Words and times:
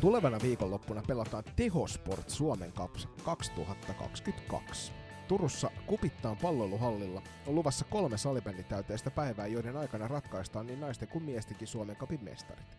Tulevana 0.00 0.38
viikonloppuna 0.42 1.02
pelataan 1.06 1.44
Tehosport 1.56 2.30
Suomen 2.30 2.72
Cups 2.72 3.08
2022. 3.24 4.92
Turussa 5.28 5.70
Kupittaan 5.86 6.36
palloiluhallilla 6.36 7.22
on 7.46 7.54
luvassa 7.54 7.84
kolme 7.84 8.18
salibänditäyteistä 8.18 9.10
päivää, 9.10 9.46
joiden 9.46 9.76
aikana 9.76 10.08
ratkaistaan 10.08 10.66
niin 10.66 10.80
naisten 10.80 11.08
kuin 11.08 11.24
miestenkin 11.24 11.68
Suomen 11.68 11.96
Cupin 11.96 12.24
mestarit. 12.24 12.78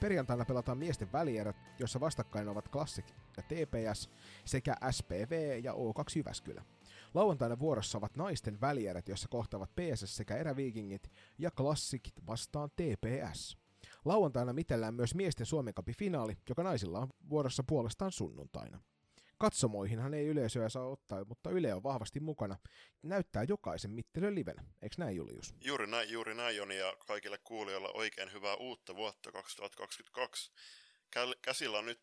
Perjantaina 0.00 0.44
pelataan 0.44 0.78
miesten 0.78 1.12
välierät, 1.12 1.56
jossa 1.78 2.00
vastakkain 2.00 2.48
ovat 2.48 2.68
Classic 2.68 3.04
ja 3.36 3.42
TPS 3.42 4.10
sekä 4.44 4.76
SPV 4.90 5.60
ja 5.64 5.72
O2 5.72 6.16
Jyväskylä. 6.16 6.62
Lauantaina 7.14 7.58
vuorossa 7.58 7.98
ovat 7.98 8.16
naisten 8.16 8.60
välierät, 8.60 9.08
jossa 9.08 9.28
kohtaavat 9.28 9.70
PSS 9.76 10.16
sekä 10.16 10.36
eräviikingit 10.36 11.10
ja 11.38 11.50
Classicit 11.50 12.26
vastaan 12.26 12.70
TPS. 12.70 13.67
Lauantaina 14.04 14.52
mitellään 14.52 14.94
myös 14.94 15.14
miesten 15.14 15.46
Suomen 15.46 15.74
Cupin 15.74 15.96
finaali, 15.98 16.36
joka 16.48 16.62
naisilla 16.62 16.98
on 16.98 17.08
vuorossa 17.30 17.64
puolestaan 17.68 18.12
sunnuntaina. 18.12 18.80
Katsomoihinhan 19.38 20.14
ei 20.14 20.26
yleisöä 20.26 20.68
saa 20.68 20.86
ottaa, 20.86 21.24
mutta 21.24 21.50
Yle 21.50 21.74
on 21.74 21.82
vahvasti 21.82 22.20
mukana. 22.20 22.56
Näyttää 23.02 23.44
jokaisen 23.48 23.90
mittelön 23.90 24.34
livenä, 24.34 24.64
eikö 24.82 24.94
näin 24.98 25.16
Julius? 25.16 25.54
Juuri 25.64 25.86
näin, 25.86 26.10
juuri 26.10 26.34
näin 26.34 26.56
Joni, 26.56 26.78
ja 26.78 26.96
kaikille 27.06 27.38
kuulijoille 27.38 27.88
oikein 27.94 28.32
hyvää 28.32 28.54
uutta 28.54 28.96
vuotta 28.96 29.32
2022. 29.32 30.52
Käsillä 31.42 31.78
on 31.78 31.86
nyt 31.86 32.02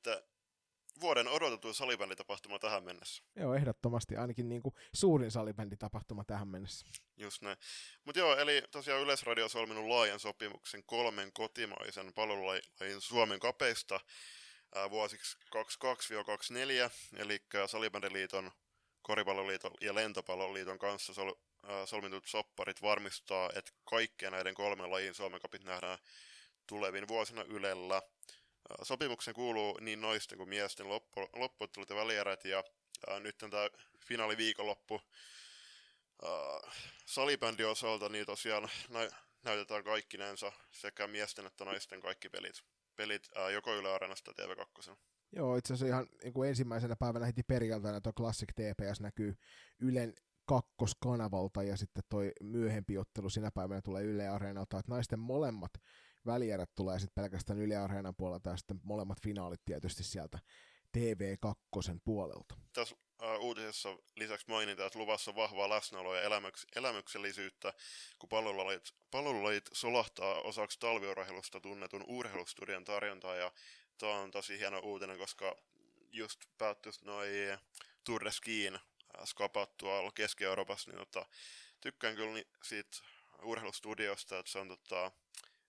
vuoden 1.02 1.28
odotettu 1.28 1.74
salibänditapahtuma 1.74 2.60
tähän 2.60 2.84
mennessä. 2.84 3.24
Joo, 3.36 3.54
ehdottomasti 3.54 4.16
ainakin 4.16 4.50
niin 4.50 4.62
kuin 4.62 4.76
suurin 4.94 5.32
salibänditapahtuma 5.32 6.24
tähän 6.24 6.48
mennessä. 6.48 6.88
Just 7.18 7.42
näin. 7.42 7.58
Mutta 8.04 8.20
joo, 8.20 8.38
eli 8.38 8.64
tosiaan 8.72 9.02
Yleisradio 9.02 9.44
on 9.44 9.50
solminut 9.50 9.86
laajan 9.86 10.20
sopimuksen 10.20 10.84
kolmen 10.86 11.34
kotimaisen 11.34 12.14
palvelulajin 12.14 12.64
Suomen 13.00 13.40
kapeista 13.40 14.00
ää, 14.76 14.90
vuosiksi 14.90 15.38
22-24, 15.38 16.92
eli 17.18 17.40
Salibändiliiton, 17.66 18.52
Koripalloliiton 19.02 19.72
ja 19.82 19.96
Lentopalloliiton 19.96 20.80
kanssa 20.80 21.14
sol, 21.14 21.34
ää, 21.64 21.86
solmitut 21.86 22.26
sopparit 22.28 22.82
varmistaa, 22.82 23.50
että 23.56 23.72
kaikkien 23.84 24.32
näiden 24.32 24.54
kolmen 24.54 24.92
lajin 24.92 25.14
Suomen 25.14 25.42
kapit 25.42 25.64
nähdään 25.64 25.98
tulevin 26.68 27.08
vuosina 27.08 27.42
Ylellä– 27.42 28.02
Sopimuksen 28.84 29.34
kuuluu 29.34 29.78
niin 29.82 30.02
naisten 30.02 30.38
kuin 30.38 30.50
miesten 30.50 30.90
loppu, 30.90 31.30
loppuottelut 31.36 31.90
ja 31.90 31.96
välierät, 31.96 32.46
ja 32.46 32.64
ää, 33.08 33.20
nyt 33.20 33.44
on 33.44 33.50
tämä 33.50 33.70
finaaliviikonloppu 34.08 35.02
ää, 36.24 36.72
salibändi 37.06 37.64
osalta, 37.64 38.10
niin 38.10 38.26
tosiaan 38.26 38.70
nä, 38.90 39.10
näytetään 39.44 39.84
kaikkinensa 39.84 40.52
sekä 40.72 41.08
miesten 41.08 41.46
että 41.46 41.66
naisten 41.66 42.02
kaikki 42.02 42.30
pelit, 42.30 42.64
pelit 42.96 43.30
ää, 43.36 43.50
joko 43.50 43.76
Yle 43.76 43.94
Areenasta 43.94 44.32
TV2. 44.32 44.96
Joo, 45.36 45.56
itse 45.56 45.74
asiassa 45.74 45.96
ihan 45.96 46.08
niin 46.24 46.34
kuin 46.34 46.50
ensimmäisenä 46.50 46.96
päivänä 46.96 47.26
heti 47.26 47.44
perjantaina 47.44 48.02
tuo 48.02 48.14
Classic 48.14 48.50
TPS 48.54 49.02
näkyy 49.02 49.36
Ylen 49.80 50.14
kakkoskanavalta 50.46 51.64
ja 51.64 51.78
sitten 51.78 52.04
toi 52.10 52.32
myöhempi 52.42 52.98
ottelu 52.98 53.30
sinä 53.30 53.52
päivänä 53.52 53.82
tulee 53.82 54.04
Yle 54.04 54.28
Areenalta, 54.28 54.80
että 54.80 54.92
naisten 54.92 55.20
molemmat 55.20 55.72
välierät 56.26 56.76
tulee 56.76 57.00
sitten 57.00 57.24
pelkästään 57.24 57.60
Yle 57.60 57.76
Areenan 57.76 58.16
puolelta 58.16 58.50
ja 58.50 58.58
sitten 58.58 58.80
molemmat 58.84 59.22
finaalit 59.22 59.66
tietysti 59.66 60.04
sieltä 60.04 60.40
TV2 60.98 62.00
puolelta. 62.06 62.56
Tässä 62.74 62.96
uh, 62.96 63.46
uutisessa 63.46 63.98
lisäksi 64.16 64.46
mainitaan, 64.48 64.88
että 64.88 65.00
luvassa 65.00 65.36
vahvaa 65.36 65.70
läsnäoloa 65.70 66.16
ja 66.16 66.30
elämyks- 66.30 66.68
elämyksellisyyttä, 66.76 67.74
kun 68.20 68.30
palvelulajit, 68.30 68.94
palvelulajit 69.12 69.70
solahtaa 69.74 70.42
osaksi 70.42 70.80
talviurheilusta 70.80 71.60
tunnetun 71.60 72.04
urheilustudion 72.08 72.84
tarjontaa 72.84 73.36
ja 73.36 73.52
tämä 73.98 74.14
on 74.14 74.32
tosi 74.32 74.60
hieno 74.60 74.80
uutinen, 74.80 75.18
koska 75.18 75.56
just 76.12 76.40
päättyisi 76.58 77.06
noin 77.06 77.58
Tour 78.04 78.26
de 78.26 78.32
skapat 79.26 79.78
tuolla 79.78 80.12
Keski-Euroopassa, 80.12 80.92
niin 80.92 81.00
tota, 81.00 81.26
tykkään 81.82 82.16
kyllä 82.16 82.44
siitä 82.64 82.98
urheilustudiosta, 83.44 84.40
että 84.40 84.52
se 84.52 84.60
on 84.60 84.68
tota, 84.68 85.12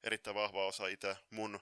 erittäin 0.03 0.37
vahva 0.37 0.67
osa 0.67 0.87
itse 0.87 1.17
mun, 1.31 1.61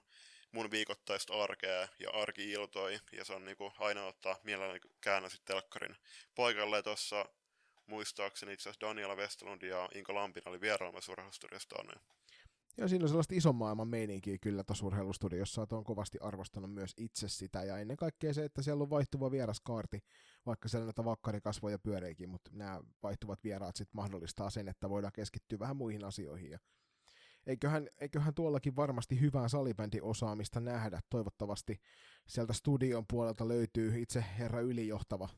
mun 0.52 0.70
viikoittaista 0.70 1.42
arkea 1.42 1.88
ja 1.98 2.10
arki-iltoi, 2.10 2.98
ja 3.12 3.24
se 3.24 3.32
on 3.32 3.44
niinku 3.44 3.72
aina 3.78 4.04
ottaa 4.04 4.36
mielelläni 4.44 4.80
käännä 5.00 5.28
sitten 5.28 5.54
telkkarin 5.54 5.96
paikalle. 6.34 6.82
Tuossa 6.82 7.26
muistaakseni 7.86 8.52
itse 8.52 8.68
asiassa 8.68 8.86
Daniela 8.86 9.16
Westlund 9.16 9.62
ja 9.62 9.88
Inka 9.94 10.14
Lampin 10.14 10.48
oli 10.48 10.60
vierailemassa 10.60 11.12
urheilustudiosta 11.12 11.82
Niin. 11.82 12.00
Joo, 12.76 12.88
siinä 12.88 13.04
on 13.04 13.08
sellaista 13.08 13.34
ison 13.34 13.54
maailman 13.54 13.88
meininkiä 13.88 14.38
kyllä 14.40 14.64
tuossa 14.64 14.86
urheilustudiossa, 14.86 15.62
että 15.62 15.76
on 15.76 15.84
kovasti 15.84 16.18
arvostanut 16.20 16.74
myös 16.74 16.94
itse 16.96 17.28
sitä, 17.28 17.64
ja 17.64 17.78
ennen 17.78 17.96
kaikkea 17.96 18.34
se, 18.34 18.44
että 18.44 18.62
siellä 18.62 18.82
on 18.82 18.90
vaihtuva 18.90 19.30
vieraskaarti, 19.30 20.04
vaikka 20.46 20.68
siellä 20.68 20.84
näitä 20.84 21.04
vakkarikasvoja 21.04 21.78
pyöreikin, 21.78 22.28
mutta 22.28 22.50
nämä 22.54 22.80
vaihtuvat 23.02 23.44
vieraat 23.44 23.76
sitten 23.76 23.96
mahdollistaa 23.96 24.50
sen, 24.50 24.68
että 24.68 24.90
voidaan 24.90 25.12
keskittyä 25.12 25.58
vähän 25.58 25.76
muihin 25.76 26.04
asioihin, 26.04 26.50
ja 26.50 26.58
eiköhän, 27.46 27.88
eiköhän 28.00 28.34
tuollakin 28.34 28.76
varmasti 28.76 29.20
hyvää 29.20 29.48
salibändiosaamista 29.48 30.60
nähdä. 30.60 31.00
Toivottavasti 31.10 31.80
sieltä 32.26 32.52
studion 32.52 33.04
puolelta 33.10 33.48
löytyy 33.48 34.02
itse 34.02 34.24
herra 34.38 34.60
ylijohtava. 34.60 35.28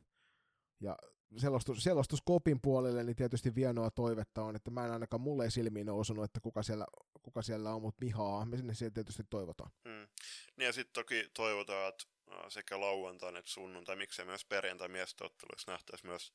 Ja 0.81 0.97
selostus, 1.37 1.84
selostuskopin 1.84 2.61
puolelle 2.61 3.05
niin 3.05 3.16
tietysti 3.16 3.55
vienoa 3.55 3.91
toivetta 3.91 4.43
on, 4.43 4.56
että 4.56 4.71
mä 4.71 4.87
en 4.87 4.93
ainakaan 4.93 5.21
mulle 5.21 5.50
silmiin 5.50 5.91
ole 5.91 6.00
osunut, 6.00 6.25
että 6.25 6.41
kuka 6.41 6.62
siellä, 6.62 6.87
kuka 7.22 7.43
siellä 7.43 7.75
on, 7.75 7.83
mutta 7.83 8.05
Mihaa, 8.05 8.45
me 8.45 8.56
sinne 8.56 8.75
siellä 8.75 8.95
tietysti 8.95 9.22
toivotaan. 9.31 9.71
Hmm. 9.89 10.09
Niin 10.56 10.66
ja 10.66 10.72
sitten 10.72 10.93
toki 10.93 11.31
toivotaan, 11.34 11.89
että 11.89 12.05
sekä 12.49 12.81
lauantain 12.81 13.37
että 13.37 13.50
sunnuntai, 13.50 13.97
miksei 13.97 14.25
myös 14.25 14.45
perjantai 14.45 14.89
miestotteluissa 14.89 15.72
nähtäisi 15.72 16.06
myös 16.06 16.33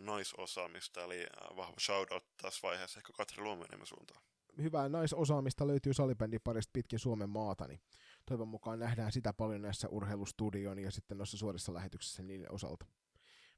naisosaamista, 0.00 1.04
eli 1.04 1.26
vahva 1.56 1.74
shoutout 1.80 2.24
tässä 2.42 2.60
vaiheessa 2.62 2.98
ehkä 3.00 3.12
Katri 3.12 3.42
Luomeniemen 3.42 3.86
suuntaan 3.86 4.22
hyvää 4.58 4.88
naisosaamista 4.88 5.66
löytyy 5.66 5.94
salibändin 5.94 6.40
parista 6.44 6.70
pitkin 6.72 6.98
Suomen 6.98 7.30
maata, 7.30 7.66
niin 7.66 7.80
toivon 8.26 8.48
mukaan 8.48 8.78
nähdään 8.78 9.12
sitä 9.12 9.32
paljon 9.32 9.62
näissä 9.62 9.88
urheilustudion 9.88 10.78
ja 10.78 10.90
sitten 10.90 11.18
noissa 11.18 11.36
suorissa 11.36 11.74
lähetyksissä 11.74 12.22
niiden 12.22 12.52
osalta. 12.52 12.86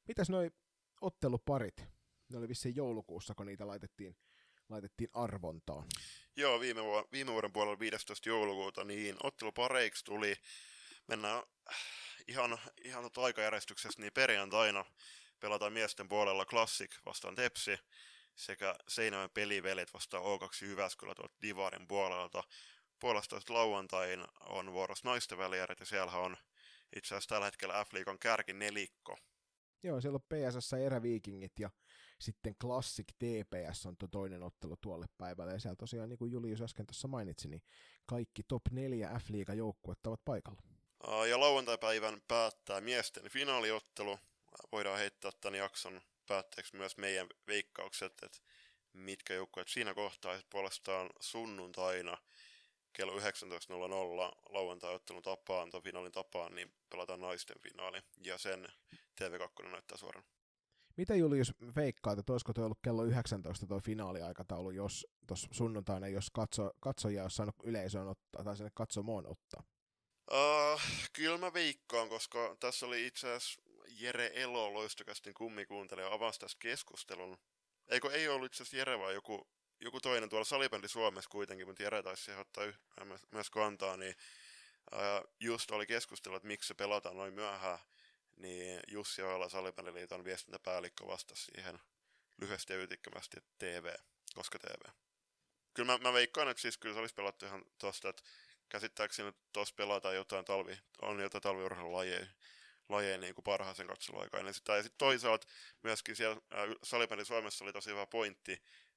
Mitäs 0.09 0.31
noi 0.31 0.51
otteluparit? 1.01 1.85
Ne 2.29 2.39
oli 2.39 2.49
vissiin 2.49 2.77
joulukuussa, 2.77 3.35
kun 3.35 3.47
niitä 3.47 3.67
laitettiin, 3.67 4.17
laitettiin 4.69 5.11
arvontaan. 5.13 5.87
Joo, 6.37 6.61
viime, 6.61 6.85
vu- 6.85 7.09
viime 7.13 7.33
vuoden 7.33 7.53
puolella 7.53 7.79
15. 7.79 8.29
joulukuuta, 8.29 8.85
niin 8.85 9.17
ottelupareiksi 9.23 10.05
tuli, 10.05 10.37
mennään 11.09 11.43
ihan, 12.29 12.59
ihan 12.85 13.11
aikajärjestyksessä, 13.17 14.01
niin 14.01 14.13
perjantaina 14.13 14.85
pelataan 15.41 15.73
miesten 15.73 16.09
puolella 16.09 16.45
Classic 16.45 16.97
vastaan 17.07 17.35
Tepsi, 17.35 17.79
sekä 18.35 18.75
Seinäjoen 18.89 19.31
pelivelet 19.31 19.95
vastaan 19.95 20.25
O2 20.25 20.65
Jyväskylä 20.65 21.15
tuolta 21.15 21.35
Divarin 21.43 21.89
puolelta. 21.89 22.43
Puolesta 23.01 23.41
lauantain 23.49 24.25
on 24.41 24.73
vuorossa 24.73 25.09
naisten 25.09 25.39
välierät 25.39 25.81
ja 25.81 25.87
siellä 25.87 26.13
on 26.13 26.37
itse 26.97 27.15
asiassa 27.15 27.29
tällä 27.29 27.45
hetkellä 27.45 27.85
F-liikan 27.85 28.19
kärki 28.19 28.53
nelikko. 28.53 29.17
Joo, 29.83 30.01
siellä 30.01 30.17
on 30.17 30.23
PSS 30.23 30.73
eräviikingit 30.73 31.53
ja 31.59 31.71
sitten 32.19 32.57
Classic 32.57 33.07
TPS 33.19 33.87
on 33.87 33.97
tuo 33.97 34.09
toinen 34.09 34.43
ottelu 34.43 34.77
tuolle 34.81 35.07
päivälle. 35.19 35.53
Ja 35.53 35.61
siellä 35.61 35.77
tosiaan, 35.77 36.09
niin 36.09 36.19
kuin 36.19 36.33
Julius 36.33 36.63
äsken 36.63 36.87
tuossa 36.87 37.09
mainitsi, 37.09 37.49
niin 37.49 37.63
kaikki 38.07 38.43
top 38.49 38.63
4 38.71 39.09
F-liigan 39.09 39.57
joukkuetta 39.57 40.11
ovat 40.11 40.25
paikalla. 40.25 40.63
Ja 41.31 41.41
lauantai-päivän 41.41 42.23
päättää 42.29 42.81
miesten 42.81 43.31
finaaliottelu. 43.31 44.19
Voidaan 44.73 44.99
heittää 44.99 45.31
tämän 45.41 45.59
jakson 45.59 46.01
päätteeksi 46.27 46.77
myös 46.77 46.97
meidän 46.97 47.27
veikkaukset, 47.47 48.23
että 48.23 48.39
mitkä 48.93 49.35
joukkueet 49.35 49.69
siinä 49.69 49.95
kohtaa 49.95 50.39
puolestaan 50.51 51.11
sunnuntaina 51.21 52.19
kello 52.93 53.19
19.00 53.19 53.23
lauantai-ottelun 54.49 55.23
tapaan, 55.23 55.71
tai 55.71 55.81
finaalin 55.81 56.13
tapaan, 56.13 56.55
niin 56.55 56.73
pelataan 56.91 57.21
naisten 57.21 57.61
finaali, 57.61 57.99
ja 58.25 58.39
sen 58.39 58.69
TV2 59.21 59.71
näyttää 59.71 59.99
suoraan. 59.99 60.25
Mitä 60.97 61.15
Julius 61.15 61.53
veikkaat, 61.77 62.19
että 62.19 62.33
olisiko 62.33 62.53
tuo 62.53 62.65
ollut 62.65 62.79
kello 62.83 63.05
19 63.05 63.67
tuo 63.67 63.81
finaaliaikataulu, 63.81 64.71
jos 64.71 65.07
tuossa 65.27 65.49
sunnuntaina, 65.51 66.09
jos 66.09 66.31
katso, 66.31 66.71
katsoja 66.81 67.23
olisi 67.23 67.37
saanut 67.37 67.55
yleisöön 67.65 68.09
ottaa, 68.09 68.45
tai 68.45 68.57
sinne 68.57 68.71
katsomoon 68.75 69.27
ottaa? 69.27 69.63
Uh, 70.31 70.81
kyllä 71.13 71.39
mä 71.39 71.53
veikkaan, 71.53 72.09
koska 72.09 72.57
tässä 72.61 72.87
oli 72.87 73.07
itse 73.07 73.29
asiassa 73.29 73.63
Jere 73.89 74.31
Elo 74.35 74.75
loistokästin 74.75 75.35
kummikuuntelija 75.35 76.13
avasi 76.13 76.41
tästä 76.41 76.59
keskustelun. 76.59 77.39
Eikö 77.89 78.13
ei 78.13 78.29
ollut 78.29 78.47
itse 78.47 78.63
asiassa 78.63 78.77
Jere 78.77 78.99
vaan 78.99 79.15
joku, 79.15 79.49
joku 79.81 80.01
toinen 80.01 80.29
tuolla 80.29 80.45
salibändi 80.45 80.89
Suomessa 80.89 81.31
kuitenkin, 81.31 81.67
mutta 81.67 81.83
Jere 81.83 82.03
taisi 82.03 82.25
siihen 82.25 82.41
ottaa 82.41 82.65
yh, 82.65 82.79
myös 83.31 83.51
kantaa, 83.51 83.97
niin 83.97 84.15
ää, 84.93 85.23
just 85.41 85.71
oli 85.71 85.87
keskustelu, 85.87 86.37
että 86.37 86.49
miksi 86.49 86.69
se 86.69 86.75
pelataan 86.75 87.17
noin 87.17 87.35
myöhään, 87.35 87.79
niin 88.37 88.81
Jussi 88.89 89.23
Oila 89.23 89.49
salibändiliiton 89.49 90.25
viestintäpäällikkö 90.25 91.07
vastasi 91.07 91.45
siihen 91.45 91.79
lyhyesti 92.41 92.73
ja 92.73 92.83
ytikkämästi, 92.83 93.37
että 93.39 93.51
TV, 93.59 93.95
koska 94.35 94.59
TV. 94.59 94.91
Kyllä 95.75 95.93
mä, 95.93 95.99
mä 95.99 96.13
veikkaan, 96.13 96.49
että 96.49 96.61
siis 96.61 96.79
kyllä 96.79 96.95
se 96.95 97.01
olisi 97.01 97.15
pelattu 97.15 97.47
ihan 97.47 97.65
tosta, 97.79 98.09
että 98.09 98.23
käsittääkseni 98.69 99.33
tuossa 99.53 99.75
pelataan 99.75 100.15
jotain 100.15 100.45
talvi, 100.45 100.79
on 101.03 101.21
jotain 101.21 101.43
talviurheilulajeja 101.43 102.27
lajeja 102.89 103.19
niin 103.19 103.35
kuin 103.35 103.45
parhaaseen 103.45 103.89
katseluaikaan. 103.89 104.47
Ja 104.47 104.53
sitten 104.53 104.85
toisaalta 104.99 105.47
myöskin 105.83 106.17
siellä 106.17 106.41
äh, 106.53 107.25
Suomessa 107.25 107.65
oli 107.65 107.73
tosi 107.73 107.91
hyvä 107.91 108.07
pointti, 108.07 108.53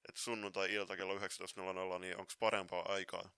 että 0.10 0.22
sunnuntai-ilta 0.22 0.98
kello 0.98 1.16
19.00, 1.16 2.00
niin 2.00 2.19
onko 2.19 2.34
parempaa 2.39 2.86
aikaa? 2.94 3.30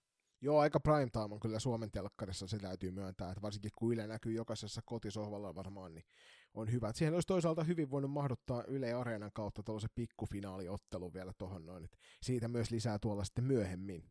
Joo, 0.42 0.60
aika 0.60 0.80
prime 0.80 1.10
time 1.10 1.34
on 1.34 1.40
kyllä 1.40 1.60
Suomen 1.60 1.92
telkkarissa, 1.92 2.48
se 2.48 2.60
täytyy 2.60 2.92
myöntää, 2.92 3.30
että 3.30 3.42
varsinkin 3.42 3.72
kun 3.75 3.94
Yle 3.94 4.07
näkyy 4.07 4.34
jokaisessa 4.34 4.81
kotisohvalla 4.86 5.56
varmaan, 5.56 5.94
niin 5.94 6.06
on 6.54 6.72
hyvä. 6.72 6.92
Siihen 6.94 7.13
olisi 7.13 7.28
toisaalta 7.28 7.63
hyvin 7.63 7.90
voinut 7.90 8.12
mahduttaa 8.12 8.63
Yle 8.68 8.94
Areenan 8.94 9.31
kautta 9.34 9.63
tuollaisen 9.63 9.90
pikkufinaaliottelu 9.95 11.13
vielä 11.13 11.34
tuohon 11.38 11.66
noin, 11.66 11.84
että 11.84 11.98
siitä 12.22 12.48
myös 12.48 12.72
lisää 12.72 13.00
tuolla 13.00 13.24
sitten 13.24 13.44
myöhemmin. 13.44 14.10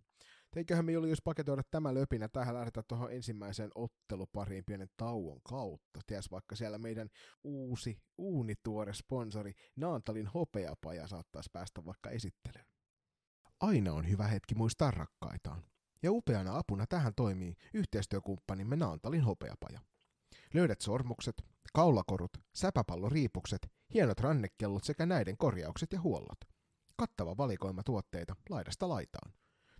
Teiköhän 0.50 0.84
me 0.84 0.92
jos 0.92 1.22
paketoida 1.24 1.62
tämä 1.70 1.94
löpinä, 1.94 2.28
tähän 2.28 2.54
lähdetään 2.54 2.84
tuohon 2.88 3.12
ensimmäiseen 3.12 3.70
ottelupariin 3.74 4.64
pienen 4.64 4.88
tauon 4.96 5.40
kautta. 5.48 6.00
Ties 6.06 6.30
vaikka 6.30 6.56
siellä 6.56 6.78
meidän 6.78 7.08
uusi, 7.44 7.98
uunituore 8.18 8.92
sponsori 8.92 9.52
Naantalin 9.76 10.26
hopeapaja 10.26 11.06
saattaisi 11.06 11.50
päästä 11.52 11.84
vaikka 11.84 12.10
esittelyyn. 12.10 12.66
Aina 13.60 13.92
on 13.92 14.08
hyvä 14.08 14.26
hetki 14.26 14.54
muistaa 14.54 14.90
rakkaitaan. 14.90 15.64
Ja 16.02 16.12
upeana 16.12 16.58
apuna 16.58 16.86
tähän 16.86 17.12
toimii 17.16 17.54
yhteistyökumppanimme 17.74 18.76
Naantalin 18.76 19.22
hopeapaja. 19.22 19.80
Löydät 20.54 20.80
sormukset, 20.80 21.42
kaulakorut, 21.74 22.30
säpäpalloriipukset, 22.54 23.68
hienot 23.94 24.20
rannekellot 24.20 24.84
sekä 24.84 25.06
näiden 25.06 25.36
korjaukset 25.36 25.92
ja 25.92 26.00
huollot. 26.00 26.38
Kattava 26.96 27.36
valikoima 27.36 27.82
tuotteita 27.82 28.36
laidasta 28.50 28.88
laitaan. 28.88 29.32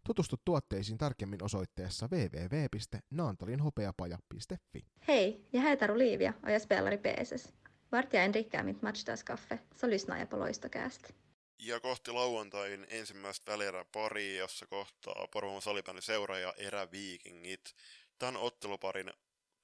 Tutustu 0.05 0.37
tuotteisiin 0.45 0.99
tarkemmin 0.99 1.45
osoitteessa 1.45 2.07
www.naantalinhopeapaja.fi. 2.07 4.87
Hej, 5.09 5.41
jag 5.53 5.63
heter 5.63 5.93
Olivia 5.93 6.35
och 6.43 6.51
jag 6.51 6.63
spelar 6.63 6.93
i 6.93 6.99
PSS. 6.99 7.53
Vart 7.93 8.13
jag 8.13 8.25
än 8.25 8.33
dricker 8.33 8.63
mitt 8.63 8.83
matchdagskaffe 8.83 9.59
så 9.77 9.87
lyssnar 9.87 10.19
jag 10.19 10.31
på. 10.31 10.49
Ja 11.59 11.81
kohti 11.81 12.13
lauantain 12.13 12.87
ensimmäistä 12.91 13.53
välierää 13.53 13.85
pari, 13.93 14.39
jossa 14.39 14.67
kohtaa 14.67 15.29
Porvon 15.33 15.63
salibändin 15.63 16.03
seuraaja 16.03 16.55
eräviikingit. 16.57 17.75
Tämän 18.19 18.37
otteluparin 18.37 19.13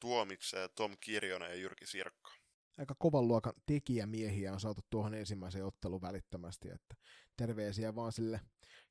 tuomitsee 0.00 0.68
Tom 0.68 0.96
Kirjonen 1.00 1.50
ja 1.50 1.54
Jyrki 1.54 1.86
Sirkka. 1.86 2.30
Aika 2.78 2.94
kovan 2.98 3.28
luokan 3.28 3.52
tekijämiehiä 3.66 4.52
on 4.52 4.60
saatu 4.60 4.80
tuohon 4.90 5.14
ensimmäiseen 5.14 5.64
otteluun 5.64 6.02
välittömästi, 6.02 6.70
että 6.70 6.94
terveisiä 7.36 7.94
vaan 7.94 8.12
sille 8.12 8.40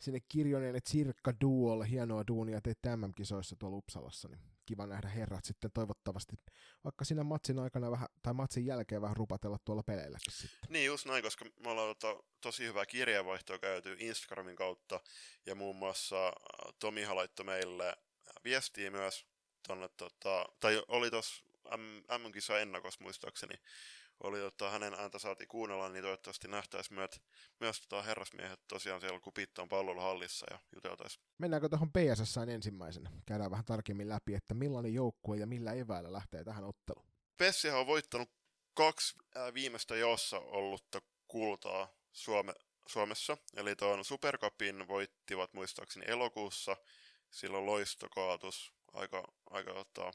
sinne 0.03 0.19
Kirjonen 0.29 0.75
että 0.75 0.89
Sirkka 0.89 1.33
Duolle, 1.41 1.89
hienoa 1.89 2.23
duunia 2.27 2.61
teitte 2.61 2.95
MM-kisoissa 2.95 3.55
tuolla 3.55 3.77
Uppsalassa, 3.77 4.27
niin 4.27 4.41
kiva 4.65 4.87
nähdä 4.87 5.09
herrat 5.09 5.45
sitten 5.45 5.71
toivottavasti, 5.73 6.35
vaikka 6.83 7.05
siinä 7.05 7.23
matsin 7.23 7.59
aikana 7.59 7.91
vähän, 7.91 8.07
tai 8.23 8.33
matsin 8.33 8.65
jälkeen 8.65 9.01
vähän 9.01 9.17
rupatella 9.17 9.57
tuolla 9.65 9.83
peleilläkin 9.83 10.33
sitten. 10.33 10.59
Niin 10.69 10.85
just 10.85 11.05
näin, 11.05 11.23
koska 11.23 11.45
me 11.45 11.69
ollaan 11.69 11.95
to, 11.99 12.25
tosi 12.41 12.65
hyvää 12.65 12.85
kirjeenvaihtoa 12.85 13.59
käyty 13.59 13.95
Instagramin 13.99 14.55
kautta, 14.55 14.99
ja 15.45 15.55
muun 15.55 15.75
muassa 15.75 16.27
äh, 16.27 16.33
Tomiha 16.79 17.15
laittoi 17.15 17.45
meille 17.45 17.97
viestiä 18.43 18.91
myös 18.91 19.25
tonne, 19.67 19.89
tota, 19.97 20.45
tai 20.59 20.83
oli 20.87 21.09
tuossa 21.09 21.43
MM-kisa 22.17 22.59
ennakossa 22.59 23.03
muistaakseni, 23.03 23.55
oli 24.23 24.39
tota, 24.39 24.69
hänen 24.69 24.93
ääntä 24.93 25.19
saatiin 25.19 25.47
kuunnella, 25.47 25.89
niin 25.89 26.03
toivottavasti 26.03 26.47
nähtäisi 26.47 26.93
myös, 26.93 27.21
myös 27.59 27.81
tota 27.81 28.01
herrasmiehet 28.01 28.59
tosiaan 28.67 29.01
siellä 29.01 29.19
Kupittaan 29.19 29.69
pallolohallissa 29.69 30.45
ja 30.51 30.59
juteltaisiin. 30.75 31.25
Mennäänkö 31.37 31.69
tuohon 31.69 31.91
PSS 31.91 32.37
ensimmäisenä? 32.37 33.11
Käydään 33.25 33.51
vähän 33.51 33.65
tarkemmin 33.65 34.09
läpi, 34.09 34.33
että 34.33 34.53
millainen 34.53 34.93
joukkue 34.93 35.37
ja 35.37 35.47
millä 35.47 35.73
eväillä 35.73 36.13
lähtee 36.13 36.43
tähän 36.43 36.63
otteluun. 36.63 37.07
Pessihan 37.37 37.79
on 37.79 37.87
voittanut 37.87 38.29
kaksi 38.73 39.15
viimeistä 39.53 39.95
jossa 39.95 40.39
ollutta 40.39 41.01
kultaa 41.27 41.87
Suome, 42.11 42.53
Suomessa. 42.87 43.37
Eli 43.55 43.75
tuon 43.75 44.05
Supercupin 44.05 44.87
voittivat 44.87 45.53
muistaakseni 45.53 46.05
elokuussa. 46.07 46.77
Silloin 47.31 47.65
loistokaatus 47.65 48.73
aika, 48.93 49.23
aika 49.49 49.71
ottaa 49.73 50.11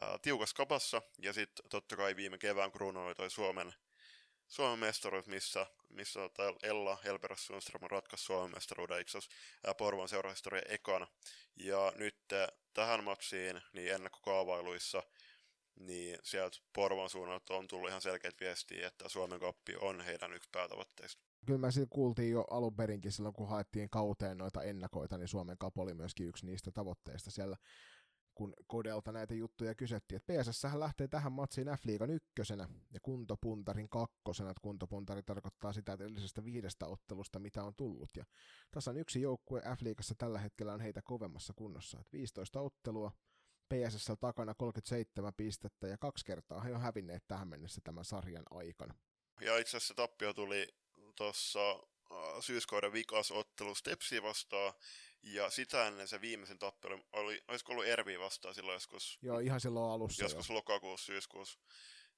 ää, 0.00 0.18
tiukas 0.22 0.54
kapassa. 0.54 1.02
Ja 1.18 1.32
sitten 1.32 1.68
totta 1.70 1.96
kai 1.96 2.16
viime 2.16 2.38
kevään 2.38 2.72
kruunoi 2.72 3.14
toi 3.14 3.30
Suomen, 3.30 3.74
Suomen 4.48 4.78
mestaruus, 4.78 5.26
missä, 5.26 5.66
missä 5.88 6.20
tota 6.20 6.54
Ella 6.62 6.98
Helperas 7.04 7.46
Sundström 7.46 7.90
ratkaisi 7.90 8.24
Suomen 8.24 8.50
mestaruuden 8.54 9.00
itse 9.00 9.18
asiassa 9.18 9.74
Porvon 9.74 10.08
seurahistoria 10.08 10.62
ekana. 10.68 11.06
Ja 11.56 11.92
nyt 11.96 12.16
tähän 12.74 13.04
matsiin 13.04 13.62
niin 13.72 13.92
ennakkokaavailuissa 13.92 15.02
niin 15.80 16.18
sieltä 16.22 16.58
Porvon 16.72 17.10
suunnalta 17.10 17.54
on 17.54 17.68
tullut 17.68 17.88
ihan 17.88 18.00
selkeät 18.00 18.40
viestiä, 18.40 18.86
että 18.86 19.08
Suomen 19.08 19.40
koppi 19.40 19.76
on 19.80 20.00
heidän 20.00 20.32
yksi 20.32 20.48
päätavoitteista. 20.52 21.22
Kyllä 21.46 21.58
me 21.58 21.68
kuultiin 21.90 22.30
jo 22.30 22.44
alun 22.50 22.76
perinkin 22.76 23.12
silloin, 23.12 23.34
kun 23.34 23.48
haettiin 23.48 23.90
kauteen 23.90 24.38
noita 24.38 24.62
ennakoita, 24.62 25.18
niin 25.18 25.28
Suomen 25.28 25.58
kapo 25.58 25.82
oli 25.82 25.94
myöskin 25.94 26.26
yksi 26.28 26.46
niistä 26.46 26.70
tavoitteista 26.70 27.30
siellä 27.30 27.56
kun 28.34 28.54
Kodelta 28.66 29.12
näitä 29.12 29.34
juttuja 29.34 29.74
kysettiin, 29.74 30.16
että 30.16 30.32
PSS 30.32 30.64
lähtee 30.74 31.08
tähän 31.08 31.32
matsiin 31.32 31.68
F-liigan 31.68 32.10
ykkösenä 32.10 32.68
ja 32.92 33.00
kuntopuntarin 33.02 33.88
kakkosena, 33.88 34.50
että 34.50 34.60
kuntopuntari 34.62 35.22
tarkoittaa 35.22 35.72
sitä 35.72 35.92
edellisestä 35.92 36.44
viidestä 36.44 36.86
ottelusta, 36.86 37.38
mitä 37.38 37.64
on 37.64 37.74
tullut, 37.74 38.10
ja 38.16 38.24
tasan 38.70 38.96
yksi 38.96 39.22
joukkue 39.22 39.60
F-liigassa 39.60 40.14
tällä 40.18 40.38
hetkellä 40.38 40.72
on 40.72 40.80
heitä 40.80 41.02
kovemmassa 41.02 41.52
kunnossa, 41.56 42.00
että 42.00 42.12
15 42.12 42.60
ottelua, 42.60 43.12
PSS 43.68 44.12
takana 44.20 44.54
37 44.54 45.32
pistettä 45.36 45.86
ja 45.86 45.98
kaksi 45.98 46.24
kertaa 46.24 46.60
he 46.60 46.74
on 46.74 46.80
hävinneet 46.80 47.24
tähän 47.28 47.48
mennessä 47.48 47.80
tämän 47.84 48.04
sarjan 48.04 48.44
aikana. 48.50 48.94
Ja 49.40 49.58
itse 49.58 49.76
asiassa 49.76 49.94
tappio 49.94 50.34
tuli 50.34 50.68
tuossa 51.16 51.60
äh, 52.12 52.18
syyskauden 52.40 52.92
vikasottelu 52.92 53.74
Stepsi 53.74 54.22
vastaan, 54.22 54.72
ja 55.22 55.50
sitä 55.50 55.86
ennen 55.86 56.08
se 56.08 56.20
viimeisen 56.20 56.58
tappelu 56.58 57.00
oli, 57.12 57.42
olisiko 57.48 57.72
ollut 57.72 57.86
Ervi 57.86 58.18
vastaan 58.18 58.54
silloin 58.54 58.74
joskus? 58.76 59.18
Joo, 59.22 59.38
ihan 59.38 59.60
silloin 59.60 59.92
alussa. 59.92 60.24
Joskus 60.24 60.48
jo. 60.48 60.54
lokakuussa, 60.54 61.06
syyskuussa. 61.06 61.58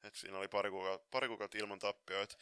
Et 0.03 0.15
siinä 0.15 0.39
oli 0.39 0.49
pari 0.49 0.71
kuukautta, 0.71 1.09
pari 1.11 1.29
kuukautta 1.29 1.59
ilman 1.59 1.79
tappioita. 1.79 2.37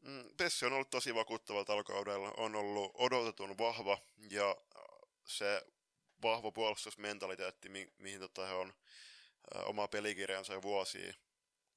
Mm, 0.00 0.24
Pessi 0.36 0.66
on 0.66 0.72
ollut 0.72 0.90
tosi 0.90 1.14
vakuuttavalla 1.14 1.74
alkaudella, 1.74 2.34
on 2.36 2.54
ollut 2.56 2.90
odotetun 2.94 3.58
vahva 3.58 3.98
ja 4.30 4.50
äh, 4.50 4.84
se 5.26 5.62
vahva 6.22 6.52
puolustusmentaliteetti, 6.52 7.68
mi- 7.68 7.92
mihin 7.98 8.20
tota 8.20 8.46
he 8.46 8.54
on 8.54 8.72
äh, 9.56 9.68
oma 9.68 9.88
pelikirjansa 9.88 10.52
jo 10.52 10.62
vuosia, 10.62 11.14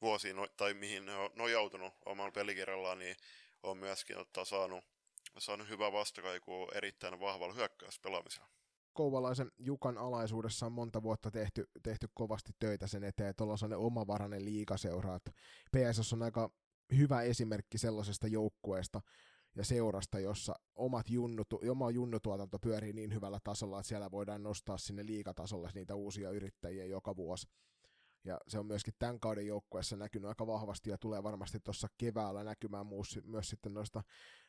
vuosia 0.01 0.33
no, 0.33 0.47
tai 0.57 0.73
mihin 0.73 1.09
he 1.09 1.15
on 1.15 1.31
nojautunut 1.35 1.93
omalla 2.05 2.31
pelikirjallaan, 2.31 2.99
niin 2.99 3.15
on 3.63 3.77
myöskin 3.77 4.17
ottaa 4.17 4.45
saanut 4.45 4.83
saanut 5.41 5.69
hyvää 5.69 5.91
vastakaikua 5.91 6.67
erittäin 6.75 7.19
vahvalla 7.19 7.53
hyökkäyspelaamisella. 7.53 8.47
Kouvalaisen 8.93 9.51
Jukan 9.57 9.97
alaisuudessa 9.97 10.65
on 10.65 10.71
monta 10.71 11.03
vuotta 11.03 11.31
tehty, 11.31 11.69
tehty 11.83 12.07
kovasti 12.13 12.51
töitä 12.59 12.87
sen 12.87 13.03
eteen, 13.03 13.29
että 13.29 13.43
ollaan 13.43 13.57
sellainen 13.57 13.85
omavarainen 13.85 14.45
liikaseura. 14.45 15.19
PSS 15.71 16.13
on 16.13 16.23
aika 16.23 16.51
hyvä 16.97 17.21
esimerkki 17.21 17.77
sellaisesta 17.77 18.27
joukkueesta 18.27 19.01
ja 19.55 19.65
seurasta, 19.65 20.19
jossa 20.19 20.55
omat 20.75 21.09
junnut, 21.09 21.47
oma 21.69 21.91
junnutuotanto 21.91 22.59
pyörii 22.59 22.93
niin 22.93 23.13
hyvällä 23.13 23.39
tasolla, 23.43 23.79
että 23.79 23.87
siellä 23.87 24.11
voidaan 24.11 24.43
nostaa 24.43 24.77
sinne 24.77 25.05
liikatasolle 25.05 25.69
niitä 25.73 25.95
uusia 25.95 26.31
yrittäjiä 26.31 26.85
joka 26.85 27.15
vuosi. 27.15 27.47
Ja 28.23 28.39
se 28.47 28.59
on 28.59 28.65
myöskin 28.65 28.93
tämän 28.99 29.19
kauden 29.19 29.47
joukkueessa 29.47 29.95
näkynyt 29.95 30.29
aika 30.29 30.47
vahvasti 30.47 30.89
ja 30.89 30.97
tulee 30.97 31.23
varmasti 31.23 31.59
tuossa 31.59 31.87
keväällä 31.97 32.43
näkymään 32.43 32.87
myös, 32.87 33.19
myös 33.23 33.49
sitten 33.49 33.73
noista 33.73 34.03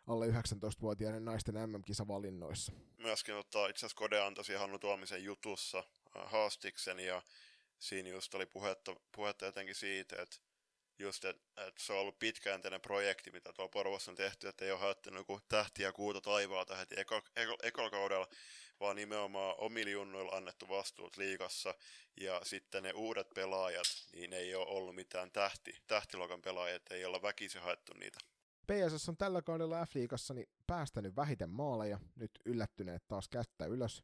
alle 0.06 0.26
19-vuotiaiden 0.26 1.24
naisten 1.24 1.54
MM-kisavalinnoissa. 1.54 2.72
Myöskin 2.98 3.34
ottaa 3.34 3.68
itse 3.68 3.86
asiassa 3.86 3.98
Kode 3.98 4.20
antoi 4.20 4.44
Hannu 4.58 4.78
Tuomisen 4.78 5.24
jutussa 5.24 5.78
äh, 5.78 6.30
haastiksen 6.30 7.00
ja 7.00 7.22
siinä 7.78 8.08
just 8.08 8.34
oli 8.34 8.46
puhetta, 8.46 8.96
puhetta 9.12 9.44
jotenkin 9.44 9.74
siitä, 9.74 10.22
että 10.22 10.36
just, 10.98 11.24
että 11.24 11.66
et 11.66 11.78
se 11.78 11.92
on 11.92 11.98
ollut 11.98 12.18
pitkäjänteinen 12.18 12.80
projekti, 12.80 13.30
mitä 13.30 13.52
tuolla 13.52 13.70
Porvossa 13.70 14.10
on 14.10 14.16
tehty, 14.16 14.48
että 14.48 14.64
ei 14.64 14.70
ole 14.72 14.80
haettanut 14.80 15.20
joku 15.20 15.40
tähtiä 15.48 15.92
kuuta 15.92 16.20
taivaalta 16.20 16.76
heti 16.76 17.00
ekalla 17.00 17.28
eka, 17.36 17.56
eka 17.62 17.90
kaudella, 17.90 18.28
vaan 18.80 18.96
nimenomaan 18.96 19.54
omilla 19.58 19.90
junnuilla 19.90 20.36
annettu 20.36 20.68
vastuut 20.68 21.16
liikassa, 21.16 21.74
ja 22.20 22.40
sitten 22.44 22.82
ne 22.82 22.92
uudet 22.92 23.28
pelaajat, 23.34 23.86
niin 24.12 24.32
ei 24.32 24.54
ole 24.54 24.66
ollut 24.66 24.94
mitään 24.94 25.30
tähti, 25.30 25.82
tähtilokan 25.86 26.42
pelaajat, 26.42 26.82
ei 26.90 27.04
olla 27.04 27.22
väkisin 27.22 27.62
haettu 27.62 27.92
niitä. 27.92 28.18
PSS 28.66 29.08
on 29.08 29.16
tällä 29.16 29.42
kaudella 29.42 29.86
F-liigassa 29.86 30.34
niin 30.34 30.48
päästänyt 30.66 31.16
vähiten 31.16 31.50
maaleja, 31.50 32.00
nyt 32.16 32.30
yllättyneet 32.44 33.02
taas 33.08 33.28
kättä 33.28 33.66
ylös. 33.66 34.02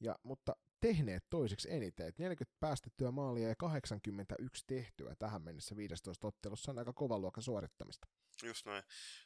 Ja, 0.00 0.18
mutta 0.22 0.56
tehneet 0.80 1.24
toiseksi 1.30 1.72
eniten, 1.72 2.12
40 2.18 2.56
päästettyä 2.60 3.10
maalia 3.10 3.48
ja 3.48 3.56
81 3.56 4.64
tehtyä 4.66 5.14
tähän 5.18 5.42
mennessä 5.42 5.76
15 5.76 6.26
ottelussa 6.28 6.72
on 6.72 6.78
aika 6.78 6.92
kova 6.92 7.18
luokan 7.18 7.42
suorittamista. 7.42 8.06
Just 8.42 8.66
näin. 8.66 8.84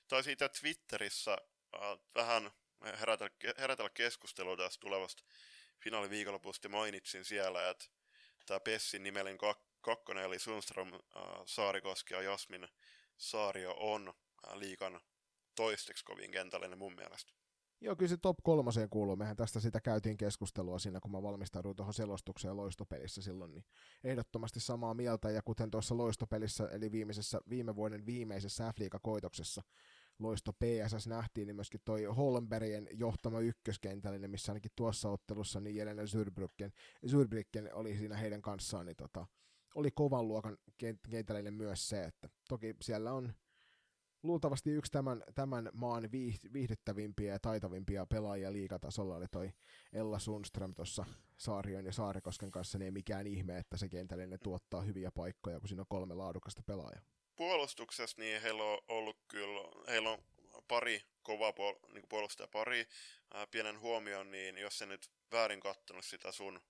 Tai 0.08 0.24
siitä 0.24 0.48
Twitterissä 0.48 1.32
äh, 1.74 1.98
vähän 2.14 2.50
herätellä, 2.84 3.30
herätellä 3.58 3.90
keskustelua 3.90 4.56
tästä 4.56 4.80
tulevasta 4.80 5.22
finaaliviikonlopusta 5.84 6.68
mainitsin 6.68 7.24
siellä, 7.24 7.70
että 7.70 7.84
tämä 8.46 8.60
Pessin 8.60 9.02
nimellinen 9.02 9.40
kak- 9.40 9.66
kakkonen, 9.80 10.24
eli 10.24 10.38
Sundström, 10.38 10.92
äh, 10.94 11.00
Saarikoski 11.46 12.14
ja 12.14 12.22
Jasmin 12.22 12.68
Saario 13.16 13.74
on 13.78 14.08
äh, 14.08 14.54
liikan 14.54 15.00
toisteksi 15.56 16.04
kovin 16.04 16.30
kentällinen 16.30 16.78
mun 16.78 16.94
mielestä. 16.94 17.32
Joo, 17.80 17.96
kyllä 17.96 18.08
se 18.08 18.16
top 18.16 18.36
kolmoseen 18.42 18.90
kuuluu. 18.90 19.16
Mehän 19.16 19.36
tästä 19.36 19.60
sitä 19.60 19.80
käytiin 19.80 20.16
keskustelua 20.16 20.78
siinä, 20.78 21.00
kun 21.00 21.10
mä 21.10 21.22
valmistauduin 21.22 21.76
tuohon 21.76 21.94
selostukseen 21.94 22.56
loistopelissä 22.56 23.22
silloin, 23.22 23.50
niin 23.50 23.64
ehdottomasti 24.04 24.60
samaa 24.60 24.94
mieltä. 24.94 25.30
Ja 25.30 25.42
kuten 25.44 25.70
tuossa 25.70 25.96
loistopelissä, 25.96 26.68
eli 26.72 26.92
viimeisessä, 26.92 27.40
viime 27.48 27.76
vuoden 27.76 28.06
viimeisessä 28.06 28.72
f 28.72 28.76
koitoksessa 29.02 29.62
loisto 30.18 30.52
PSS 30.52 31.06
nähtiin, 31.06 31.46
niin 31.46 31.56
myöskin 31.56 31.80
toi 31.84 32.04
Holmbergien 32.04 32.88
johtama 32.92 33.40
ykköskentällinen, 33.40 34.30
missä 34.30 34.52
ainakin 34.52 34.72
tuossa 34.76 35.10
ottelussa 35.10 35.60
niin 35.60 35.76
Jelena 35.76 36.02
Zurbrücken, 36.02 36.72
Zurbrücken 37.06 37.72
oli 37.72 37.96
siinä 37.96 38.16
heidän 38.16 38.42
kanssaan, 38.42 38.86
niin 38.86 38.96
tota, 38.96 39.26
oli 39.74 39.90
kovan 39.90 40.28
luokan 40.28 40.58
kentällinen 41.08 41.54
myös 41.54 41.88
se, 41.88 42.04
että 42.04 42.28
toki 42.48 42.74
siellä 42.82 43.12
on 43.12 43.32
luultavasti 44.22 44.70
yksi 44.70 44.92
tämän, 44.92 45.22
tämän 45.34 45.70
maan 45.72 46.08
viihdyttävimpiä 46.52 47.32
ja 47.32 47.38
taitavimpia 47.42 48.06
pelaajia 48.06 48.52
liikatasolla 48.52 49.16
oli 49.16 49.26
toi 49.32 49.52
Ella 49.92 50.18
Sundström 50.18 50.74
tuossa 50.74 51.04
Saarion 51.36 51.86
ja 51.86 51.92
Saarikosken 51.92 52.50
kanssa, 52.50 52.78
niin 52.78 52.84
ei 52.84 52.90
mikään 52.90 53.26
ihme, 53.26 53.58
että 53.58 53.76
se 53.76 53.88
kentällinen 53.88 54.38
tuottaa 54.42 54.82
hyviä 54.82 55.10
paikkoja, 55.12 55.60
kun 55.60 55.68
siinä 55.68 55.82
on 55.82 55.86
kolme 55.88 56.14
laadukasta 56.14 56.62
pelaajaa. 56.66 57.02
Puolustuksessa 57.36 58.20
niin 58.20 58.42
heillä 58.42 58.62
on 58.64 58.78
ollut 58.88 59.18
kyllä, 59.28 59.60
heillä 59.88 60.10
on 60.10 60.18
pari 60.68 61.02
kovaa 61.22 61.50
puol- 61.50 61.92
niin 61.94 62.08
puolustaja 62.08 62.48
pari. 62.48 62.86
Ää, 63.34 63.46
pienen 63.46 63.80
huomioon, 63.80 64.30
niin 64.30 64.58
jos 64.58 64.78
se 64.78 64.86
nyt 64.86 65.10
väärin 65.32 65.60
kattonut 65.60 66.04
sitä 66.04 66.32
sun, 66.32 66.60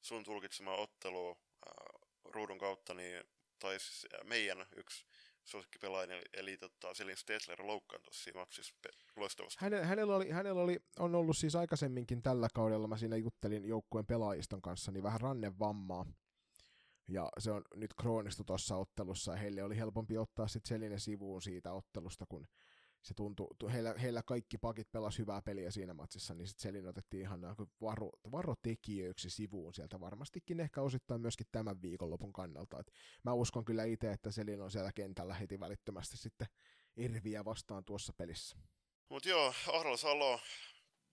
sun 0.00 0.24
tulkitsemaa 0.24 0.76
ottelua 0.76 1.36
ää, 1.66 2.08
ruudun 2.24 2.58
kautta, 2.58 2.94
niin 2.94 3.24
taisi 3.58 4.08
meidän 4.24 4.66
yksi 4.76 5.06
suosikkipelaaja, 5.44 6.14
eli, 6.14 6.22
eli 6.32 6.56
tota, 6.56 6.94
Selin 6.94 7.16
Stetler 7.16 7.66
loukkaantui 7.66 8.14
siinä 8.14 8.40
matsissa 8.40 8.74
loistavasti. 9.16 9.60
Hänellä, 9.60 9.86
hänellä, 9.86 10.16
oli, 10.16 10.30
hänellä 10.30 10.62
oli, 10.62 10.80
on 10.98 11.14
ollut 11.14 11.36
siis 11.36 11.56
aikaisemminkin 11.56 12.22
tällä 12.22 12.48
kaudella, 12.54 12.88
mä 12.88 12.96
siinä 12.96 13.16
juttelin 13.16 13.64
joukkueen 13.64 14.06
pelaajiston 14.06 14.62
kanssa, 14.62 14.92
niin 14.92 15.02
vähän 15.02 15.20
rannevammaa. 15.20 16.06
Ja 17.10 17.28
se 17.38 17.50
on 17.50 17.62
nyt 17.74 17.94
kroonistu 17.94 18.44
tuossa 18.44 18.76
ottelussa, 18.76 19.32
ja 19.32 19.38
heille 19.38 19.62
oli 19.62 19.76
helpompi 19.76 20.18
ottaa 20.18 20.48
sitten 20.48 20.68
Selinen 20.68 21.00
sivuun 21.00 21.42
siitä 21.42 21.72
ottelusta, 21.72 22.26
kun 22.28 22.46
se 23.02 23.14
tuntui, 23.14 23.72
heillä, 23.72 23.94
heillä 24.02 24.22
kaikki 24.22 24.58
pakit 24.58 24.92
pelas 24.92 25.18
hyvää 25.18 25.42
peliä 25.42 25.70
siinä 25.70 25.94
matsissa, 25.94 26.34
niin 26.34 26.48
sitten 26.48 26.62
Selin 26.62 26.88
otettiin 26.88 27.20
ihan 27.20 27.40
varo, 27.80 28.10
varotekijöiksi 28.32 29.30
sivuun 29.30 29.74
sieltä 29.74 30.00
varmastikin 30.00 30.60
ehkä 30.60 30.82
osittain 30.82 31.20
myöskin 31.20 31.46
tämän 31.52 31.82
viikonlopun 31.82 32.32
kannalta. 32.32 32.80
Et 32.80 32.92
mä 33.24 33.32
uskon 33.32 33.64
kyllä 33.64 33.84
itse, 33.84 34.12
että 34.12 34.30
Selin 34.30 34.60
on 34.60 34.70
siellä 34.70 34.92
kentällä 34.92 35.34
heti 35.34 35.60
välittömästi 35.60 36.16
sitten 36.16 36.46
Irviä 36.96 37.44
vastaan 37.44 37.84
tuossa 37.84 38.12
pelissä. 38.12 38.56
Mutta 39.08 39.28
joo, 39.28 39.54
Ahdal 39.72 39.96
Salo 39.96 40.40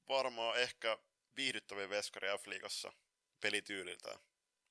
varmaan 0.10 0.60
ehkä 0.60 0.98
viihdyttävin 1.36 1.90
veskari 1.90 2.28
F-liigassa 2.28 2.94
pelityyliltä 3.42 4.20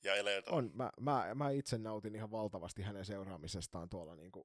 ja 0.07 0.15
eleiltä. 0.15 0.51
On, 0.51 0.71
mä, 0.75 0.91
mä, 1.01 1.35
mä, 1.35 1.51
itse 1.51 1.79
nautin 1.79 2.15
ihan 2.15 2.31
valtavasti 2.31 2.83
hänen 2.83 3.05
seuraamisestaan 3.05 3.89
tuolla, 3.89 4.17
niin 4.17 4.33
kuin, 4.33 4.45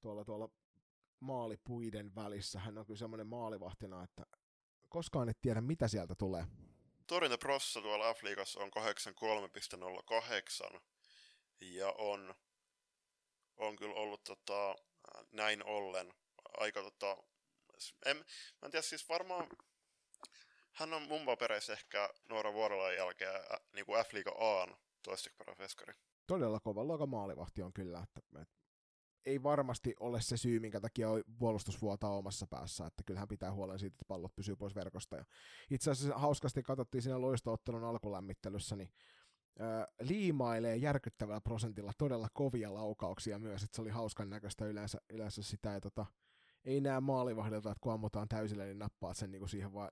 tuolla, 0.00 0.24
tuolla 0.24 0.48
maalipuiden 1.20 2.14
välissä. 2.14 2.60
Hän 2.60 2.78
on 2.78 2.86
kyllä 2.86 2.98
semmoinen 2.98 3.26
maalivahtina, 3.26 4.04
että 4.04 4.26
koskaan 4.88 5.28
et 5.28 5.38
tiedä, 5.42 5.60
mitä 5.60 5.88
sieltä 5.88 6.14
tulee. 6.14 6.46
Prossa 7.40 7.80
tuolla 7.80 8.14
F-liigassa 8.14 8.60
on 8.60 8.70
83,08 10.74 10.80
ja 11.60 11.92
on, 11.98 12.34
on 13.56 13.76
kyllä 13.76 13.94
ollut 13.94 14.24
tota, 14.24 14.74
näin 15.32 15.64
ollen 15.64 16.14
aika 16.58 16.82
tota, 16.82 17.16
en, 18.06 18.16
mä 18.16 18.24
en 18.64 18.70
tiedä, 18.70 18.82
siis 18.82 19.08
varmaan 19.08 19.48
hän 20.72 20.94
on 20.94 21.02
mun 21.02 21.24
papereissa 21.26 21.72
ehkä 21.72 22.10
Noora 22.28 22.52
Vuorolan 22.52 22.94
jälkeen 22.94 23.34
ä, 23.34 23.58
niin 23.74 23.86
kuin 23.86 24.04
F-liiga 24.04 24.34
Aan 24.38 24.76
toiseksi 25.04 25.38
veskari. 25.58 25.94
Todella 26.26 26.60
kova 26.60 26.84
luokan 26.84 27.08
maalivahti 27.08 27.62
on 27.62 27.72
kyllä, 27.72 27.98
että, 28.02 28.20
että 28.42 28.62
ei 29.26 29.42
varmasti 29.42 29.94
ole 30.00 30.20
se 30.20 30.36
syy, 30.36 30.60
minkä 30.60 30.80
takia 30.80 31.08
puolustus 31.38 31.82
vuotaa 31.82 32.16
omassa 32.16 32.46
päässä, 32.46 32.86
että 32.86 33.02
kyllähän 33.06 33.28
pitää 33.28 33.52
huolen 33.52 33.78
siitä, 33.78 33.94
että 33.94 34.04
pallot 34.08 34.34
pysyy 34.36 34.56
pois 34.56 34.74
verkosta. 34.74 35.16
Ja 35.16 35.24
itse 35.70 35.90
asiassa 35.90 36.18
hauskasti 36.18 36.62
katsottiin 36.62 37.02
siinä 37.02 37.20
loistoottelun 37.20 37.84
alkulämmittelyssä, 37.84 38.76
niin 38.76 38.90
liimailee 40.00 40.76
järkyttävällä 40.76 41.40
prosentilla 41.40 41.92
todella 41.98 42.28
kovia 42.34 42.74
laukauksia 42.74 43.38
myös, 43.38 43.62
että 43.62 43.76
se 43.76 43.82
oli 43.82 43.90
hauskan 43.90 44.30
näköistä 44.30 44.66
yleensä, 44.66 44.98
yleensä 45.10 45.42
sitä, 45.42 45.70
ja 45.70 45.80
tota, 45.80 46.06
ei 46.64 46.80
näe 46.80 47.00
maalivahdilta, 47.00 47.70
että 47.70 47.80
kun 47.80 47.92
ammutaan 47.92 48.28
täysille, 48.28 48.64
niin 48.64 48.78
nappaat 48.78 49.16
sen 49.16 49.30
niin 49.30 49.40
kuin 49.40 49.48
siihen 49.48 49.72
vaan 49.72 49.90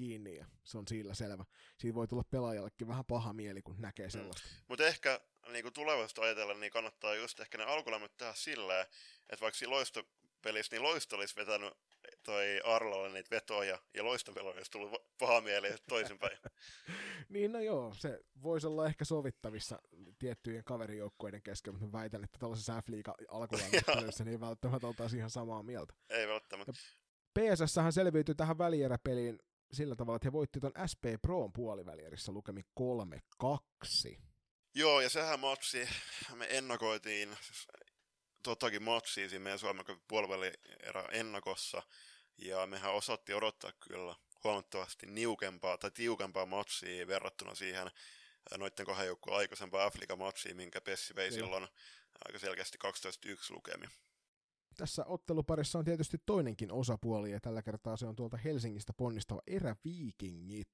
kiinni 0.00 0.36
ja 0.36 0.46
se 0.64 0.78
on 0.78 0.88
sillä 0.88 1.14
selvä. 1.14 1.44
Siitä 1.78 1.94
voi 1.94 2.08
tulla 2.08 2.24
pelaajallekin 2.24 2.88
vähän 2.88 3.04
paha 3.04 3.32
mieli, 3.32 3.62
kun 3.62 3.76
näkee 3.78 4.06
mm. 4.06 4.10
sellaista. 4.10 4.48
Mm. 4.48 4.64
Mutta 4.68 4.86
ehkä 4.86 5.20
niin 5.52 5.62
kuin 5.62 5.72
tulevaisuutta 5.72 6.22
ajatellen, 6.22 6.60
niin 6.60 6.72
kannattaa 6.72 7.14
just 7.14 7.40
ehkä 7.40 7.58
ne 7.58 7.64
alkulämmöt 7.64 8.16
tehdä 8.16 8.32
silleen, 8.34 8.86
että 9.28 9.40
vaikka 9.40 9.58
siinä 9.58 9.70
loistopelissä, 9.70 10.76
niin 10.76 10.82
loisto 10.82 11.16
olisi 11.16 11.36
vetänyt 11.36 11.74
toi 12.22 12.60
Arlalle 12.64 13.08
niitä 13.08 13.30
vetoja, 13.30 13.78
ja 13.94 14.04
loistopeli 14.04 14.48
olisi 14.48 14.70
tullut 14.70 15.02
paha 15.18 15.40
mieli 15.40 15.74
toisinpäin. 15.88 16.38
niin 17.28 17.52
no 17.52 17.60
joo, 17.60 17.94
se 17.94 18.20
voisi 18.42 18.66
olla 18.66 18.86
ehkä 18.86 19.04
sovittavissa 19.04 19.82
tiettyjen 20.18 20.64
kaverijoukkueiden 20.64 21.42
kesken, 21.42 21.74
mutta 21.74 21.92
väitän, 21.92 22.24
että 22.24 22.38
tällaisessa 22.38 22.80
F-liiga 22.80 23.14
alkulämmössä 23.28 24.24
niin 24.24 24.40
välttämättä 24.40 24.86
oltaisiin 24.86 25.18
ihan 25.18 25.30
samaa 25.30 25.62
mieltä. 25.62 25.94
Ei 26.08 26.28
välttämättä. 26.28 26.72
PSS 27.38 27.76
hän 27.76 27.92
selviytyi 27.92 28.34
tähän 28.34 28.58
välieräpeliin 28.58 29.38
sillä 29.72 29.96
tavalla, 29.96 30.16
että 30.16 30.26
he 30.26 30.32
voitti 30.32 30.60
tuon 30.60 30.72
SP 30.92 31.04
Proon 31.22 31.52
puolivälierissä 31.52 32.32
lukemi 32.32 32.60
3-2. 33.44 34.18
Joo, 34.74 35.00
ja 35.00 35.10
sehän 35.10 35.40
matsi, 35.40 35.88
me 36.34 36.46
ennakoitiin 36.50 37.36
siis, 37.40 37.68
totakin 38.42 38.82
matsia 38.82 39.28
siinä 39.28 39.42
meidän 39.42 39.58
Suomen 39.58 39.84
puolivälierä 40.08 41.04
ennakossa, 41.12 41.82
ja 42.38 42.66
mehän 42.66 42.94
osattiin 42.94 43.36
odottaa 43.36 43.72
kyllä 43.88 44.14
huomattavasti 44.44 45.06
niukempaa 45.06 45.78
tai 45.78 45.90
tiukempaa 45.90 46.46
matsia 46.46 47.06
verrattuna 47.06 47.54
siihen 47.54 47.90
noiden 48.58 48.86
kahden 48.86 49.06
joukkueen 49.06 49.38
aikaisempaa 49.38 49.90
f 49.90 49.94
matsiin 50.16 50.56
minkä 50.56 50.80
Pessi 50.80 51.14
vei 51.14 51.32
silloin 51.32 51.68
aika 52.24 52.38
selkeästi 52.38 52.78
12-1 53.28 53.30
lukemi. 53.50 53.86
Tässä 54.76 55.04
otteluparissa 55.06 55.78
on 55.78 55.84
tietysti 55.84 56.18
toinenkin 56.26 56.72
osapuoli, 56.72 57.30
ja 57.32 57.40
tällä 57.40 57.62
kertaa 57.62 57.96
se 57.96 58.06
on 58.06 58.16
tuolta 58.16 58.36
Helsingistä 58.36 58.92
ponnistava 58.92 59.42
eräviikingit. 59.46 60.68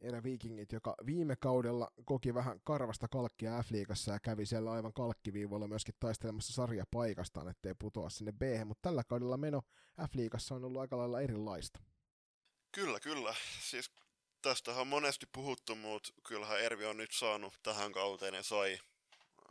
Eräviikingit, 0.00 0.72
joka 0.72 0.94
viime 1.06 1.36
kaudella 1.36 1.90
koki 2.04 2.34
vähän 2.34 2.60
karvasta 2.64 3.08
kalkkia 3.08 3.62
F-liigassa 3.62 4.12
ja 4.12 4.20
kävi 4.20 4.46
siellä 4.46 4.72
aivan 4.72 4.92
kalkkiviivoilla 4.92 5.68
myöskin 5.68 5.94
taistelemassa 6.00 6.52
sarjapaikastaan, 6.52 7.48
ettei 7.48 7.74
putoa 7.78 8.10
sinne 8.10 8.32
b 8.32 8.42
mutta 8.64 8.82
tällä 8.82 9.04
kaudella 9.04 9.36
meno 9.36 9.62
F-liigassa 10.00 10.54
on 10.54 10.64
ollut 10.64 10.80
aika 10.80 10.98
lailla 10.98 11.20
erilaista. 11.20 11.80
Kyllä, 12.72 13.00
kyllä. 13.00 13.34
Siis 13.60 13.90
tästähän 14.42 14.80
on 14.80 14.86
monesti 14.86 15.26
puhuttu, 15.32 15.74
mutta 15.74 16.12
kyllähän 16.28 16.60
Ervi 16.60 16.84
on 16.84 16.96
nyt 16.96 17.12
saanut 17.12 17.54
tähän 17.62 17.92
kauteen 17.92 18.34
ja 18.34 18.42
sai, 18.42 18.78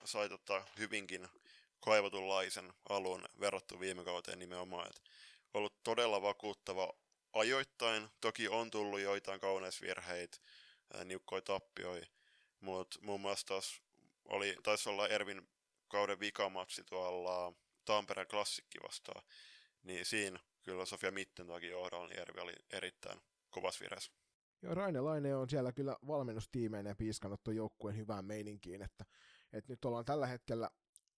sai 0.03 0.29
tota 0.29 0.65
hyvinkin 0.77 1.27
kaivatunlaisen 1.83 2.73
alun 2.89 3.25
verrattu 3.39 3.79
viime 3.79 4.03
kauteen 4.03 4.39
nimenomaan. 4.39 4.87
Et 4.87 5.01
ollut 5.53 5.83
todella 5.83 6.21
vakuuttava 6.21 6.93
ajoittain. 7.33 8.09
Toki 8.21 8.47
on 8.47 8.71
tullut 8.71 8.99
joitain 8.99 9.39
kauneisvirheitä, 9.39 10.37
niukkoja 11.05 11.41
tappioita, 11.41 12.07
mutta 12.59 12.99
muun 13.01 13.21
muassa 13.21 13.47
taas 13.47 13.81
oli, 14.25 14.57
taisi 14.63 14.89
olla 14.89 15.07
Ervin 15.07 15.49
kauden 15.87 16.19
vikamatsi 16.19 16.83
tuolla 16.83 17.53
Tampereen 17.85 18.27
klassikki 18.27 18.77
vastaan, 18.83 19.23
niin 19.83 20.05
siinä 20.05 20.39
kyllä 20.63 20.85
Sofia 20.85 21.11
Mittentagin 21.11 21.69
johdolla 21.69 22.07
niin 22.07 22.19
Ervi 22.19 22.41
oli 22.41 22.53
erittäin 22.71 23.19
kovas 23.49 23.81
virheessä. 23.81 24.11
Joo, 24.61 24.75
Raine 24.75 25.01
Laine 25.01 25.35
on 25.35 25.49
siellä 25.49 25.71
kyllä 25.71 25.97
valmennustiimeineen 26.07 26.97
piiskannut 26.97 27.43
tuon 27.43 27.55
joukkueen 27.55 27.97
hyvään 27.97 28.25
meininkiin, 28.25 28.81
että, 28.81 29.05
että 29.53 29.73
nyt 29.73 29.85
ollaan 29.85 30.05
tällä 30.05 30.27
hetkellä 30.27 30.69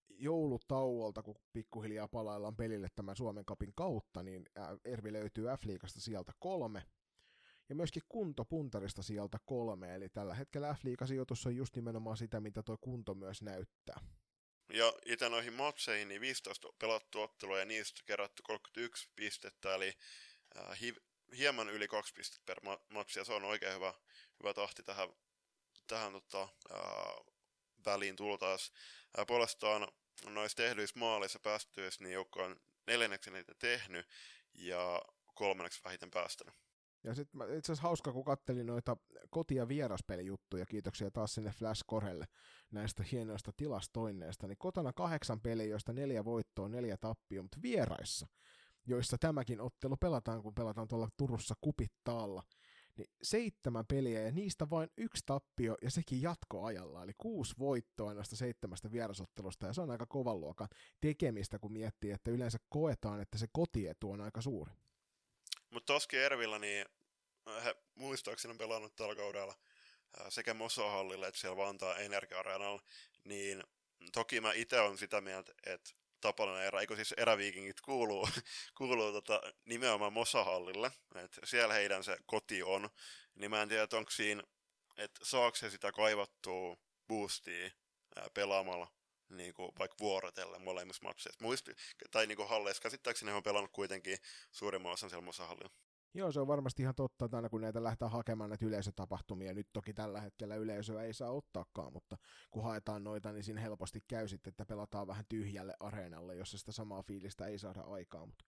joulutauolta, 0.08 1.22
kun 1.22 1.34
pikkuhiljaa 1.52 2.08
palaillaan 2.08 2.56
pelille 2.56 2.88
tämän 2.94 3.16
Suomen 3.16 3.44
kapin 3.44 3.72
kautta, 3.74 4.22
niin 4.22 4.46
Ervi 4.84 5.12
löytyy 5.12 5.44
F-liigasta 5.46 6.00
sieltä 6.00 6.32
kolme. 6.38 6.82
Ja 7.68 7.74
myöskin 7.74 8.02
kuntopuntarista 8.08 9.02
sieltä 9.02 9.38
kolme, 9.44 9.94
eli 9.94 10.08
tällä 10.08 10.34
hetkellä 10.34 10.74
F-liigasijoitus 10.74 11.46
on 11.46 11.56
just 11.56 11.76
nimenomaan 11.76 12.16
sitä, 12.16 12.40
mitä 12.40 12.62
tuo 12.62 12.76
kunto 12.80 13.14
myös 13.14 13.42
näyttää. 13.42 14.00
Ja 14.72 14.92
itse 15.06 15.28
noihin 15.28 15.52
matseihin, 15.52 16.08
niin 16.08 16.20
15 16.20 16.68
pelattu 16.78 17.20
ottelua 17.20 17.58
ja 17.58 17.64
niistä 17.64 18.02
kerätty 18.06 18.42
31 18.42 19.08
pistettä, 19.16 19.74
eli 19.74 19.92
hiv- 20.56 21.02
hieman 21.36 21.68
yli 21.68 21.88
kaksi 21.88 22.14
pistettä 22.14 22.44
per 22.46 22.78
matsi, 22.88 23.18
ja 23.18 23.24
se 23.24 23.32
on 23.32 23.44
oikein 23.44 23.74
hyvä, 23.74 23.94
hyvä 24.42 24.54
tahti 24.54 24.82
tähän, 24.82 25.08
tähän 25.86 26.12
tota, 26.12 26.48
väliin 27.86 28.16
tultaas. 28.16 28.72
Puolestaan 29.26 29.88
noissa 30.28 30.56
tehdyissä 30.56 30.98
maalissa 30.98 31.38
päästyissä, 31.42 32.04
niin 32.04 32.12
joukko 32.14 32.42
on 32.42 32.56
neljänneksi 32.86 33.30
niitä 33.30 33.54
tehnyt, 33.58 34.06
ja 34.54 35.02
kolmanneksi 35.34 35.80
vähiten 35.84 36.10
päästänyt. 36.10 36.54
Ja 37.04 37.14
sitten 37.14 37.40
itse 37.40 37.72
asiassa 37.72 37.88
hauska, 37.88 38.12
kun 38.12 38.24
kattelin 38.24 38.66
noita 38.66 38.96
koti- 39.30 39.54
ja 39.54 39.68
vieraspelijuttuja, 39.68 40.66
kiitoksia 40.66 41.10
taas 41.10 41.34
sinne 41.34 41.50
Flash 41.50 41.82
Korelle 41.86 42.26
näistä 42.70 43.04
hienoista 43.12 43.52
tilastoinneista, 43.56 44.46
niin 44.46 44.58
kotona 44.58 44.92
kahdeksan 44.92 45.40
peliä, 45.40 45.66
joista 45.66 45.92
neljä 45.92 46.24
voittoa, 46.24 46.68
neljä 46.68 46.96
tappia, 46.96 47.42
mutta 47.42 47.58
vieraissa, 47.62 48.26
joissa 48.86 49.16
tämäkin 49.20 49.60
ottelu 49.60 49.96
pelataan, 49.96 50.42
kun 50.42 50.54
pelataan 50.54 50.88
tuolla 50.88 51.08
Turussa 51.16 51.54
kupittaalla, 51.60 52.42
niin 52.96 53.10
seitsemän 53.22 53.86
peliä 53.86 54.22
ja 54.22 54.32
niistä 54.32 54.70
vain 54.70 54.90
yksi 54.96 55.22
tappio 55.26 55.76
ja 55.82 55.90
sekin 55.90 56.22
jatkoajalla, 56.22 57.02
eli 57.02 57.12
kuusi 57.18 57.54
voittoa 57.58 58.14
näistä 58.14 58.36
seitsemästä 58.36 58.92
vierasottelusta 58.92 59.66
ja 59.66 59.72
se 59.72 59.80
on 59.80 59.90
aika 59.90 60.06
kovan 60.06 60.40
luokan 60.40 60.68
tekemistä, 61.00 61.58
kun 61.58 61.72
miettii, 61.72 62.10
että 62.10 62.30
yleensä 62.30 62.58
koetaan, 62.68 63.20
että 63.20 63.38
se 63.38 63.46
kotietu 63.52 64.10
on 64.10 64.20
aika 64.20 64.40
suuri. 64.40 64.72
Mutta 65.70 65.92
Toski 65.92 66.16
Ervillä, 66.16 66.58
niin 66.58 66.86
he 67.64 67.76
muistaakseni 67.94 68.52
on 68.52 68.58
pelannut 68.58 68.96
tällä 68.96 69.14
kaudella 69.14 69.54
sekä 70.28 70.54
Mosohallille 70.54 71.28
että 71.28 71.40
siellä 71.40 71.56
Vantaa 71.56 71.96
energia 71.96 72.42
niin 73.24 73.62
toki 74.12 74.40
mä 74.40 74.52
itse 74.52 74.80
olen 74.80 74.98
sitä 74.98 75.20
mieltä, 75.20 75.52
että 75.66 75.90
Tapalan 76.20 76.62
erä, 76.62 76.80
eikö 76.80 76.96
siis 76.96 77.12
eräviikingit 77.12 77.80
kuuluu, 77.80 78.28
kuuluu 78.78 79.12
tota, 79.12 79.40
nimenomaan 79.64 80.12
Mosahallille, 80.12 80.92
että 81.14 81.40
siellä 81.44 81.74
heidän 81.74 82.04
se 82.04 82.16
koti 82.26 82.62
on, 82.62 82.90
niin 83.34 83.50
mä 83.50 83.62
en 83.62 83.68
tiedä, 83.68 83.88
onko 83.92 84.10
siinä, 84.10 84.42
että 84.96 85.24
saako 85.24 85.56
se 85.56 85.70
sitä 85.70 85.92
kaivattua 85.92 86.76
boostia 87.08 87.70
ää, 88.16 88.26
pelaamalla 88.34 88.88
niin 89.28 89.54
kuin 89.54 89.72
vaikka 89.78 89.96
vuorotellen 90.00 90.62
molemmissa 90.62 91.02
matseissa. 91.02 91.44
Muisti, 91.44 91.74
tai 92.10 92.26
niin 92.26 92.36
kuin 92.36 92.48
halleissa 92.48 92.82
käsittääkseni 92.82 93.30
he 93.30 93.36
on 93.36 93.42
pelannut 93.42 93.72
kuitenkin 93.72 94.18
suurimman 94.52 94.92
osan 94.92 95.10
siellä 95.10 95.24
Mosahallilla. 95.24 95.85
Joo, 96.14 96.32
se 96.32 96.40
on 96.40 96.46
varmasti 96.46 96.82
ihan 96.82 96.94
totta, 96.94 97.24
että 97.24 97.36
aina 97.36 97.48
kun 97.48 97.60
näitä 97.60 97.82
lähtee 97.82 98.08
hakemaan 98.08 98.50
näitä 98.50 98.66
yleisötapahtumia, 98.66 99.54
nyt 99.54 99.68
toki 99.72 99.94
tällä 99.94 100.20
hetkellä 100.20 100.56
yleisöä 100.56 101.02
ei 101.02 101.14
saa 101.14 101.30
ottaakaan, 101.30 101.92
mutta 101.92 102.16
kun 102.50 102.62
haetaan 102.62 103.04
noita, 103.04 103.32
niin 103.32 103.44
siinä 103.44 103.60
helposti 103.60 104.04
käy 104.08 104.28
sitten, 104.28 104.50
että 104.50 104.66
pelataan 104.66 105.06
vähän 105.06 105.24
tyhjälle 105.28 105.74
areenalle, 105.80 106.34
jossa 106.34 106.58
sitä 106.58 106.72
samaa 106.72 107.02
fiilistä 107.02 107.46
ei 107.46 107.58
saada 107.58 107.80
aikaa, 107.80 108.26
mutta 108.26 108.44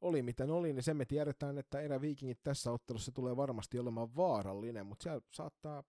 oli 0.00 0.22
miten 0.22 0.50
oli, 0.50 0.72
niin 0.72 0.82
sen 0.82 0.96
me 0.96 1.04
tiedetään, 1.04 1.58
että 1.58 1.80
eräviikingit 1.80 2.42
tässä 2.42 2.72
ottelussa 2.72 3.12
tulee 3.12 3.36
varmasti 3.36 3.78
olemaan 3.78 4.16
vaarallinen, 4.16 4.86
mutta 4.86 5.02
siellä 5.02 5.20
saattaa 5.30 5.82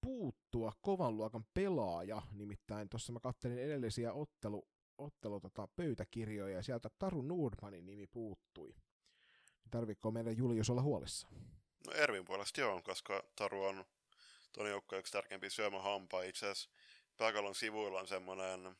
puuttua 0.00 0.72
kovan 0.82 1.16
luokan 1.16 1.44
pelaaja, 1.54 2.22
nimittäin 2.32 2.88
tuossa 2.88 3.12
mä 3.12 3.20
kattelin 3.20 3.58
edellisiä 3.58 4.12
ottelu, 4.12 4.68
ottelu 4.98 5.40
tota, 5.40 5.68
pöytäkirjoja 5.76 6.56
ja 6.56 6.62
sieltä 6.62 6.90
Taru 6.98 7.22
Nordmanin 7.22 7.86
nimi 7.86 8.06
puuttui. 8.06 8.74
Tarvitko 9.70 10.10
meidän 10.10 10.36
Julius 10.36 10.70
olla 10.70 10.82
huolissa? 10.82 11.28
No 11.86 11.92
Ervin 11.92 12.24
puolesta 12.24 12.60
joo, 12.60 12.82
koska 12.82 13.24
Taru 13.36 13.64
on 13.64 13.84
tuon 14.52 14.70
joukkojen 14.70 15.00
yksi 15.00 15.12
tärkeimpiä 15.12 15.50
syömähampaa. 15.50 16.22
Itse 16.22 16.46
asiassa 16.46 16.70
pääkallon 17.16 17.54
sivuilla 17.54 18.00
on 18.00 18.08
semmoinen 18.08 18.76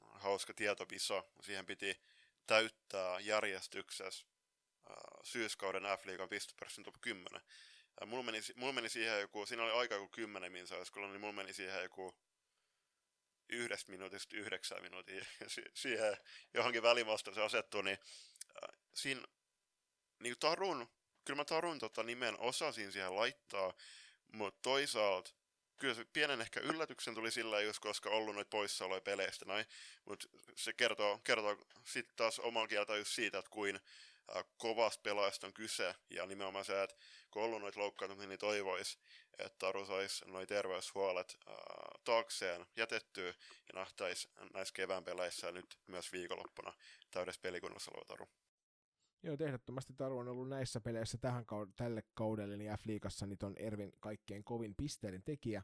hauska 0.00 0.54
tietopisa. 0.54 1.24
Siihen 1.40 1.66
piti 1.66 2.00
täyttää 2.46 3.20
järjestyksessä 3.20 4.26
syyskauden 5.22 5.82
F-liigan 5.82 6.28
pistepörssin 6.28 6.84
top 6.84 6.94
10. 7.00 7.42
Ja 8.00 8.06
mulla, 8.06 8.22
meni, 8.22 8.38
mulla 8.56 8.72
meni 8.72 8.88
siihen 8.88 9.20
joku, 9.20 9.46
siinä 9.46 9.62
oli 9.62 9.72
aika 9.72 9.94
joku 9.94 10.08
10 10.08 10.52
minsa, 10.52 10.74
niin 10.96 11.20
mulla 11.20 11.32
meni 11.32 11.52
siihen 11.52 11.82
joku 11.82 12.14
yhdestä 13.48 13.92
minuutista 13.92 14.36
yhdeksän 14.36 14.82
minuutin 14.82 15.26
siihen 15.74 16.16
johonkin 16.54 16.82
välimasta 16.82 17.34
se 17.34 17.42
asettuu, 17.42 17.82
niin 17.82 17.98
siinä 18.94 19.22
niin 20.18 20.38
Tarun, 20.40 20.88
kyllä 21.24 21.36
mä 21.36 21.44
Tarun 21.44 21.78
tota 21.78 22.02
nimen 22.02 22.40
osasin 22.40 22.92
siihen 22.92 23.16
laittaa, 23.16 23.74
mutta 24.32 24.58
toisaalta 24.62 25.30
kyllä 25.78 25.94
se 25.94 26.04
pienen 26.12 26.40
ehkä 26.40 26.60
yllätyksen 26.60 27.14
tuli 27.14 27.30
sillä 27.30 27.60
just 27.60 27.78
koska 27.78 28.10
ollut 28.10 28.34
noita 28.34 28.48
poissaoloja 28.48 29.00
peleistä 29.00 29.44
näin, 29.44 29.66
mutta 30.04 30.28
se 30.56 30.72
kertoo, 30.72 31.20
kertoo 31.24 31.56
sitten 31.84 32.16
taas 32.16 32.38
oman 32.38 32.68
kieltä 32.68 32.96
just 32.96 33.10
siitä, 33.10 33.38
että 33.38 33.50
kuin 33.50 33.80
äh, 34.36 34.44
kovasta 34.56 35.02
pelaajasta 35.02 35.46
on 35.46 35.52
kyse, 35.52 35.94
ja 36.10 36.26
nimenomaan 36.26 36.64
se, 36.64 36.82
että 36.82 36.96
kun 37.30 37.42
ollut 37.42 37.60
noita 37.60 37.80
loukkaantumisia, 37.80 38.28
niin 38.28 38.38
toivoisi, 38.38 38.98
että 39.38 39.58
Taru 39.58 39.86
saisi 39.86 40.24
noin 40.24 40.48
terveyshuolet 40.48 41.38
äh, 41.48 41.54
taakseen 42.04 42.66
jätettyä, 42.76 43.26
ja 43.28 43.74
nähtäisi 43.74 44.28
näissä 44.54 44.74
kevään 44.74 45.04
peleissä 45.04 45.52
nyt 45.52 45.78
myös 45.86 46.12
viikonloppuna 46.12 46.72
täydessä 47.10 47.40
pelikunnassa 47.40 47.90
oleva 47.94 48.04
Taru. 48.04 48.28
Joo, 49.22 49.36
ehdottomasti 49.40 49.92
Taru 49.92 50.18
on 50.18 50.28
ollut 50.28 50.48
näissä 50.48 50.80
peleissä 50.80 51.18
tähän 51.18 51.44
tälle 51.76 52.02
kaudelle, 52.14 52.56
niin 52.56 52.70
F-liigassa 52.70 53.26
niin 53.26 53.38
on 53.42 53.56
Ervin 53.56 53.92
kaikkein 54.00 54.44
kovin 54.44 54.74
pisteiden 54.74 55.22
tekijä. 55.22 55.62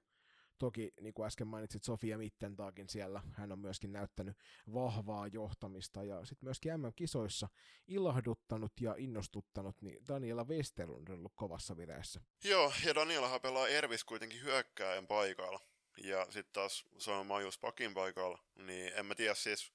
Toki, 0.58 0.92
niin 1.00 1.14
kuin 1.14 1.26
äsken 1.26 1.46
mainitsit, 1.46 1.84
Sofia 1.84 2.18
Mittentaakin 2.18 2.88
siellä, 2.88 3.22
hän 3.32 3.52
on 3.52 3.58
myöskin 3.58 3.92
näyttänyt 3.92 4.36
vahvaa 4.74 5.26
johtamista 5.26 6.04
ja 6.04 6.24
sitten 6.24 6.46
myöskin 6.46 6.80
MM-kisoissa 6.80 7.48
ilahduttanut 7.86 8.72
ja 8.80 8.94
innostuttanut, 8.98 9.76
niin 9.82 9.98
Daniela 10.08 10.44
Westerlund 10.44 11.08
on 11.08 11.18
ollut 11.18 11.32
kovassa 11.34 11.76
vireessä. 11.76 12.20
Joo, 12.44 12.72
ja 12.84 12.94
Danielahan 12.94 13.40
pelaa 13.40 13.68
Ervis 13.68 14.04
kuitenkin 14.04 14.42
hyökkääjän 14.42 15.06
paikalla 15.06 15.60
ja 16.02 16.24
sitten 16.24 16.52
taas 16.52 16.84
se 16.98 17.10
on 17.10 17.26
Majus 17.26 17.58
Pakin 17.58 17.94
paikalla, 17.94 18.38
niin 18.54 18.92
en 18.94 19.06
mä 19.06 19.14
tiedä 19.14 19.34
siis, 19.34 19.72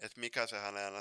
että 0.00 0.20
mikä 0.20 0.46
se 0.46 0.58
hänen 0.58 0.92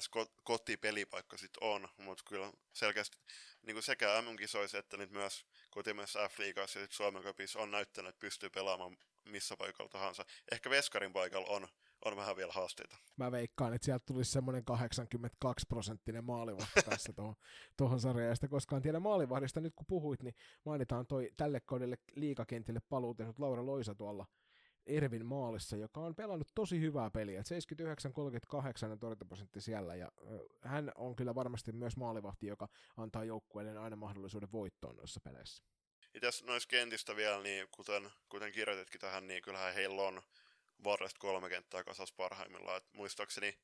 kotipelipaikka 0.44 1.38
sitten 1.38 1.64
on, 1.64 1.88
mutta 1.98 2.24
kyllä 2.28 2.52
selkeästi 2.74 3.18
niin 3.62 3.76
kuin 3.76 3.84
sekä 3.84 4.22
MM-kisoissa 4.22 4.78
että 4.78 4.98
nyt 4.98 5.12
myös 5.12 5.46
kotimaisessa 5.70 6.28
F-liigassa 6.28 6.80
ja 6.80 6.88
Suomen 6.90 7.24
Cupissa 7.24 7.60
on 7.60 7.72
näyttänyt, 7.72 8.10
että 8.10 8.20
pystyy 8.20 8.50
pelaamaan 8.50 8.98
missä 9.26 9.58
paikalla 9.58 9.90
tahansa. 9.90 10.26
Ehkä 10.52 10.70
Veskarin 10.70 11.14
paikalla 11.14 11.48
on, 11.48 11.68
on 12.06 12.16
vähän 12.16 12.36
vielä 12.36 12.54
haasteita. 12.54 12.98
Mä 13.18 13.32
veikkaan, 13.32 13.74
että 13.74 13.86
sieltä 13.86 14.06
tulisi 14.06 14.32
semmoinen 14.32 14.66
82 14.66 15.66
prosenttinen 15.70 16.24
maalivahti 16.24 16.82
tässä 16.90 17.14
tuohon, 17.14 17.36
tuohon 17.78 18.00
sarjaan. 18.00 18.30
Ja 18.30 18.36
sitä 18.36 18.48
koskaan 18.48 18.82
tiedä 18.82 19.00
maalivahdista, 19.00 19.62
nyt 19.62 19.74
kun 19.76 19.86
puhuit, 19.86 20.24
niin 20.24 20.36
mainitaan 20.66 21.08
toi 21.08 21.32
tälle 21.38 21.60
kaudelle 21.60 21.98
liikakentille 22.16 22.80
paluu 22.90 23.16
Laura 23.38 23.66
Loisa 23.66 23.96
tuolla 23.96 24.26
Ervin 24.86 25.26
maalissa, 25.26 25.78
joka 25.78 26.00
on 26.00 26.16
pelannut 26.16 26.52
tosi 26.56 26.80
hyvää 26.80 27.10
peliä. 27.12 27.42
79-38 28.88 28.92
on 28.92 29.00
torjuntaprosentti 29.00 29.62
siellä, 29.62 29.96
ja 29.96 30.12
hän 30.62 30.92
on 30.96 31.16
kyllä 31.16 31.36
varmasti 31.36 31.72
myös 31.72 31.98
maalivahti, 31.98 32.48
joka 32.48 32.68
antaa 32.98 33.24
joukkueiden 33.24 33.78
aina 33.78 33.96
mahdollisuuden 33.96 34.52
voittoon 34.52 34.96
noissa 34.96 35.20
peleissä. 35.20 35.64
Itse 36.14 36.46
noissa 36.46 36.70
kentistä 36.70 37.16
vielä, 37.16 37.44
niin 37.44 37.68
kuten, 37.72 38.12
kuten 38.30 38.52
kirjoititkin 38.52 39.02
tähän, 39.02 39.28
niin 39.28 39.42
kyllähän 39.42 39.74
heillä 39.74 40.02
on 40.02 40.22
varresta 40.84 41.20
kolme 41.20 41.50
kenttää 41.50 41.84
kasas 41.84 42.14
parhaimmillaan. 42.14 42.78
Et 42.78 42.94
muistaakseni 42.94 43.58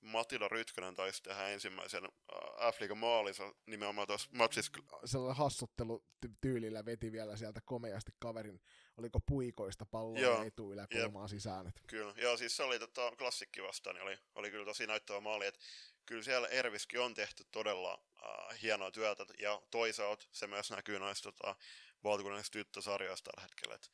Matila 0.00 0.48
Rytkönen 0.48 0.94
taisi 0.94 1.22
tehdä 1.22 1.48
ensimmäisen 1.48 2.04
äh, 2.04 2.74
f 2.74 2.78
maalinsa 2.94 3.54
nimenomaan 3.66 4.06
tuossa 4.06 4.30
matsissa. 4.32 4.72
Sellainen 5.04 5.36
hassuttelu 5.36 6.04
tyylillä 6.40 6.84
veti 6.84 7.12
vielä 7.12 7.36
sieltä 7.36 7.60
komeasti 7.64 8.12
kaverin, 8.18 8.60
oliko 8.96 9.20
puikoista 9.20 9.86
palloa 9.86 10.44
etuillä 10.44 10.86
kulmaa 10.92 11.28
sisään. 11.28 11.66
Että. 11.66 11.82
Kyllä, 11.86 12.14
joo 12.16 12.36
siis 12.36 12.56
se 12.56 12.62
oli 12.62 12.78
tota, 12.78 13.12
klassikki 13.18 13.62
vastaan, 13.62 13.96
niin 13.96 14.02
oli, 14.02 14.18
oli 14.34 14.50
kyllä 14.50 14.64
tosi 14.64 14.86
näyttävä 14.86 15.20
maali, 15.20 15.46
että 15.46 15.60
kyllä 16.06 16.22
siellä 16.22 16.48
Erviski 16.48 16.98
on 16.98 17.14
tehty 17.14 17.44
todella 17.50 18.02
äh, 18.22 18.62
hienoa 18.62 18.90
työtä, 18.90 19.26
ja 19.38 19.62
toisaalta 19.70 20.26
se 20.32 20.46
myös 20.46 20.70
näkyy 20.70 20.98
näissä 20.98 21.32
tota, 21.32 21.56
valtakunnallisessa 22.04 22.52
tyttösarjoissa 22.52 23.24
tällä 23.24 23.42
hetkellä, 23.42 23.74
että 23.74 23.88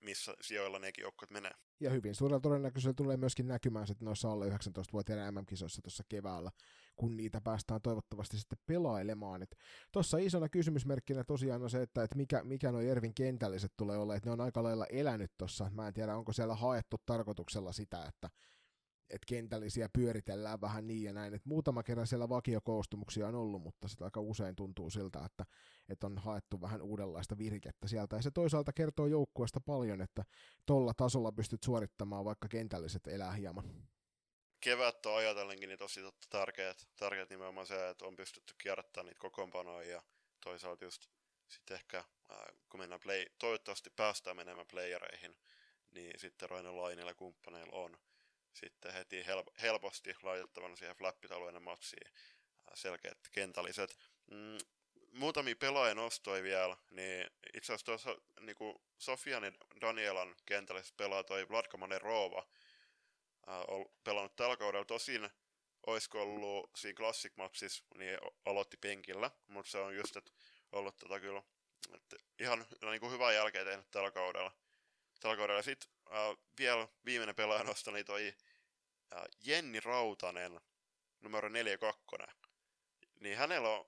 missä 0.00 0.34
sijoilla 0.40 0.78
nekin 0.78 1.02
joukkueet 1.02 1.30
menee. 1.30 1.52
Ja 1.80 1.90
hyvin 1.90 2.14
suurella 2.14 2.40
todennäköisyydellä 2.40 2.96
tulee 2.96 3.16
myöskin 3.16 3.48
näkymään 3.48 3.86
sitten 3.86 4.06
noissa 4.06 4.32
alle 4.32 4.48
19-vuotiaiden 4.48 5.34
MM-kisoissa 5.34 5.82
tuossa 5.82 6.04
keväällä, 6.08 6.50
kun 6.96 7.16
niitä 7.16 7.40
päästään 7.40 7.82
toivottavasti 7.82 8.38
sitten 8.38 8.58
pelailemaan. 8.66 9.46
Tuossa 9.92 10.18
isona 10.18 10.48
kysymysmerkkinä 10.48 11.24
tosiaan 11.24 11.62
on 11.62 11.70
se, 11.70 11.82
että, 11.82 12.02
että 12.02 12.16
mikä, 12.16 12.44
mikä 12.44 12.72
nuo 12.72 12.80
Ervin 12.80 13.14
kentälliset 13.14 13.72
tulee 13.76 13.98
olla, 13.98 14.16
että 14.16 14.28
ne 14.28 14.32
on 14.32 14.40
aika 14.40 14.62
lailla 14.62 14.86
elänyt 14.86 15.32
tuossa. 15.38 15.70
Mä 15.70 15.86
en 15.86 15.94
tiedä, 15.94 16.16
onko 16.16 16.32
siellä 16.32 16.54
haettu 16.54 16.96
tarkoituksella 17.06 17.72
sitä, 17.72 18.04
että 18.08 18.30
että 19.12 19.26
kentällisiä 19.26 19.88
pyöritellään 19.92 20.60
vähän 20.60 20.86
niin 20.86 21.02
ja 21.02 21.12
näin. 21.12 21.34
Et 21.34 21.46
muutama 21.46 21.82
kerran 21.82 22.06
siellä 22.06 22.28
vakiokoostumuksia 22.28 23.28
on 23.28 23.34
ollut, 23.34 23.62
mutta 23.62 23.88
sitä 23.88 24.04
aika 24.04 24.20
usein 24.20 24.56
tuntuu 24.56 24.90
siltä, 24.90 25.24
että, 25.24 25.44
että 25.88 26.06
on 26.06 26.18
haettu 26.18 26.60
vähän 26.60 26.82
uudenlaista 26.82 27.38
virkettä 27.38 27.88
sieltä. 27.88 28.16
Ja 28.16 28.22
se 28.22 28.30
toisaalta 28.30 28.72
kertoo 28.72 29.06
joukkueesta 29.06 29.60
paljon, 29.60 30.00
että 30.00 30.24
tuolla 30.66 30.94
tasolla 30.94 31.32
pystyt 31.32 31.62
suorittamaan, 31.62 32.24
vaikka 32.24 32.48
kentälliset 32.48 33.06
elää 33.06 33.32
hieman. 33.32 33.64
kevättä 34.60 35.14
ajatellenkin 35.14 35.68
niin 35.68 35.78
tosi 35.78 36.00
tärkeät, 36.30 36.88
tärkeät 36.96 37.30
nimenomaan 37.30 37.66
se, 37.66 37.88
että 37.88 38.06
on 38.06 38.16
pystytty 38.16 38.54
kierrättämään 38.62 39.06
niitä 39.06 39.20
kokoonpanoja 39.20 39.90
ja 39.90 40.02
toisaalta 40.44 40.84
just 40.84 41.06
sitten 41.48 41.74
ehkä, 41.74 42.04
ää, 42.28 42.52
kun 42.68 42.80
mennään 42.80 43.00
play, 43.00 43.26
toivottavasti 43.38 43.90
päästään 43.90 44.36
menemään 44.36 44.66
playereihin, 44.70 45.36
niin 45.90 46.20
sitten 46.20 46.50
Rainen 46.50 46.76
Lainilla 46.76 47.14
kumppaneilla 47.14 47.76
on 47.76 47.96
sitten 48.52 48.92
heti 48.92 49.22
help- 49.22 49.60
helposti 49.62 50.14
laitettavana 50.22 50.76
siihen 50.76 50.96
flappitalueen 50.96 51.62
matsiin 51.62 52.12
selkeät 52.74 53.18
kentälliset. 53.32 53.98
Mm, 54.30 54.58
muutamia 55.12 55.56
pelaajia 55.56 55.94
nostoi 55.94 56.42
vielä, 56.42 56.76
niin 56.90 57.26
itse 57.54 57.72
asiassa 57.72 57.84
tuossa 57.84 58.16
niin 58.40 58.56
Sofian 58.98 59.44
ja 59.44 59.52
Danielan 59.80 60.34
kentälliset 60.46 60.96
pelaa 60.96 61.24
toi 61.24 61.48
Vladka 61.48 61.76
Manerova, 61.76 62.48
on 63.68 63.86
pelannut 64.04 64.36
tällä 64.36 64.56
kaudella. 64.56 64.84
Tosin 64.84 65.30
olisiko 65.86 66.22
ollut 66.22 66.70
siinä 66.76 66.96
Classic 66.96 67.32
Mapsissa, 67.36 67.84
niin 67.94 68.18
aloitti 68.44 68.76
penkillä, 68.76 69.30
mutta 69.46 69.70
se 69.70 69.78
on 69.78 69.96
just, 69.96 70.16
että 70.16 70.32
ollut 70.72 70.96
tota 70.96 71.20
kyllä 71.20 71.42
että 71.94 72.16
ihan 72.40 72.66
niin 72.90 73.00
kuin 73.00 73.12
hyvää 73.12 73.32
jälkeä 73.32 73.64
tehnyt 73.64 73.90
tällä 73.90 74.10
kaudella. 74.10 74.52
Tällä 75.20 75.36
kaudella. 75.36 75.62
Sitten 75.62 75.90
äh, 76.12 76.36
vielä 76.58 76.88
viimeinen 77.04 77.34
pelaaja 77.34 77.64
nostoi, 77.64 77.94
niin 77.94 78.06
toi 78.06 78.34
äh, 79.12 79.22
Jenni 79.44 79.80
Rautanen, 79.80 80.60
numero 81.20 81.48
42. 81.48 82.02
Niin 83.20 83.36
hänellä 83.36 83.68
on 83.68 83.86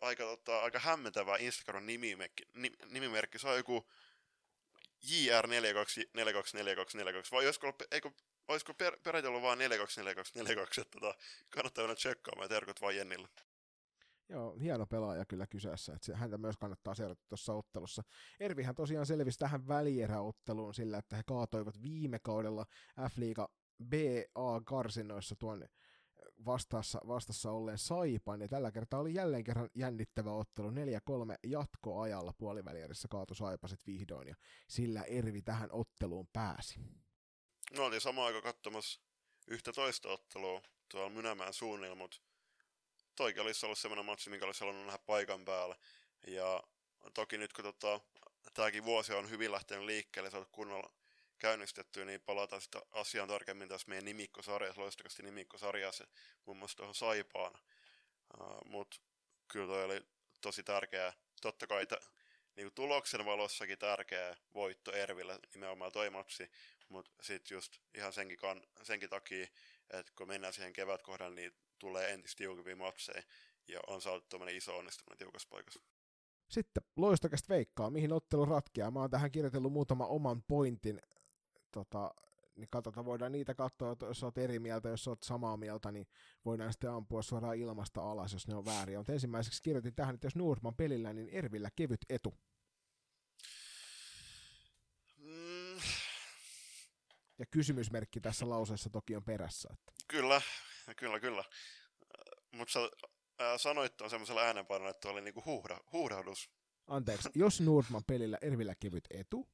aika, 0.00 0.24
tota, 0.24 0.60
aika 0.60 0.78
hämmentävä 0.78 1.36
Instagram 1.36 1.86
nimimerkki, 1.86 2.42
nimimerkki. 2.88 3.38
Se 3.38 3.48
on 3.48 3.56
joku 3.56 3.90
JR424242, 5.04 5.08
vai 7.32 7.44
olisiko, 7.46 7.72
eikö, 7.90 8.10
olisiko 8.48 8.74
per, 8.74 8.96
peräti 9.02 9.28
ollut 9.28 9.42
vaan 9.42 9.58
424242, 9.58 10.80
että 10.80 11.00
tota, 11.00 11.18
kannattaa 11.50 11.84
mennä 11.84 11.94
tsekkaamaan 11.94 12.48
terkut 12.48 12.80
vaan 12.80 12.96
Jennille. 12.96 13.28
Joo, 14.30 14.56
hieno 14.56 14.86
pelaaja 14.86 15.24
kyllä 15.24 15.46
kyseessä, 15.46 15.92
että 15.92 16.16
häntä 16.16 16.38
myös 16.38 16.56
kannattaa 16.56 16.94
seurata 16.94 17.22
tuossa 17.28 17.54
ottelussa. 17.54 18.02
Ervihän 18.40 18.74
tosiaan 18.74 19.06
selvisi 19.06 19.38
tähän 19.38 19.68
välieräotteluun 19.68 20.74
sillä, 20.74 20.98
että 20.98 21.16
he 21.16 21.22
kaatoivat 21.26 21.82
viime 21.82 22.18
kaudella 22.18 22.66
F-liiga 23.08 23.48
BA-karsinoissa 23.84 25.36
tuon 25.38 25.64
vastassa, 26.44 27.00
vastassa 27.06 27.50
olleen 27.50 27.78
Saipan, 27.78 28.40
ja 28.40 28.48
tällä 28.48 28.72
kertaa 28.72 29.00
oli 29.00 29.14
jälleen 29.14 29.44
kerran 29.44 29.70
jännittävä 29.74 30.32
ottelu, 30.32 30.70
4-3 30.70 30.72
jatkoajalla 31.46 32.32
puolivälierissä 32.38 33.08
kaatu 33.10 33.34
Saipaset 33.34 33.86
vihdoin, 33.86 34.28
ja 34.28 34.34
sillä 34.68 35.02
Ervi 35.02 35.42
tähän 35.42 35.68
otteluun 35.72 36.28
pääsi. 36.32 36.80
No 37.76 37.84
oltiin 37.84 38.00
samaan 38.00 38.26
aikaan 38.26 38.54
katsomassa 38.54 39.00
yhtä 39.48 39.72
toista 39.72 40.08
ottelua 40.08 40.62
tuolla 40.90 41.10
Mynämään 41.10 41.52
suunnilla, 41.52 41.96
mutta 41.96 42.16
toikin 43.20 43.42
olisi 43.42 43.66
ollut 43.66 43.78
semmoinen 43.78 44.04
matsi, 44.04 44.30
mikä 44.30 44.46
olisi 44.46 44.60
halunnut 44.60 44.86
nähdä 44.86 44.98
paikan 45.06 45.44
päällä. 45.44 45.76
Ja 46.26 46.62
toki 47.14 47.38
nyt 47.38 47.52
kun 47.52 47.64
tota, 47.64 48.00
tämäkin 48.54 48.84
vuosi 48.84 49.12
on 49.12 49.30
hyvin 49.30 49.52
lähtenyt 49.52 49.84
liikkeelle, 49.84 50.30
saatu 50.30 50.48
kunnolla 50.52 50.92
käynnistetty, 51.38 52.04
niin 52.04 52.20
palataan 52.20 52.62
sitä 52.62 52.82
asiaan 52.90 53.28
tarkemmin 53.28 53.68
tässä 53.68 53.88
meidän 53.88 54.04
nimikkosarjassa, 54.04 54.80
loistakasti 54.80 55.22
nimikkosarjassa, 55.22 56.06
muun 56.44 56.56
muassa 56.56 56.76
tuohon 56.76 56.94
Saipaan. 56.94 57.52
Uh, 58.40 58.64
Mutta 58.64 58.96
kyllä 59.48 59.66
toi 59.66 59.84
oli 59.84 60.00
tosi 60.40 60.62
tärkeää. 60.62 61.12
Totta 61.42 61.66
kai 61.66 61.86
t- 61.86 62.10
niin 62.56 62.74
tuloksen 62.74 63.24
valossakin 63.24 63.78
tärkeä 63.78 64.36
voitto 64.54 64.92
Erville 64.92 65.38
nimenomaan 65.54 65.92
toi 65.92 66.10
matsi, 66.10 66.50
mutta 66.88 67.10
sitten 67.22 67.54
just 67.54 67.78
ihan 67.94 68.12
senkin, 68.12 68.38
kan, 68.38 68.62
senkin 68.82 69.10
takia, 69.10 69.46
että 69.92 70.12
kun 70.16 70.28
mennään 70.28 70.52
siihen 70.52 70.72
kevätkohdan, 70.72 71.34
niin 71.34 71.52
tulee 71.78 72.10
entistä 72.10 72.38
tiukempia 72.38 72.76
matseja 72.76 73.22
ja 73.68 73.80
on 73.86 74.00
saatu 74.00 74.26
tuommoinen 74.28 74.56
iso 74.56 74.76
onnistuminen 74.76 75.18
tiukassa 75.18 75.48
paikassa. 75.50 75.80
Sitten 76.48 76.82
loistakästä 76.96 77.54
veikkaa, 77.54 77.90
mihin 77.90 78.12
ottelu 78.12 78.44
ratkeaa. 78.44 78.90
Mä 78.90 79.00
oon 79.00 79.10
tähän 79.10 79.30
kirjoitellut 79.30 79.72
muutama 79.72 80.06
oman 80.06 80.42
pointin 80.42 81.00
tota, 81.70 82.14
niin 82.56 82.68
katsotaan, 82.70 83.06
voidaan 83.06 83.32
niitä 83.32 83.54
katsoa, 83.54 83.96
jos 84.00 84.22
olet 84.22 84.38
eri 84.38 84.58
mieltä, 84.58 84.88
jos 84.88 85.08
olet 85.08 85.22
samaa 85.22 85.56
mieltä, 85.56 85.92
niin 85.92 86.06
voidaan 86.44 86.72
sitten 86.72 86.90
ampua 86.90 87.22
suoraan 87.22 87.56
ilmasta 87.56 88.10
alas, 88.10 88.32
jos 88.32 88.48
ne 88.48 88.54
on 88.54 88.64
vääriä. 88.64 88.98
Mutta 88.98 89.12
ensimmäiseksi 89.12 89.62
kirjoitin 89.62 89.94
tähän, 89.94 90.14
että 90.14 90.26
jos 90.26 90.36
Nordman 90.36 90.74
pelillä, 90.74 91.12
niin 91.12 91.28
Ervillä 91.28 91.70
kevyt 91.76 92.00
etu. 92.08 92.34
Mm. 95.18 95.80
Ja 97.40 97.46
kysymysmerkki 97.46 98.20
tässä 98.20 98.48
lauseessa 98.48 98.90
toki 98.90 99.16
on 99.16 99.24
perässä. 99.24 99.68
Että. 99.72 99.92
Kyllä, 100.08 100.42
kyllä, 100.96 101.20
kyllä. 101.20 101.44
Mutta 102.52 102.72
sä 102.72 102.80
äh, 103.40 103.56
sanoit 103.56 103.96
tuon 103.96 104.10
semmoisella 104.10 104.40
äänenpainolla, 104.40 104.90
että 104.90 105.08
oli 105.08 105.20
niinku 105.20 105.42
huuhda, 105.44 105.80
huuhdahdus. 105.92 106.50
Anteeksi, 106.86 107.28
jos 107.34 107.60
Nordman 107.60 108.04
pelillä 108.04 108.38
Ervillä 108.42 108.74
kevyt 108.74 109.04
etu, 109.10 109.48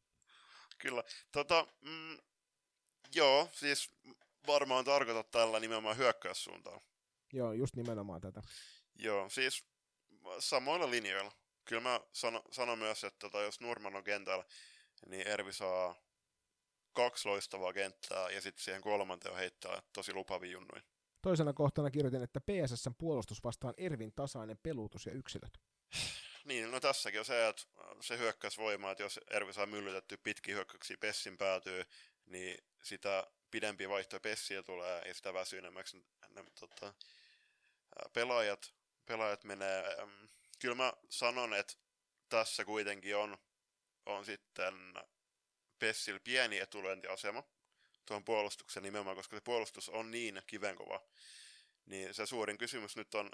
Kyllä. 0.78 1.04
Tota, 1.32 1.66
mm, 1.80 2.18
joo, 3.14 3.48
siis 3.52 3.90
varmaan 4.46 4.84
tarkoitat 4.84 5.30
tällä 5.30 5.60
nimenomaan 5.60 5.96
hyökkäyssuuntaan. 5.96 6.80
Joo, 7.32 7.52
just 7.52 7.76
nimenomaan 7.76 8.20
tätä. 8.20 8.42
Joo, 8.94 9.28
siis 9.28 9.64
samoilla 10.38 10.90
linjoilla. 10.90 11.32
Kyllä 11.64 11.82
mä 11.82 12.00
sano, 12.12 12.42
sanon 12.50 12.78
myös, 12.78 13.04
että 13.04 13.18
tota, 13.18 13.42
jos 13.42 13.60
Nurman 13.60 13.96
on 13.96 14.04
kentällä, 14.04 14.44
niin 15.06 15.26
Ervi 15.26 15.52
saa 15.52 15.94
kaksi 16.96 17.28
loistavaa 17.28 17.72
kenttää 17.72 18.30
ja 18.30 18.40
sitten 18.40 18.64
siihen 18.64 18.82
kolmanteen 18.82 19.34
heittää 19.34 19.82
tosi 19.92 20.12
lupavia 20.12 20.52
junnuja. 20.52 20.82
Toisena 21.22 21.52
kohtana 21.52 21.90
kirjoitin, 21.90 22.22
että 22.22 22.40
PSSn 22.40 22.94
puolustus 22.98 23.44
vastaan 23.44 23.74
Ervin 23.76 24.12
tasainen 24.12 24.58
pelutus 24.58 25.06
ja 25.06 25.12
yksilöt. 25.12 25.58
Niin, 26.44 26.70
no 26.70 26.80
tässäkin 26.80 27.20
on 27.20 27.24
se, 27.24 27.48
että 27.48 27.62
se 28.00 28.18
hyökkäysvoima, 28.18 28.90
että 28.90 29.02
jos 29.02 29.20
Ervi 29.30 29.52
saa 29.52 29.66
myllytetty 29.66 30.16
pitki 30.16 30.52
hyökkäyksiä 30.52 30.96
Pessin 31.00 31.38
päätyy, 31.38 31.84
niin 32.26 32.64
sitä 32.82 33.26
pidempi 33.50 33.88
vaihtoja 33.88 34.20
Pessiä 34.20 34.62
tulee 34.62 35.02
ja 35.02 35.14
sitä 35.14 35.34
väsyynemmäksi 35.34 35.96
ne, 36.28 36.44
tota, 36.60 36.94
pelaajat, 38.12 38.74
pelaajat 39.06 39.44
menee. 39.44 39.84
Kyllä 40.58 40.74
mä 40.74 40.92
sanon, 41.08 41.54
että 41.54 41.74
tässä 42.28 42.64
kuitenkin 42.64 43.16
on, 43.16 43.38
on 44.06 44.24
sitten 44.24 44.74
Pessillä 45.78 46.20
pieni 46.24 46.58
etulyöntiasema 46.58 47.42
tuon 48.06 48.24
puolustuksen 48.24 48.82
nimenomaan, 48.82 49.16
koska 49.16 49.36
se 49.36 49.40
puolustus 49.40 49.88
on 49.88 50.10
niin 50.10 50.42
kivenkova. 50.46 51.00
Niin 51.86 52.14
se 52.14 52.26
suurin 52.26 52.58
kysymys 52.58 52.96
nyt 52.96 53.14
on 53.14 53.30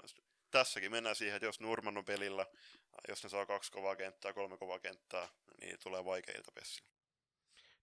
tässäkin 0.51 0.91
mennään 0.91 1.15
siihen, 1.15 1.35
että 1.35 1.45
jos 1.45 1.59
Nurman 1.59 1.97
on 1.97 2.05
pelillä, 2.05 2.45
jos 3.07 3.23
ne 3.23 3.29
saa 3.29 3.45
kaksi 3.45 3.71
kovaa 3.71 3.95
kenttää, 3.95 4.33
kolme 4.33 4.57
kovaa 4.57 4.79
kenttää, 4.79 5.29
niin 5.61 5.77
tulee 5.83 6.05
vaikeita 6.05 6.51
pessiä. 6.51 6.85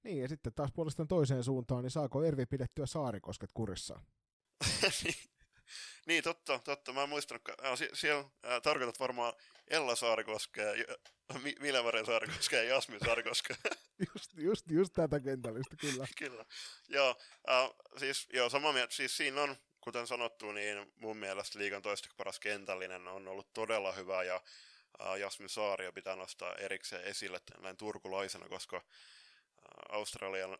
Niin, 0.02 0.22
ja 0.22 0.28
sitten 0.28 0.54
taas 0.54 0.70
puolestaan 0.74 1.08
toiseen 1.08 1.44
suuntaan, 1.44 1.82
niin 1.82 1.90
saako 1.90 2.24
Ervi 2.24 2.46
pidettyä 2.46 2.86
saarikosket 2.86 3.50
kurissa? 3.54 4.00
niin, 6.06 6.24
totta, 6.24 6.58
totta. 6.58 6.92
Mä 6.92 7.02
en 7.02 7.08
muistanut, 7.08 7.42
äh, 7.48 7.72
sie- 7.78 7.90
siellä 7.96 8.20
äh, 8.20 8.62
tarkoitat 8.62 9.00
varmaan 9.00 9.32
Ella 9.68 9.96
Saarikoskea, 9.96 10.72
Mi- 11.42 11.56
Milevaren 11.60 12.06
Saarikoskea 12.06 12.62
ja 12.62 12.68
Jasmin 12.68 13.00
Saarikoskea. 13.04 13.56
just, 14.14 14.30
just, 14.36 14.70
just 14.70 14.92
tätä 14.92 15.20
kentällistä, 15.20 15.76
kyllä. 15.76 16.06
kyllä. 16.18 16.44
Joo, 16.88 17.16
äh, 17.50 17.70
siis, 17.98 18.28
joo, 18.32 18.48
sama 18.50 18.72
mieltä. 18.72 18.94
Siis 18.94 19.16
siinä 19.16 19.42
on 19.42 19.56
kuten 19.80 20.06
sanottu, 20.06 20.52
niin 20.52 20.92
mun 20.96 21.16
mielestä 21.16 21.58
liigan 21.58 21.82
toista 21.82 22.08
paras 22.16 22.40
kentällinen 22.40 23.08
on 23.08 23.28
ollut 23.28 23.52
todella 23.52 23.92
hyvä 23.92 24.22
ja 24.22 24.40
äh, 25.00 25.14
Jasmin 25.18 25.48
Saario 25.48 25.92
pitää 25.92 26.16
nostaa 26.16 26.54
erikseen 26.54 27.04
esille 27.04 27.40
näin 27.58 27.76
turkulaisena, 27.76 28.48
koska 28.48 28.76
äh, 28.76 28.82
Australian, 29.88 30.58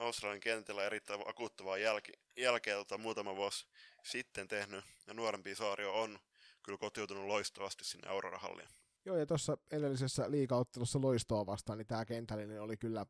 Australian 0.00 0.40
kentällä 0.40 0.84
erittäin 0.84 1.28
akuuttavaa 1.28 1.78
jälki, 1.78 2.12
jälkeä 2.36 2.76
tota, 2.76 2.98
muutama 2.98 3.36
vuosi 3.36 3.66
sitten 4.02 4.48
tehnyt 4.48 4.84
ja 5.06 5.14
nuorempi 5.14 5.54
Saario 5.54 6.00
on 6.02 6.18
kyllä 6.62 6.78
kotiutunut 6.78 7.26
loistavasti 7.26 7.84
sinne 7.84 8.08
Aurora-halliin. 8.08 8.68
Joo, 9.04 9.16
ja 9.16 9.26
tuossa 9.26 9.58
edellisessä 9.70 10.30
liigaottelussa 10.30 11.00
loistoa 11.00 11.46
vastaan, 11.46 11.78
niin 11.78 11.86
tämä 11.86 12.04
kentällinen 12.04 12.62
oli 12.62 12.76
kyllä 12.76 13.06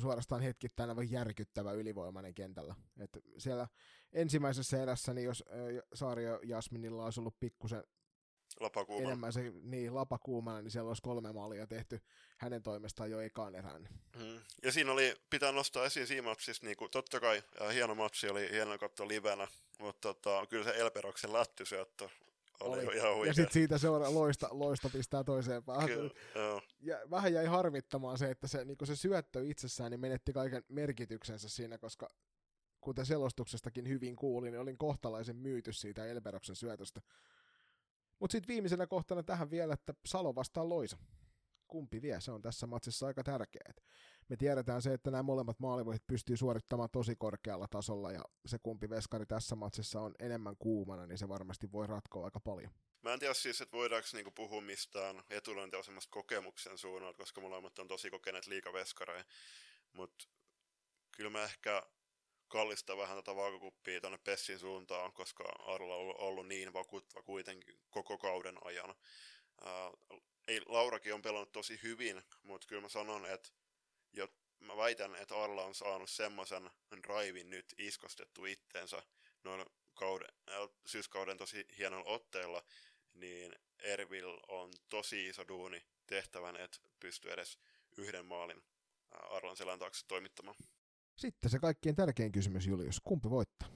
suorastaan 0.00 0.42
hetkittäin 0.42 0.90
aivan 0.90 1.10
järkyttävä 1.10 1.72
ylivoimainen 1.72 2.34
kentällä. 2.34 2.74
Et 3.00 3.18
siellä 3.38 3.68
ensimmäisessä 4.12 4.82
erässä, 4.82 5.14
niin 5.14 5.24
jos 5.24 5.44
Saario 5.94 6.40
Jasminilla 6.42 7.04
olisi 7.04 7.20
ollut 7.20 7.40
pikkusen 7.40 7.84
Lapakuumana. 8.62 9.08
enemmän 9.08 9.32
se 9.32 9.52
niin, 9.62 9.94
lapakuumana, 9.94 10.62
niin 10.62 10.70
siellä 10.70 10.88
olisi 10.88 11.02
kolme 11.02 11.32
maalia 11.32 11.66
tehty 11.66 12.00
hänen 12.38 12.62
toimestaan 12.62 13.10
jo 13.10 13.20
ekaan 13.20 13.54
erään. 13.54 13.88
Mm. 14.18 14.40
Ja 14.62 14.72
siinä 14.72 14.92
oli, 14.92 15.14
pitää 15.30 15.52
nostaa 15.52 15.84
esiin 15.84 16.06
siinä 16.06 16.22
matsissa, 16.22 16.66
niin 16.66 16.76
kuin, 16.76 16.90
totta 16.90 17.20
kai 17.20 17.42
ja 17.60 17.68
hieno 17.68 17.94
matsi 17.94 18.28
oli 18.28 18.50
hieno 18.52 18.78
katsoa 18.78 19.08
livenä, 19.08 19.48
mutta 19.78 20.14
tota, 20.14 20.46
kyllä 20.46 20.64
se 20.64 20.74
Elperoksen 20.76 21.32
lättysyöttö 21.32 22.08
oli, 22.60 22.86
oli. 22.86 22.96
ihan 22.96 23.14
huikea. 23.14 23.30
Ja 23.30 23.34
sitten 23.34 23.52
siitä 23.52 23.78
seuraa 23.78 24.14
loista, 24.14 24.48
loista 24.50 24.88
pistää 24.88 25.24
toiseen 25.24 25.64
päähän. 25.64 25.88
Kyllä, 25.88 26.10
ja 26.80 26.98
vähän 27.10 27.32
jäi 27.32 27.46
harmittamaan 27.46 28.18
se, 28.18 28.30
että 28.30 28.48
se, 28.48 28.64
niin 28.64 28.76
se 28.84 28.96
syöttö 28.96 29.44
itsessään 29.44 29.90
niin 29.90 30.00
menetti 30.00 30.32
kaiken 30.32 30.64
merkityksensä 30.68 31.48
siinä, 31.48 31.78
koska 31.78 32.10
kuten 32.80 33.06
selostuksestakin 33.06 33.88
hyvin 33.88 34.16
kuulin, 34.16 34.52
niin 34.52 34.60
olin 34.60 34.78
kohtalaisen 34.78 35.36
myyty 35.36 35.72
siitä 35.72 36.06
Elberoksen 36.06 36.56
syötöstä. 36.56 37.00
Mutta 38.22 38.32
sitten 38.32 38.54
viimeisenä 38.54 38.86
kohtana 38.86 39.22
tähän 39.22 39.50
vielä, 39.50 39.74
että 39.74 39.94
Salo 40.06 40.34
vastaa 40.34 40.68
Loisa. 40.68 40.96
Kumpi 41.68 42.02
vie? 42.02 42.20
Se 42.20 42.32
on 42.32 42.42
tässä 42.42 42.66
matsissa 42.66 43.06
aika 43.06 43.22
tärkeää. 43.22 43.72
Me 44.28 44.36
tiedetään 44.36 44.82
se, 44.82 44.92
että 44.92 45.10
nämä 45.10 45.22
molemmat 45.22 45.60
maalivoitit 45.60 46.06
pystyy 46.06 46.36
suorittamaan 46.36 46.88
tosi 46.92 47.16
korkealla 47.16 47.68
tasolla, 47.68 48.12
ja 48.12 48.24
se 48.46 48.58
kumpi 48.62 48.90
veskari 48.90 49.26
tässä 49.26 49.56
matsissa 49.56 50.00
on 50.00 50.14
enemmän 50.18 50.56
kuumana, 50.58 51.06
niin 51.06 51.18
se 51.18 51.28
varmasti 51.28 51.72
voi 51.72 51.86
ratkoa 51.86 52.24
aika 52.24 52.40
paljon. 52.40 52.72
Mä 53.02 53.12
en 53.12 53.18
tiedä 53.18 53.34
siis, 53.34 53.60
että 53.60 53.76
voidaanko 53.76 54.08
niinku 54.12 54.30
puhua 54.30 54.60
mistään 54.60 55.22
etulyöntiasemasta 55.30 56.10
kokemuksen 56.10 56.78
suunnalta, 56.78 57.18
koska 57.18 57.40
molemmat 57.40 57.78
on 57.78 57.88
tosi 57.88 58.10
kokeneet 58.10 58.46
liikaveskareja. 58.46 59.24
Mutta 59.92 60.24
kyllä 61.16 61.30
mä 61.30 61.44
ehkä 61.44 61.82
kallistaa 62.52 62.96
vähän 62.96 63.16
tätä 63.16 63.36
vaakakuppia 63.36 64.00
tuonne 64.00 64.18
Pessin 64.18 64.58
suuntaan, 64.58 65.12
koska 65.12 65.44
Arla 65.58 65.96
on 65.96 66.20
ollut 66.20 66.48
niin 66.48 66.72
vakuuttava 66.72 67.22
kuitenkin 67.22 67.78
koko 67.90 68.18
kauden 68.18 68.58
ajan. 68.64 68.90
Uh, 68.90 70.22
ei, 70.48 70.60
Laurakin 70.66 71.14
on 71.14 71.22
pelannut 71.22 71.52
tosi 71.52 71.80
hyvin, 71.82 72.22
mutta 72.42 72.66
kyllä 72.66 72.82
mä 72.82 72.88
sanon, 72.88 73.26
että 73.26 73.48
jo, 74.12 74.28
mä 74.60 74.76
väitän, 74.76 75.14
että 75.16 75.42
Arla 75.42 75.64
on 75.64 75.74
saanut 75.74 76.10
semmoisen 76.10 76.70
drivin 77.02 77.50
nyt 77.50 77.74
iskostettu 77.78 78.44
itteensä 78.44 79.02
noilla 79.44 79.66
kauden, 79.94 80.28
äh, 80.50 80.68
syyskauden 80.86 81.38
tosi 81.38 81.66
hienolla 81.78 82.10
otteella, 82.10 82.62
niin 83.14 83.56
Ervil 83.78 84.38
on 84.48 84.72
tosi 84.88 85.28
iso 85.28 85.48
duuni 85.48 85.86
tehtävän, 86.06 86.56
että 86.56 86.78
pystyy 87.00 87.32
edes 87.32 87.58
yhden 87.96 88.26
maalin 88.26 88.62
Arlan 89.10 89.56
selän 89.56 89.78
taakse 89.78 90.06
toimittamaan. 90.06 90.56
Sitten 91.16 91.50
se 91.50 91.58
kaikkien 91.58 91.96
tärkein 91.96 92.32
kysymys, 92.32 92.66
Julius. 92.66 93.00
Kumpi 93.04 93.30
voittaa? 93.30 93.68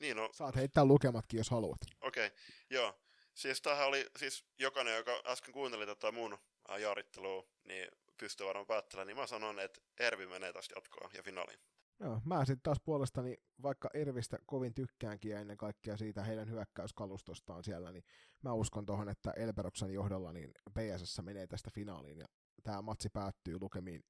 Niin, 0.00 0.16
no, 0.16 0.28
Saat 0.32 0.56
heittää 0.56 0.84
lukematkin, 0.84 1.38
jos 1.38 1.50
haluat. 1.50 1.80
Okei, 2.00 2.26
okay, 2.26 2.38
joo. 2.70 3.00
Siis 3.34 3.62
tämähän 3.62 3.86
oli, 3.86 4.06
siis 4.16 4.44
jokainen, 4.58 4.96
joka 4.96 5.22
äsken 5.26 5.54
kuunteli 5.54 5.86
tätä 5.86 6.12
mun 6.12 6.38
jaarittelua, 6.78 7.46
niin 7.64 7.88
pystyy 8.20 8.46
varmaan 8.46 8.66
päättelemään, 8.66 9.06
niin 9.06 9.16
mä 9.16 9.26
sanon, 9.26 9.60
että 9.60 9.80
Ervi 10.00 10.26
menee 10.26 10.52
tästä 10.52 10.74
jatkoon 10.76 11.10
ja 11.14 11.22
finaaliin. 11.22 11.58
Joo, 12.00 12.20
mä 12.24 12.44
sitten 12.44 12.62
taas 12.62 12.80
puolestani, 12.84 13.36
vaikka 13.62 13.90
Ervistä 13.94 14.38
kovin 14.46 14.74
tykkäänkin 14.74 15.30
ja 15.30 15.40
ennen 15.40 15.56
kaikkea 15.56 15.96
siitä 15.96 16.22
heidän 16.22 16.50
hyökkäyskalustostaan 16.50 17.64
siellä, 17.64 17.92
niin 17.92 18.04
mä 18.42 18.52
uskon 18.52 18.86
tuohon, 18.86 19.08
että 19.08 19.30
Elberoksen 19.30 19.90
johdolla 19.90 20.32
niin 20.32 20.50
PSS 20.74 21.20
menee 21.22 21.46
tästä 21.46 21.70
finaaliin 21.74 22.18
ja 22.18 22.26
tämä 22.62 22.82
matsi 22.82 23.08
päättyy 23.08 23.58
lukemiin 23.60 24.04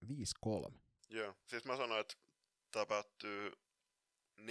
5-3. 0.47 0.73
Joo, 1.09 1.35
siis 1.47 1.65
mä 1.65 1.77
sanoin, 1.77 2.01
että 2.01 2.15
tämä 2.71 2.87
päättyy 2.87 3.53
4-6 4.41 4.45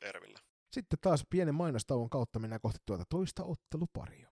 Ervillä. 0.00 0.38
Sitten 0.72 0.98
taas 1.02 1.24
pienen 1.30 1.54
mainostauon 1.54 2.10
kautta 2.10 2.38
mennään 2.38 2.60
kohti 2.60 2.78
tuota 2.86 3.04
toista 3.04 3.44
otteluparia. 3.44 4.30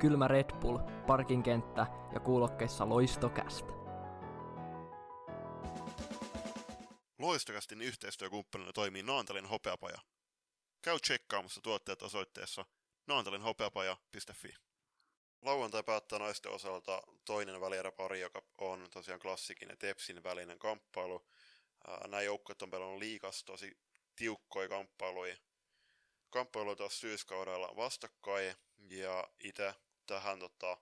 Kylmä 0.00 0.28
Red 0.28 0.60
Bull, 0.60 0.78
parkinkenttä 1.06 1.86
ja 2.14 2.20
kuulokkeissa 2.20 2.88
loistokästä. 2.88 3.72
Loistokästin 7.18 7.82
yhteistyökumppanina 7.82 8.72
toimii 8.72 9.02
Naantalin 9.02 9.46
hopeapaja. 9.46 9.98
Käy 10.82 10.98
tsekkaamassa 11.00 11.60
tuotteet 11.60 12.02
osoitteessa 12.02 12.64
naantalinhopeapaja.fi. 13.06 14.69
Lauantai 15.42 15.82
päättää 15.82 16.18
naisten 16.18 16.52
osalta 16.52 17.02
toinen 17.24 17.60
välieräpari, 17.60 18.20
joka 18.20 18.42
on 18.58 18.88
tosiaan 18.92 19.20
klassikin 19.20 19.68
ja 19.68 19.76
Tepsin 19.76 20.22
välinen 20.22 20.58
kamppailu. 20.58 21.26
Nämä 22.02 22.22
joukkueet 22.22 22.62
on 22.62 22.70
pelannut 22.70 22.98
liikas 22.98 23.44
tosi 23.44 23.78
tiukkoja 24.16 24.68
kamppailuja. 24.68 25.36
Kamppailu 26.30 26.76
taas 26.76 27.00
syyskaudella 27.00 27.76
vastakkain 27.76 28.54
ja 28.88 29.28
itse 29.44 29.74
tähän, 30.06 30.38
tota, 30.38 30.76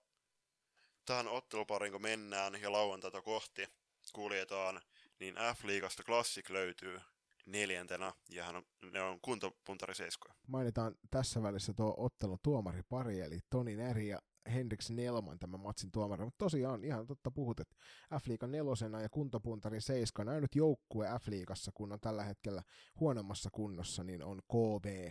tähän 1.04 1.28
ottelupariin 1.28 1.92
kun 1.92 2.02
mennään 2.02 2.62
ja 2.62 2.72
lauantaita 2.72 3.22
kohti 3.22 3.68
kuljetaan, 4.12 4.80
niin 5.20 5.34
F-liigasta 5.34 6.02
Classic 6.02 6.50
löytyy 6.50 7.00
neljäntenä, 7.46 8.12
ja 8.28 8.44
hän 8.44 8.56
on, 8.56 8.66
ne 8.92 9.02
on 9.02 9.20
kuntopuntari 9.20 9.94
seiskoja. 9.94 10.34
Mainitaan 10.46 10.94
tässä 11.10 11.42
välissä 11.42 11.72
tuo 11.72 11.94
ottelun 11.96 12.38
tuomaripari, 12.42 13.20
eli 13.20 13.38
Toni 13.50 13.76
Näri 13.76 14.08
ja 14.08 14.18
Hendrix 14.48 14.90
Nelman 14.90 15.38
tämä 15.38 15.56
matsin 15.56 15.90
tuomari. 15.90 16.24
Mutta 16.24 16.44
tosiaan 16.44 16.84
ihan 16.84 17.06
totta 17.06 17.30
puhut, 17.30 17.60
että 17.60 17.76
F-liigan 18.14 18.52
nelosena 18.52 19.02
ja 19.02 19.08
kuntopuntarin 19.08 19.82
seiskana 19.82 20.32
ainut 20.32 20.54
joukkue 20.54 21.06
F-liigassa, 21.06 21.70
kun 21.74 21.92
on 21.92 22.00
tällä 22.00 22.24
hetkellä 22.24 22.62
huonommassa 23.00 23.50
kunnossa, 23.52 24.04
niin 24.04 24.22
on 24.22 24.42
KV. 24.48 25.10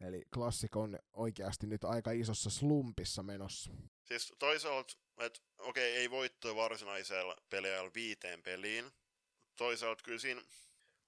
Eli 0.00 0.22
klassik 0.34 0.76
on 0.76 0.98
oikeasti 1.12 1.66
nyt 1.66 1.84
aika 1.84 2.10
isossa 2.10 2.50
slumpissa 2.50 3.22
menossa. 3.22 3.72
Siis 4.04 4.32
toisaalta, 4.38 4.92
että 5.18 5.40
okei, 5.58 5.92
okay, 5.92 6.00
ei 6.00 6.10
voittoa 6.10 6.56
varsinaisella 6.56 7.36
peliajalla 7.50 7.90
viiteen 7.94 8.42
peliin. 8.42 8.84
Toisaalta 9.56 10.02
kyllä 10.04 10.18
siinä 10.18 10.42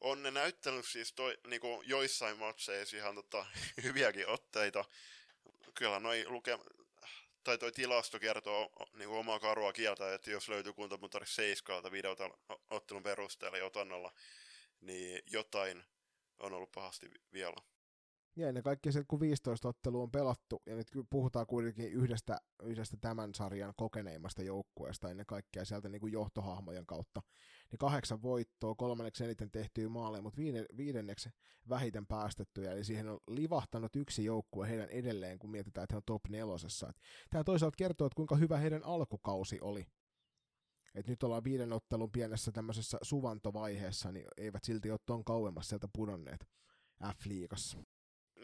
on 0.01 0.23
ne 0.23 0.31
näyttänyt 0.31 0.87
siis 0.87 1.13
toi, 1.13 1.39
niinku 1.47 1.83
joissain 1.87 2.39
matseissa 2.39 2.97
ihan 2.97 3.15
tota, 3.15 3.47
hyviäkin 3.83 4.29
otteita. 4.29 4.85
Kyllä 5.75 6.01
noi 6.01 6.25
luke, 6.29 6.59
tai 7.44 7.59
toi 7.59 7.72
tilasto 7.72 8.18
kertoo 8.18 8.72
niinku 8.92 9.16
omaa 9.16 9.38
karua 9.38 9.72
kieltä, 9.72 10.14
että 10.14 10.31
jos 10.31 10.48
löytyy 10.48 10.72
kuntapuntari 10.72 11.26
seiskaalta 11.26 11.92
videota 11.92 12.31
ottelun 12.70 13.02
perusteella 13.02 13.59
ja 13.59 13.66
otannalla, 13.66 14.12
niin 14.81 15.22
jotain 15.26 15.85
on 16.38 16.52
ollut 16.52 16.72
pahasti 16.72 17.11
vielä. 17.33 17.72
Ja 18.37 18.49
ennen 18.49 18.62
kaikkea 18.62 18.92
se, 18.92 19.05
kun 19.09 19.21
15 19.21 19.68
ottelu 19.68 20.03
on 20.03 20.11
pelattu, 20.11 20.62
ja 20.66 20.77
nyt 20.77 20.88
puhutaan 21.11 21.47
kuitenkin 21.47 21.92
yhdestä, 21.92 22.38
yhdestä 22.62 22.97
tämän 23.01 23.35
sarjan 23.35 23.75
kokeneimmasta 23.77 24.42
joukkueesta 24.42 25.11
ennen 25.11 25.27
kaikkea 25.27 25.64
sieltä 25.64 25.88
niin 25.88 26.01
kuin 26.01 26.12
johtohahmojen 26.12 26.87
kautta, 26.87 27.23
niin 27.71 27.79
kahdeksan 27.79 28.23
voittoa, 28.23 28.75
kolmanneksi 28.75 29.25
eniten 29.25 29.51
tehtyä 29.51 29.88
maaleja, 29.88 30.23
mutta 30.23 30.40
viidenneksi 30.77 31.31
vähiten 31.68 32.07
päästettyjä, 32.07 32.73
eli 32.73 32.85
siihen 32.85 33.09
on 33.09 33.18
livahtanut 33.29 33.97
yksi 33.97 34.25
joukkue 34.25 34.68
heidän 34.68 34.88
edelleen, 34.88 35.38
kun 35.38 35.51
mietitään, 35.51 35.83
että 35.83 35.95
he 35.95 35.97
on 35.97 36.03
top 36.07 36.29
nelosessa. 36.29 36.92
Tämä 37.31 37.45
toisaalta 37.45 37.77
kertoo, 37.77 38.07
että 38.07 38.16
kuinka 38.16 38.37
hyvä 38.37 38.59
heidän 38.59 38.85
alkukausi 38.85 39.59
oli. 39.61 39.87
Et 40.95 41.09
nyt 41.09 41.23
ollaan 41.23 41.45
viiden 41.45 41.73
ottelun 41.73 42.12
pienessä 42.12 42.53
tämmöisessä 42.53 42.99
suvantovaiheessa, 43.03 44.12
niin 44.12 44.27
eivät 44.37 44.64
silti 44.64 44.90
ole 44.90 44.99
tuon 45.07 45.25
kauemmas 45.25 45.68
sieltä 45.68 45.88
pudonneet 45.92 46.49
F-liigassa 47.05 47.79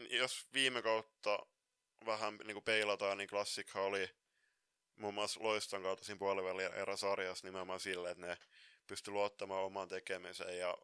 jos 0.09 0.47
viime 0.53 0.81
kautta 0.81 1.45
vähän 2.05 2.37
niin 2.37 2.55
kuin 2.55 2.63
peilataan, 2.63 3.17
niin 3.17 3.29
klassikha 3.29 3.81
oli 3.81 4.09
muun 4.95 5.13
muassa 5.13 5.43
Loiston 5.43 5.83
kautta 5.83 6.05
siinä 6.05 6.19
puolivälin 6.19 6.73
eräsarjassa 6.73 7.47
nimenomaan 7.47 7.79
sille, 7.79 8.11
että 8.11 8.25
ne 8.27 8.37
pystyi 8.87 9.11
luottamaan 9.11 9.63
omaan 9.63 9.87
tekemiseen 9.87 10.57
ja 10.57 10.77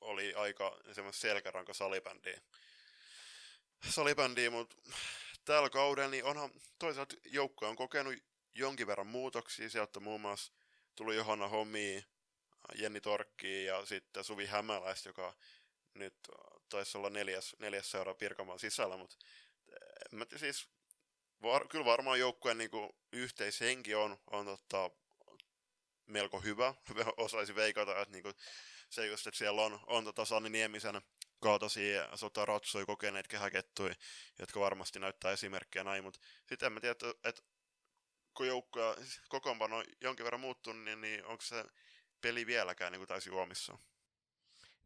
oli 0.00 0.34
aika 0.34 0.78
semmoista 0.92 1.20
selkäranka 1.20 1.74
salibändiä. 1.74 2.40
Salibändiä, 3.90 4.50
mutta 4.50 4.76
tällä 5.44 5.70
kaudella 5.70 6.10
niin 6.10 6.24
onhan 6.24 6.50
toisaalta 6.78 7.16
joukko 7.24 7.68
on 7.68 7.76
kokenut 7.76 8.14
jonkin 8.54 8.86
verran 8.86 9.06
muutoksia. 9.06 9.70
Sieltä 9.70 10.00
muun 10.00 10.20
muassa 10.20 10.52
tuli 10.94 11.16
Johanna 11.16 11.48
Homi, 11.48 12.04
Jenni 12.74 13.00
Torkki 13.00 13.64
ja 13.64 13.86
sitten 13.86 14.24
Suvi 14.24 14.46
Hämäläistä, 14.46 15.08
joka 15.08 15.34
nyt 15.94 16.16
taisi 16.68 16.98
olla 16.98 17.10
neljäs, 17.10 17.56
neljäs 17.58 17.90
seura 17.90 18.14
Pirkanmaan 18.14 18.58
sisällä, 18.58 18.96
mutta 18.96 19.16
mä 20.12 20.26
siis 20.36 20.68
var, 21.42 21.68
kyllä 21.68 21.84
varmaan 21.84 22.20
joukkueen 22.20 22.58
niin 22.58 22.70
yhteishenki 23.12 23.94
on, 23.94 24.18
on 24.30 24.46
totta, 24.46 24.90
melko 26.06 26.40
hyvä. 26.40 26.74
Osaisi 27.16 27.54
veikata, 27.54 28.00
että 28.00 28.12
niin 28.12 28.22
kuin, 28.22 28.34
se 28.90 29.06
just, 29.06 29.26
että 29.26 29.38
siellä 29.38 29.62
on, 29.62 29.80
on 29.86 30.04
tota 30.04 30.24
Sanni 30.24 30.50
Niemisen 30.50 31.02
kaltaisia 31.40 32.16
sota 32.16 32.44
ratsoi 32.44 32.86
kokeneet 32.86 33.28
kehäkettuja, 33.28 33.94
jotka 34.38 34.60
varmasti 34.60 34.98
näyttää 34.98 35.32
esimerkkejä 35.32 35.84
näin, 35.84 36.04
mutta 36.04 36.20
sitten 36.48 36.66
en 36.66 36.72
mä 36.72 36.80
tiedä, 36.80 36.92
että, 36.92 37.14
että 37.24 37.42
kun 38.34 38.46
joukkoja 38.46 38.96
kokoonpano 39.28 39.76
on 39.76 39.84
jonkin 40.00 40.24
verran 40.24 40.40
muuttunut, 40.40 40.84
niin, 40.84 41.00
niin 41.00 41.24
onko 41.24 41.42
se 41.42 41.64
peli 42.20 42.46
vieläkään 42.46 42.92
niin 42.92 43.00
kuin 43.00 43.08
täysin 43.08 43.30
juomissa? 43.30 43.78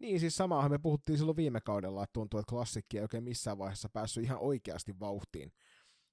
Niin, 0.00 0.20
siis 0.20 0.36
samaahan 0.36 0.70
me 0.70 0.78
puhuttiin 0.78 1.18
silloin 1.18 1.36
viime 1.36 1.60
kaudella, 1.60 2.02
että 2.04 2.12
tuntuu, 2.12 2.40
että 2.40 2.50
klassikki 2.50 2.98
ei 2.98 3.02
oikein 3.02 3.24
missään 3.24 3.58
vaiheessa 3.58 3.88
päässyt 3.88 4.24
ihan 4.24 4.38
oikeasti 4.38 5.00
vauhtiin. 5.00 5.52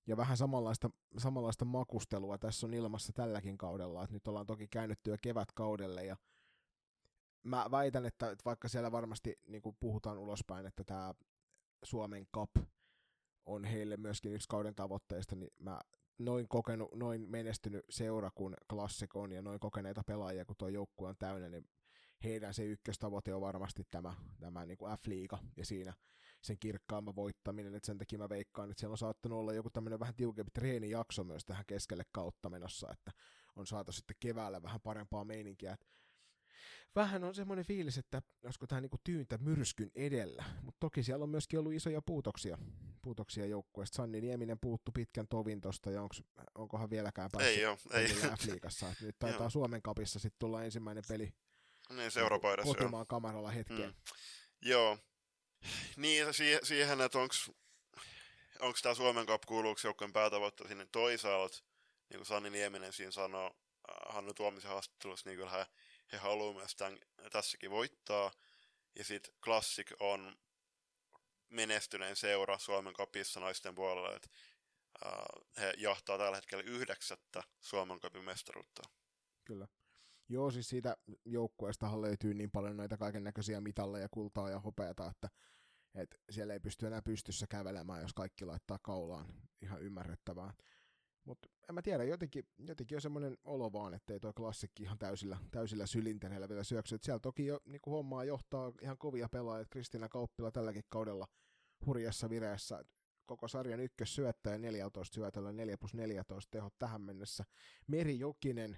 Ja 0.08 0.18
vähän 0.18 0.38
samanlaista, 0.38 0.90
samanlaista 1.18 1.66
makustelua 1.66 2.38
tässä 2.38 2.68
on 2.68 2.74
ilmassa 2.74 3.14
tälläkin 3.14 3.58
kaudella, 3.58 4.04
että 4.04 4.14
nyt 4.14 4.28
ollaan 4.28 4.46
toki 4.46 4.68
käynyt 4.68 5.00
jo 5.08 5.16
kevätkaudelle 5.22 6.06
ja 6.06 6.18
mä 7.44 7.66
väitän, 7.72 8.06
että 8.06 8.36
vaikka 8.46 8.68
siellä 8.68 8.92
varmasti 8.92 9.40
niin 9.48 9.62
kuin 9.62 9.78
puhutaan 9.80 10.18
ulospäin, 10.18 10.66
että 10.66 10.84
tämä 10.84 11.14
Suomen 11.84 12.28
Cup 12.36 12.52
on 13.46 13.64
heille 13.64 13.98
myöskin 13.98 14.34
yksi 14.34 14.48
kauden 14.50 14.76
tavoitteista, 14.76 15.36
niin 15.36 15.52
mä 15.60 15.82
noin 16.18 16.48
kokenut, 16.48 16.96
noin 16.96 17.30
menestynyt 17.30 17.86
seura 17.90 18.32
kuin 18.36 18.56
Classic 18.70 19.16
on 19.16 19.32
ja 19.32 19.42
noin 19.42 19.60
kokeneita 19.60 20.04
pelaajia, 20.04 20.46
kun 20.46 20.56
tuo 20.58 20.68
joukkue 20.68 21.10
on 21.10 21.16
täynnä, 21.20 21.50
niin 21.50 21.70
heidän 22.24 22.54
se 22.54 22.66
ykköstavoite 22.66 23.34
on 23.34 23.42
varmasti 23.42 23.84
tämä, 23.92 24.14
tämä 24.40 24.66
niin 24.66 24.78
kuin 24.78 24.92
F-liiga 24.98 25.38
ja 25.58 25.66
siinä 25.66 25.94
sen 26.42 26.58
kirkkaamman 26.60 27.16
voittaminen, 27.16 27.76
että 27.76 27.88
sen 27.88 27.98
takia 27.98 28.20
mä 28.20 28.30
veikkaan, 28.30 28.72
että 28.72 28.80
siellä 28.80 28.94
on 28.94 28.98
saattanut 28.98 29.40
olla 29.40 29.54
joku 29.54 29.70
tämmöinen 29.70 30.00
vähän 30.00 30.16
tiukempi 30.16 30.52
treenijakso 30.54 31.24
myös 31.24 31.46
tähän 31.46 31.66
keskelle 31.68 32.04
kautta 32.12 32.50
menossa, 32.50 32.92
että 32.92 33.12
on 33.56 33.68
saatu 33.68 33.92
sitten 33.92 34.16
keväällä 34.20 34.62
vähän 34.62 34.82
parempaa 34.82 35.26
meininkiä, 35.26 35.74
että 35.74 35.88
vähän 36.96 37.24
on 37.24 37.36
semmoinen 37.36 37.66
fiilis, 37.66 37.98
että 37.98 38.22
olisiko 38.44 38.68
tämä 38.68 38.82
niinku 38.82 38.98
tyyntä 39.04 39.38
myrskyn 39.38 39.92
edellä, 39.96 40.44
mutta 40.62 40.80
toki 40.80 41.04
siellä 41.04 41.24
on 41.24 41.30
myöskin 41.30 41.60
ollut 41.60 41.74
isoja 41.74 42.02
puutoksia, 42.02 42.58
puutoksia 43.02 43.46
joukkueesta. 43.46 43.96
Sanni 43.96 44.22
Nieminen 44.22 44.60
puuttu 44.60 44.92
pitkän 44.92 45.28
tovin 45.28 45.62
tosta, 45.62 45.92
ja 45.92 46.02
onks, 46.02 46.24
onkohan 46.56 46.90
vieläkään 46.90 47.30
päässyt 47.32 47.58
ei 47.58 47.62
joo, 47.62 47.78
ei. 47.94 48.08
F-liigassa. 48.08 48.86
Nyt 49.02 49.16
taitaa 49.20 49.50
Suomen 49.50 49.82
kapissa 49.82 50.20
sitten 50.20 50.40
tulla 50.40 50.64
ensimmäinen 50.64 51.04
peli 51.08 51.34
niin, 51.90 52.12
seurapaidassa, 52.12 52.74
kotimaan 52.74 53.02
joo. 53.02 53.06
kameralla 53.06 53.52
hetkeen. 53.52 53.90
Mm. 53.90 53.96
Joo, 54.62 54.98
niin 55.96 56.34
siihen, 56.34 56.60
siihen 56.64 57.02
että 57.02 57.20
onko 57.20 57.36
onko 58.60 58.80
tämä 58.82 58.96
Suomen 58.96 59.26
Cup 59.26 59.42
kuuluuko 59.46 59.82
joukkojen 59.84 60.14
päätavoitte 60.14 60.68
sinne 60.68 60.88
toisaalta, 60.92 61.58
niin 62.10 62.18
kuin 62.18 62.26
Sanni 62.26 62.50
Nieminen 62.50 62.94
siinä 62.94 63.12
sanoo 63.12 63.46
äh, 63.46 64.16
Hannu 64.16 64.34
Tuomisen 64.34 64.72
haastattelussa, 64.72 65.30
niin 65.30 65.38
kyllä 65.38 65.52
he, 65.52 65.66
he 66.12 66.18
haluaa 66.18 66.54
myös 66.54 66.76
tämän, 66.76 67.00
tässäkin 67.32 67.72
voittaa. 67.72 68.32
Ja 68.96 69.04
sitten 69.04 69.34
Classic 69.44 69.92
on 70.00 70.38
menestyneen 71.50 72.16
seura 72.16 72.58
Suomen 72.58 72.94
Cupissa 72.94 73.40
naisten 73.40 73.76
puolella, 73.76 74.16
että 74.16 74.30
äh, 75.06 75.12
he 75.58 75.74
jahtaa 75.78 76.18
tällä 76.18 76.36
hetkellä 76.36 76.64
yhdeksättä 76.64 77.44
Suomen 77.60 78.00
Cupin 78.00 78.24
mestaruutta. 78.24 78.82
Kyllä. 79.46 79.68
Joo, 80.30 80.52
siis 80.52 80.70
siitä 80.70 80.98
joukkueestahan 81.26 82.02
löytyy 82.02 82.34
niin 82.34 82.52
paljon 82.52 82.78
noita 82.78 82.98
kaiken 82.98 83.24
näköisiä 83.24 83.62
mitalleja, 83.62 84.10
kultaa 84.12 84.50
ja 84.50 84.60
hopeata, 84.60 85.08
että 85.08 85.30
et 85.96 86.22
siellä 86.30 86.54
ei 86.54 86.60
pysty 86.60 86.88
enää 86.88 87.02
pystyssä 87.02 87.48
kävelemään, 87.50 88.02
jos 88.02 88.14
kaikki 88.14 88.46
laittaa 88.46 88.80
kaulaan. 88.82 89.34
Ihan 89.62 89.82
ymmärrettävää. 89.82 90.54
Mutta 91.26 91.50
en 91.70 91.76
mä 91.76 91.82
tiedä, 91.82 92.04
jotenkin, 92.04 92.48
jotenkin 92.58 92.96
on 92.98 93.02
semmoinen 93.02 93.38
olo 93.44 93.74
vaan, 93.74 93.94
että 93.94 94.14
ei 94.14 94.20
toi 94.20 94.34
klassikki 94.34 94.84
ihan 94.84 94.98
täysillä, 94.98 95.38
täysillä 95.52 95.86
sylintereillä 95.86 96.50
vielä 96.50 96.64
syöksy. 96.64 96.96
Et 96.96 97.04
siellä 97.04 97.20
toki 97.20 97.46
jo 97.46 97.60
niin 97.66 97.82
hommaa 97.86 98.24
johtaa 98.24 98.72
ihan 98.82 98.98
kovia 98.98 99.30
pelaajia. 99.30 99.66
Kristiina 99.70 100.10
Kauppila 100.10 100.52
tälläkin 100.52 100.84
kaudella 100.90 101.28
hurjassa 101.86 102.30
vireessä. 102.30 102.86
Koko 103.26 103.48
sarjan 103.48 103.80
ykkössyöttäjä 103.80 104.58
14 104.58 105.16
syötöllä 105.16 105.52
4 105.52 105.78
plus 105.78 105.94
14 105.94 106.52
tehot 106.52 106.74
tähän 106.80 107.02
mennessä. 107.02 107.44
Meri 107.88 108.20
Jokinen 108.20 108.78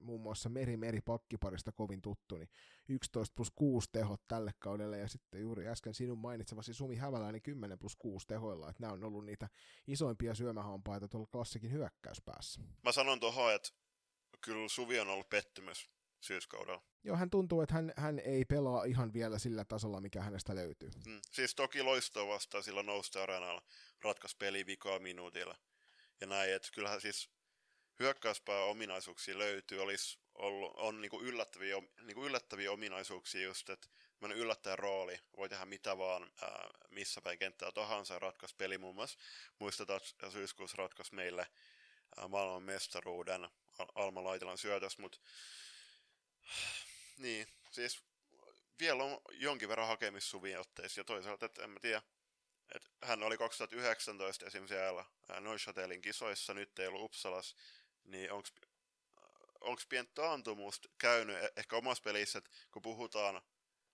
muun 0.00 0.20
muassa 0.20 0.48
Meri 0.48 0.76
Meri 0.76 1.00
pakkiparista 1.00 1.72
kovin 1.72 2.02
tuttu, 2.02 2.36
niin 2.36 2.48
11 2.88 3.34
plus 3.34 3.50
6 3.50 3.88
tehot 3.92 4.20
tälle 4.28 4.52
kaudelle, 4.58 4.98
ja 4.98 5.08
sitten 5.08 5.40
juuri 5.40 5.68
äsken 5.68 5.94
sinun 5.94 6.18
mainitsemasi 6.18 6.74
Sumi 6.74 6.96
Häväläinen 6.96 7.42
10 7.42 7.78
plus 7.78 7.96
6 7.96 8.26
tehoilla, 8.26 8.70
että 8.70 8.82
nämä 8.82 8.92
on 8.92 9.04
ollut 9.04 9.24
niitä 9.24 9.48
isoimpia 9.86 10.34
syömähampaita 10.34 11.08
tuolla 11.08 11.28
klassikin 11.32 11.72
hyökkäyspäässä. 11.72 12.60
Mä 12.84 12.92
sanon 12.92 13.20
tuohon, 13.20 13.54
että 13.54 13.68
kyllä 14.40 14.68
Suvi 14.68 15.00
on 15.00 15.08
ollut 15.08 15.28
pettymys 15.28 15.90
syyskaudella. 16.20 16.82
Joo, 17.04 17.16
hän 17.16 17.30
tuntuu, 17.30 17.60
että 17.60 17.74
hän, 17.74 17.92
hän 17.96 18.18
ei 18.18 18.44
pelaa 18.44 18.84
ihan 18.84 19.12
vielä 19.12 19.38
sillä 19.38 19.64
tasolla, 19.64 20.00
mikä 20.00 20.22
hänestä 20.22 20.54
löytyy. 20.54 20.90
Mm. 21.06 21.20
Siis 21.32 21.54
toki 21.54 21.82
loistoa 21.82 22.28
vastaan 22.28 22.64
sillä 22.64 22.82
nousta 22.82 23.22
areenalla 23.22 23.62
ratkaisi 24.02 24.36
peli 24.36 24.66
vikaa 24.66 24.98
minuutilla. 24.98 25.56
Ja 26.20 26.26
näin, 26.26 26.54
että 26.54 26.68
kyllähän 26.74 27.00
siis 27.00 27.30
hyökkäyspää 27.98 28.62
ominaisuuksia 28.62 29.38
löytyy, 29.38 29.82
olisi 29.82 30.18
ollut, 30.34 30.72
on 30.76 31.00
niinku 31.00 31.20
yllättäviä, 31.20 31.76
niinku 32.02 32.26
yllättäviä 32.26 32.72
ominaisuuksia 32.72 33.42
just, 33.42 33.70
että 33.70 33.88
yllättäjän 34.34 34.78
rooli, 34.78 35.20
voi 35.36 35.48
tehdä 35.48 35.64
mitä 35.64 35.98
vaan, 35.98 36.30
ää, 36.42 36.70
missä 36.90 37.22
päin 37.22 37.38
kenttää 37.38 37.72
tahansa 37.72 38.18
ratkaisi 38.18 38.56
peli 38.56 38.78
muun 38.78 38.94
muassa. 38.94 39.18
Muistetaan, 39.58 40.00
että 40.10 40.30
syyskuussa 40.30 40.76
ratkaisi 40.76 41.14
meille 41.14 41.46
ää, 42.16 42.28
maailman 42.28 42.62
mestaruuden 42.62 43.48
Alma 43.94 44.24
Laitilan 44.24 44.58
syötös, 44.58 44.98
mutta 44.98 45.18
niin, 47.18 47.46
siis 47.70 48.02
vielä 48.80 49.04
on 49.04 49.20
jonkin 49.30 49.68
verran 49.68 49.88
hakemissuvia 49.88 50.60
otteissa 50.60 51.00
ja 51.00 51.04
toisaalta, 51.04 51.46
että 51.46 51.64
en 51.64 51.70
mä 51.70 51.80
tiedä, 51.80 52.02
että 52.74 52.88
hän 53.02 53.22
oli 53.22 53.38
2019 53.38 54.46
esimerkiksi 54.46 54.74
siellä 54.74 55.04
Neuchâtelin 55.40 56.00
kisoissa, 56.00 56.54
nyt 56.54 56.78
ei 56.78 56.86
ollut 56.86 57.02
Uppsalas, 57.02 57.56
niin 58.08 58.32
onko 58.32 58.48
onko 59.60 59.82
pientä 59.88 60.12
taantumusta 60.14 60.88
käynyt 60.98 61.36
e- 61.36 61.52
ehkä 61.56 61.76
omassa 61.76 62.02
pelissä, 62.02 62.38
että 62.38 62.50
kun 62.70 62.82
puhutaan, 62.82 63.42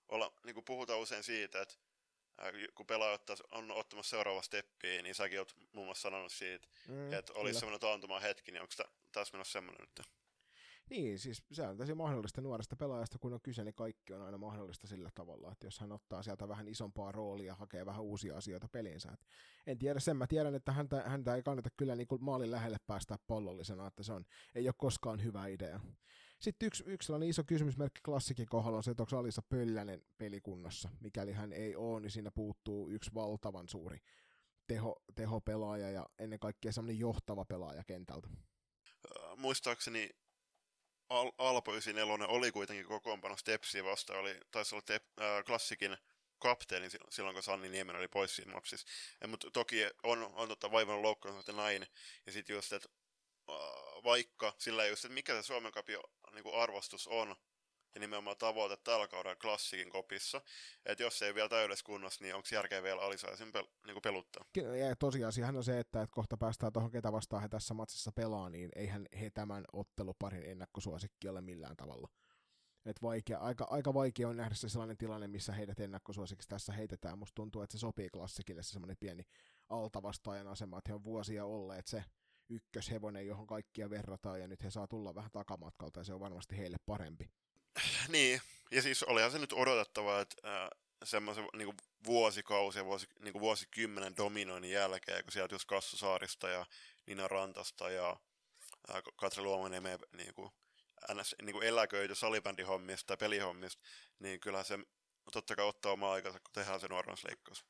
olla, 0.08 0.32
niin 0.44 0.54
kuin 0.54 0.64
puhutaan 0.64 1.00
usein 1.00 1.22
siitä, 1.22 1.62
että 1.62 1.74
kun 2.74 2.86
pelaaja 2.86 3.18
on 3.50 3.70
ottamassa 3.70 4.10
seuraava 4.10 4.42
steppiä, 4.42 5.02
niin 5.02 5.14
säkin 5.14 5.38
oot 5.38 5.56
muun 5.72 5.86
muassa 5.86 6.02
sanonut 6.02 6.32
siitä, 6.32 6.68
mm, 6.88 7.12
että 7.12 7.32
olisi 7.32 7.58
semmoinen 7.58 7.80
taantuma 7.80 8.20
hetki, 8.20 8.52
niin 8.52 8.62
onko 8.62 8.74
tässä 9.12 9.34
menossa 9.34 9.52
semmoinen 9.52 9.86
nyt? 9.96 10.06
Niin, 10.90 11.18
siis 11.18 11.42
se 11.52 11.62
on 11.62 11.76
tosi 11.76 11.94
mahdollista 11.94 12.40
nuoresta 12.40 12.76
pelaajasta, 12.76 13.18
kun 13.18 13.32
on 13.32 13.40
kyse, 13.42 13.64
niin 13.64 13.74
kaikki 13.74 14.12
on 14.12 14.22
aina 14.22 14.38
mahdollista 14.38 14.86
sillä 14.86 15.10
tavalla, 15.14 15.52
että 15.52 15.66
jos 15.66 15.80
hän 15.80 15.92
ottaa 15.92 16.22
sieltä 16.22 16.48
vähän 16.48 16.68
isompaa 16.68 17.12
roolia 17.12 17.54
hakee 17.54 17.86
vähän 17.86 18.02
uusia 18.02 18.36
asioita 18.36 18.68
peliinsä. 18.68 19.08
Et 19.12 19.26
en 19.66 19.78
tiedä 19.78 20.00
sen, 20.00 20.16
mä 20.16 20.26
tiedän, 20.26 20.54
että 20.54 20.72
häntä, 20.72 21.02
häntä 21.06 21.34
ei 21.34 21.42
kannata 21.42 21.70
kyllä 21.76 21.96
niin 21.96 22.06
kuin 22.06 22.24
maalin 22.24 22.50
lähelle 22.50 22.76
päästä 22.86 23.18
pallollisena, 23.26 23.86
että 23.86 24.02
se 24.02 24.12
on, 24.12 24.24
ei 24.54 24.68
ole 24.68 24.74
koskaan 24.78 25.24
hyvä 25.24 25.46
idea. 25.46 25.80
Sitten 26.40 26.66
yksi, 26.66 26.84
yksi 26.86 27.06
sellainen 27.06 27.28
iso 27.28 27.44
kysymysmerkki 27.44 28.00
klassikin 28.04 28.46
kohdalla 28.46 28.76
on 28.76 28.84
se, 28.84 28.90
että 28.90 29.02
onko 29.02 29.18
Alisa 29.18 29.42
Pöllänen 29.42 30.02
pelikunnossa. 30.18 30.88
Mikäli 31.00 31.32
hän 31.32 31.52
ei 31.52 31.76
ole, 31.76 32.00
niin 32.00 32.10
siinä 32.10 32.30
puuttuu 32.30 32.90
yksi 32.90 33.10
valtavan 33.14 33.68
suuri 33.68 33.98
teho, 34.66 35.02
tehopelaaja 35.14 35.90
ja 35.90 36.06
ennen 36.18 36.38
kaikkea 36.38 36.72
sellainen 36.72 36.98
johtava 36.98 37.44
pelaaja 37.44 37.84
kentältä. 37.84 38.28
Muistaakseni 39.36 40.10
Al- 41.08 41.32
Alpo 41.38 41.72
94 41.72 42.26
oli 42.26 42.52
kuitenkin 42.52 42.86
kokoonpano 42.86 43.36
Stepsiä 43.36 43.84
vastaan, 43.84 44.18
oli, 44.18 44.40
taisi 44.50 44.74
olla 44.74 44.82
te, 44.86 45.00
äh, 45.20 45.44
klassikin 45.44 45.96
kapteeni 46.38 46.90
silloin, 47.10 47.34
kun 47.34 47.42
Sanni 47.42 47.68
Niemen 47.68 47.96
oli 47.96 48.08
pois 48.08 48.36
siinä 48.36 48.52
mapsissa. 48.52 48.86
Mutta 49.26 49.50
toki 49.50 49.76
on, 50.02 50.22
on 50.34 50.48
totta 50.48 50.72
vaivannut 50.72 51.02
loukkaantunut 51.02 51.56
näin. 51.56 51.86
Ja 52.26 52.32
sitten 52.32 52.54
just, 52.54 52.72
että 52.72 52.88
äh, 53.50 53.56
vaikka 54.04 54.54
sillä 54.58 54.86
just, 54.86 55.04
että 55.04 55.14
mikä 55.14 55.34
se 55.34 55.42
Suomen 55.42 55.72
kapio 55.72 56.02
niin 56.32 56.54
arvostus 56.54 57.06
on, 57.06 57.36
ja 57.94 58.00
nimenomaan 58.00 58.36
tavoite 58.36 58.76
tällä 58.76 59.08
kaudella 59.08 59.36
klassikin 59.36 59.90
kopissa. 59.90 60.40
Että 60.86 61.02
jos 61.02 61.22
ei 61.22 61.34
vielä 61.34 61.48
täydessä 61.48 61.84
kunnossa, 61.84 62.24
niin 62.24 62.34
onko 62.34 62.48
järkeä 62.52 62.82
vielä 62.82 63.02
alisaisin 63.02 63.48
pel- 63.48 63.86
niin 63.86 64.02
peluttaa? 64.02 64.44
Ja 64.56 64.96
tosiasiahan 64.96 65.56
on 65.56 65.64
se, 65.64 65.78
että, 65.78 66.02
että 66.02 66.14
kohta 66.14 66.36
päästään 66.36 66.72
tuohon, 66.72 66.90
ketä 66.90 67.12
vastaan 67.12 67.42
he 67.42 67.48
tässä 67.48 67.74
matsissa 67.74 68.12
pelaa, 68.12 68.50
niin 68.50 68.70
eihän 68.76 69.06
he 69.20 69.30
tämän 69.30 69.64
otteluparin 69.72 70.44
ennakkosuosikki 70.44 71.28
ole 71.28 71.40
millään 71.40 71.76
tavalla. 71.76 72.08
Et 72.86 73.02
vaikea, 73.02 73.38
aika, 73.38 73.66
aika 73.70 73.94
vaikea 73.94 74.28
on 74.28 74.36
nähdä 74.36 74.54
se 74.54 74.68
sellainen 74.68 74.96
tilanne, 74.96 75.26
missä 75.26 75.52
heidät 75.52 75.80
ennakkosuosikiksi 75.80 76.48
tässä 76.48 76.72
heitetään. 76.72 77.18
Musta 77.18 77.34
tuntuu, 77.34 77.62
että 77.62 77.72
se 77.72 77.80
sopii 77.80 78.08
klassikille 78.08 78.62
se 78.62 78.72
semmoinen 78.72 78.96
pieni 79.00 79.22
altavastaajan 79.68 80.46
asema, 80.46 80.78
että 80.78 80.90
he 80.90 80.94
on 80.94 81.04
vuosia 81.04 81.44
olleet 81.44 81.86
se 81.86 82.04
ykköshevonen, 82.48 83.26
johon 83.26 83.46
kaikkia 83.46 83.90
verrataan, 83.90 84.40
ja 84.40 84.48
nyt 84.48 84.62
he 84.62 84.70
saa 84.70 84.88
tulla 84.88 85.14
vähän 85.14 85.30
takamatkalta, 85.30 86.00
ja 86.00 86.04
se 86.04 86.14
on 86.14 86.20
varmasti 86.20 86.56
heille 86.56 86.76
parempi. 86.86 87.30
Niin, 88.08 88.40
ja 88.70 88.82
siis 88.82 89.02
olihan 89.02 89.30
se 89.30 89.38
nyt 89.38 89.52
odotettava, 89.52 90.20
että 90.20 90.62
äh, 90.62 90.68
semmoisen 91.04 91.48
niin 91.56 91.74
vuosikausi 92.06 92.78
ja 92.78 92.84
vuosi, 92.84 93.06
niin 93.20 93.40
vuosikymmenen 93.40 94.16
dominoinnin 94.16 94.70
jälkeen, 94.70 95.24
kun 95.24 95.32
sieltä 95.32 95.54
just 95.54 95.64
Kassu 95.64 95.96
Saarista 95.96 96.48
ja 96.48 96.66
Nina 97.06 97.28
Rantasta 97.28 97.90
ja 97.90 98.16
äh, 98.90 99.02
Katri 99.16 99.42
Luomaniemen 99.42 99.98
niin 100.16 100.34
kuin, 100.34 100.50
ns, 101.14 101.34
niin 101.42 101.52
kuin 101.52 101.66
eläköity 101.66 102.14
salibändihommista 102.14 103.06
tai 103.06 103.16
pelihommista, 103.16 103.82
niin 104.18 104.40
kyllä 104.40 104.64
se 104.64 104.78
totta 105.32 105.56
kai 105.56 105.64
ottaa 105.64 105.92
omaa 105.92 106.12
aikansa, 106.12 106.38
kun 106.38 106.52
tehdään 106.52 106.80
se 106.80 106.88
nuorennusleikkaus. 106.88 107.64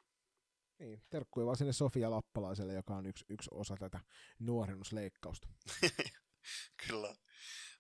Niin, 0.79 1.03
terkkuja 1.11 1.47
vaan 1.47 1.57
sinne 1.57 1.73
Sofia 1.73 2.11
Lappalaiselle, 2.11 2.75
joka 2.75 2.97
on 2.97 3.07
yksi, 3.07 3.25
yksi 3.29 3.51
osa 3.53 3.77
tätä 3.77 4.01
nuorennusleikkausta. 4.39 5.49
kyllä. 6.87 7.17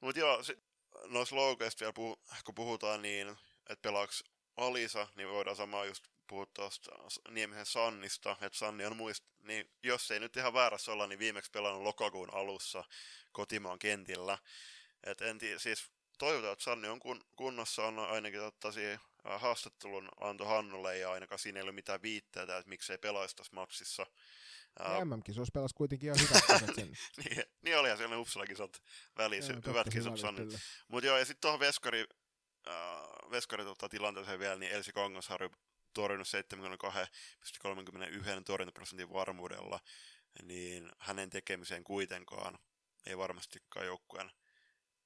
Mutta 0.00 0.20
joo, 0.20 0.42
se, 0.42 0.56
noissa 1.04 1.36
loukeista 1.36 1.80
vielä, 1.80 1.92
puh- 1.92 2.42
kun 2.44 2.54
puhutaan 2.54 3.02
niin, 3.02 3.28
että 3.70 3.82
pelaaks 3.82 4.24
Alisa, 4.56 5.08
niin 5.14 5.28
voidaan 5.28 5.56
samaa 5.56 5.84
just 5.84 6.04
puhua 6.26 6.46
tuosta 6.46 6.90
Niemisen 7.30 7.66
Sannista, 7.66 8.36
että 8.40 8.58
Sanni 8.58 8.86
on 8.86 8.96
muist, 8.96 9.24
niin 9.42 9.70
jos 9.82 10.10
ei 10.10 10.20
nyt 10.20 10.36
ihan 10.36 10.54
väärässä 10.54 10.92
olla, 10.92 11.06
niin 11.06 11.18
viimeksi 11.18 11.50
pelannut 11.50 11.82
lokakuun 11.82 12.34
alussa 12.34 12.84
kotimaan 13.32 13.78
kentillä. 13.78 14.38
Et 15.04 15.20
en 15.20 15.38
tii, 15.38 15.58
siis 15.58 15.90
toivotaan, 16.18 16.52
että 16.52 16.64
Sanni 16.64 16.88
on 16.88 17.00
kun, 17.00 17.24
kunnossa, 17.36 17.84
on 17.84 17.98
ainakin 17.98 18.40
tottasi 18.40 18.86
äh, 18.86 19.00
haastattelun 19.40 20.08
Anto 20.20 20.44
Hannulle 20.44 20.98
ja 20.98 21.12
ainakaan 21.12 21.38
siinä 21.38 21.58
ei 21.58 21.62
ole 21.64 21.72
mitään 21.72 22.02
viitteitä, 22.02 22.58
että 22.58 22.68
miksei 22.68 22.98
pelaisi 22.98 23.36
tässä 23.36 23.54
matsissa. 23.54 24.06
Ja 24.78 25.04
MM-kisoissa 25.04 25.52
pelasi 25.52 25.74
kuitenkin 25.74 26.06
ihan 26.06 26.18
hyvät 26.28 26.44
kisat 26.46 26.74
sen. 26.76 26.96
niin, 27.24 27.42
niin 27.62 27.78
olihan 27.78 27.98
siellä 27.98 28.18
Uppsala-kisat 28.18 28.82
välissä, 29.18 29.52
Joo, 29.52 29.62
hyvät 29.66 29.86
kisat 29.92 30.18
Sanni. 30.18 30.40
kyllä. 30.40 30.58
Mutta 30.88 31.06
joo, 31.06 31.18
ja 31.18 31.24
sitten 31.24 31.40
tuohon 31.40 31.60
Veskari, 31.60 32.04
äh, 32.68 32.74
Veskari 33.30 33.64
tota, 33.64 33.88
tilanteeseen 33.88 34.38
vielä, 34.38 34.56
niin 34.56 34.72
Elsi 34.72 34.92
Kangasharju 34.92 35.50
torjunut 35.94 36.26
72,31 36.26 36.32
torjuntaprosentin 38.46 39.12
varmuudella, 39.12 39.80
niin 40.42 40.90
hänen 40.98 41.30
tekemiseen 41.30 41.84
kuitenkaan 41.84 42.58
ei 43.06 43.18
varmastikaan 43.18 43.86
joukkueen 43.86 44.30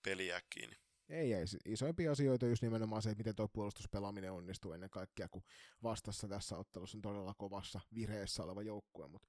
peliä 0.03 0.41
kiinni. 0.51 0.77
Ei, 1.09 1.35
ei. 1.35 1.45
Isoimpia 1.65 2.13
asioita 2.13 2.47
on 2.47 2.51
just 2.51 2.63
nimenomaan 2.63 3.03
se, 3.03 3.11
että 3.11 3.19
miten 3.19 3.37
tuo 3.37 3.49
puolustuspelaaminen 3.49 4.33
onnistuu 4.33 4.73
ennen 4.73 4.91
kaikkea, 4.91 5.29
kun 5.29 5.43
vastassa 5.83 6.29
tässä 6.29 6.59
ottelussa 6.59 6.99
on 6.99 7.03
todella 7.03 7.35
kovassa 7.39 7.81
vireessä 7.95 8.43
oleva 8.43 8.63
joukkue. 8.63 9.09
Mutta 9.09 9.29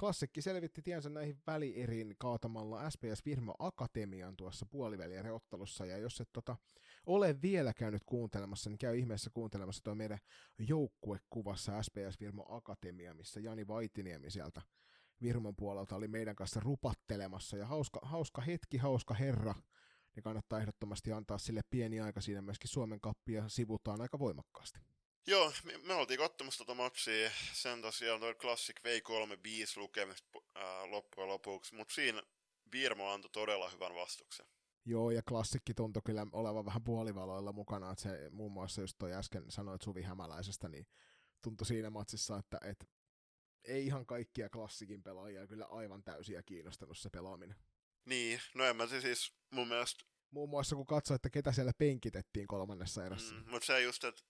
klassikki 0.00 0.42
selvitti 0.42 0.82
tiensä 0.82 1.10
näihin 1.10 1.42
välieriin 1.46 2.14
kaatamalla 2.18 2.90
SPS 2.90 3.24
Virmo 3.24 3.54
Akatemian 3.58 4.36
tuossa 4.36 4.66
puolivälierä-ottelussa. 4.66 5.86
Ja 5.86 5.98
jos 5.98 6.20
et 6.20 6.28
tota, 6.32 6.56
ole 7.06 7.42
vielä 7.42 7.74
käynyt 7.74 8.02
kuuntelemassa, 8.06 8.70
niin 8.70 8.78
käy 8.78 8.98
ihmeessä 8.98 9.30
kuuntelemassa 9.34 9.84
tuo 9.84 9.94
meidän 9.94 10.18
joukkuekuvassa 10.58 11.82
SPS 11.82 12.20
Virmo 12.20 12.46
Akatemia, 12.48 13.14
missä 13.14 13.40
Jani 13.40 13.68
Vaitiniemi 13.68 14.30
sieltä 14.30 14.62
Virmon 15.22 15.56
puolelta 15.56 15.96
oli 15.96 16.08
meidän 16.08 16.36
kanssa 16.36 16.60
rupattelemassa. 16.60 17.56
Ja 17.56 17.66
hauska, 17.66 18.00
hauska 18.02 18.42
hetki, 18.42 18.76
hauska 18.76 19.14
herra 19.14 19.54
niin 20.14 20.22
kannattaa 20.24 20.60
ehdottomasti 20.60 21.12
antaa 21.12 21.38
sille 21.38 21.60
pieni 21.70 22.00
aika 22.00 22.20
siinä 22.20 22.42
myöskin 22.42 22.68
Suomen 22.68 23.00
kappia 23.00 23.48
sivutaan 23.48 24.00
aika 24.00 24.18
voimakkaasti. 24.18 24.80
Joo, 25.26 25.52
me, 25.64 25.78
me 25.78 25.94
oltiin 25.94 26.18
katsomassa 26.18 26.64
tota 26.64 26.74
matsia, 26.74 27.30
sen 27.52 27.82
tosiaan 27.82 28.20
toi 28.20 28.34
Classic 28.34 28.84
vei 28.84 29.00
3 29.00 29.38
5 29.42 29.80
lukemista 29.80 30.38
ää, 30.54 30.90
loppujen 30.90 31.28
lopuksi, 31.28 31.74
mutta 31.74 31.94
siinä 31.94 32.22
Virmo 32.72 33.10
antoi 33.10 33.30
todella 33.30 33.70
hyvän 33.70 33.94
vastuksen. 33.94 34.46
Joo, 34.84 35.10
ja 35.10 35.22
klassikki 35.22 35.74
tuntui 35.74 36.02
kyllä 36.06 36.26
olevan 36.32 36.64
vähän 36.64 36.84
puolivaloilla 36.84 37.52
mukana, 37.52 37.90
että 37.90 38.02
se 38.02 38.30
muun 38.30 38.52
muassa 38.52 38.80
just 38.80 38.98
toi 38.98 39.12
äsken 39.12 39.50
sanoit 39.50 39.82
Suvi 39.82 40.02
Hämäläisestä, 40.02 40.68
niin 40.68 40.86
tuntui 41.42 41.66
siinä 41.66 41.90
matsissa, 41.90 42.38
että, 42.38 42.58
että 42.64 42.86
ei 43.64 43.86
ihan 43.86 44.06
kaikkia 44.06 44.48
klassikin 44.48 45.02
pelaajia 45.02 45.46
kyllä 45.46 45.64
aivan 45.64 46.04
täysiä 46.04 46.42
kiinnostanut 46.42 46.98
se 46.98 47.10
pelaaminen. 47.10 47.56
Niin, 48.04 48.40
no 48.54 48.64
en 48.64 48.76
mä 48.76 48.86
se 48.86 49.00
siis 49.00 49.32
mun 49.50 49.68
mielestä, 49.68 50.04
Muun 50.30 50.50
muassa 50.50 50.76
kun 50.76 50.86
katsoi, 50.86 51.14
että 51.14 51.30
ketä 51.30 51.52
siellä 51.52 51.72
penkitettiin 51.78 52.46
kolmannessa 52.46 53.06
erässä. 53.06 53.34
mm, 53.34 53.50
mutta 53.50 53.66
se 53.66 53.82
just, 53.82 54.04
että 54.04 54.22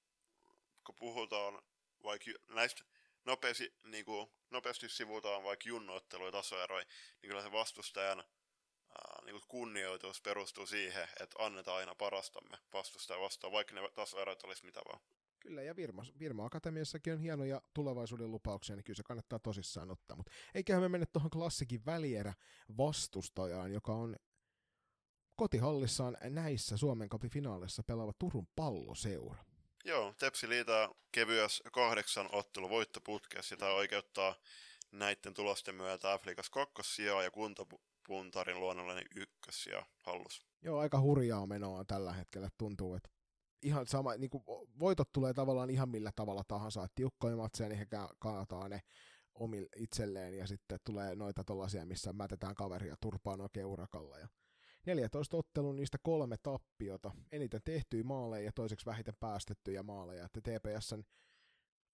kun 0.87 0.95
puhutaan 0.99 1.63
vaikka 2.03 2.31
näistä 2.49 2.85
nopeasti, 3.25 3.75
niin 3.85 4.05
kuin, 4.05 4.31
nopeasti 4.51 4.89
sivutaan 4.89 5.45
vaikka 5.45 5.69
junnoitteluja 5.69 6.33
tasoeroja, 6.33 6.85
niin 7.23 7.29
kyllä 7.29 7.43
se 7.43 7.53
vastustajan 7.53 8.19
ää, 8.19 9.25
niin 9.25 9.33
kuin 9.33 9.49
kunnioitus 9.49 10.21
perustuu 10.21 10.67
siihen, 10.67 11.09
että 11.21 11.45
annetaan 11.45 11.77
aina 11.77 11.95
parastamme 11.95 12.59
vastustaja 12.73 13.21
vastaan, 13.21 13.53
vaikka 13.53 13.75
ne 13.75 13.89
tasoerot 13.95 14.43
olisi 14.43 14.65
mitä 14.65 14.81
vaan. 14.89 15.01
Kyllä, 15.41 15.63
ja 15.63 15.77
Virma, 15.77 16.03
Virma 16.19 16.45
Akatemiassakin 16.45 17.13
on 17.13 17.19
hienoja 17.19 17.63
tulevaisuuden 17.75 18.31
lupauksia, 18.31 18.77
niin 18.77 18.85
kyllä 18.85 18.97
se 18.97 19.03
kannattaa 19.03 19.39
tosissaan 19.39 19.91
ottaa. 19.91 20.17
Mutta 20.17 20.33
eiköhän 20.55 20.83
me 20.83 20.89
mennä 20.89 21.07
tuohon 21.13 21.31
klassikin 21.31 21.87
välierä 21.87 22.35
vastustajaan, 22.77 23.73
joka 23.73 23.95
on 23.95 24.17
kotihallissaan 25.37 26.17
näissä 26.23 26.77
Suomen 26.77 27.09
Cupin 27.09 27.31
finaaleissa 27.31 27.83
pelaava 27.83 28.13
Turun 28.19 28.47
palloseura. 28.57 29.45
Joo, 29.87 30.15
Tepsi 30.19 30.49
liitää 30.49 30.89
kevyessä 31.13 31.65
kahdeksan 31.73 32.29
ottelu 32.33 32.71
voittoputkessa, 32.71 33.55
ja 33.55 33.59
tämä 33.59 33.73
oikeuttaa 33.73 34.35
näiden 34.93 35.35
tulosten 35.35 35.75
myötä 35.75 36.13
Afrikas 36.13 36.51
kakkossijaa 36.51 37.23
ja 37.23 37.31
kuntopuntarin 37.31 38.61
luonnollinen 38.61 39.07
ykkössija 39.17 39.87
hallus. 39.99 40.47
Joo, 40.63 40.79
aika 40.79 41.01
hurjaa 41.01 41.47
menoa 41.47 41.85
tällä 41.85 42.13
hetkellä 42.13 42.49
tuntuu, 42.59 42.95
että 42.95 43.09
ihan 43.63 43.87
sama, 43.87 44.17
niin 44.17 44.31
kuin 44.31 44.45
voitot 44.79 45.13
tulee 45.13 45.35
tavallaan 45.35 45.71
ihan 45.71 45.89
millä 45.89 46.13
tavalla 46.17 46.45
tahansa, 46.49 46.85
että 46.85 46.95
tiukkoja 46.95 47.37
matseja, 47.37 47.69
niin 47.69 47.79
he 47.79 47.87
ka- 47.87 48.15
kaataa 48.19 48.69
ne 48.69 48.81
omille 49.35 49.69
itselleen, 49.77 50.39
ja 50.39 50.47
sitten 50.47 50.79
tulee 50.85 51.15
noita 51.15 51.45
tollasia, 51.45 51.87
missä 51.87 52.13
mätetään 52.13 52.55
kaveria 52.55 52.97
turpaan 53.01 53.41
oikein 53.41 53.67
urakalla, 53.67 54.19
ja 54.19 54.29
14 54.87 55.37
ottelun 55.37 55.77
niistä 55.77 55.99
kolme 56.03 56.37
tappiota, 56.43 57.11
eniten 57.33 57.61
tehtyjä 57.65 58.05
maaleja 58.05 58.45
ja 58.45 58.53
toiseksi 58.53 58.87
vähiten 58.87 59.15
päästettyjä 59.21 59.83
maaleja, 59.83 60.25
että 60.25 60.41
TPSn 60.41 61.03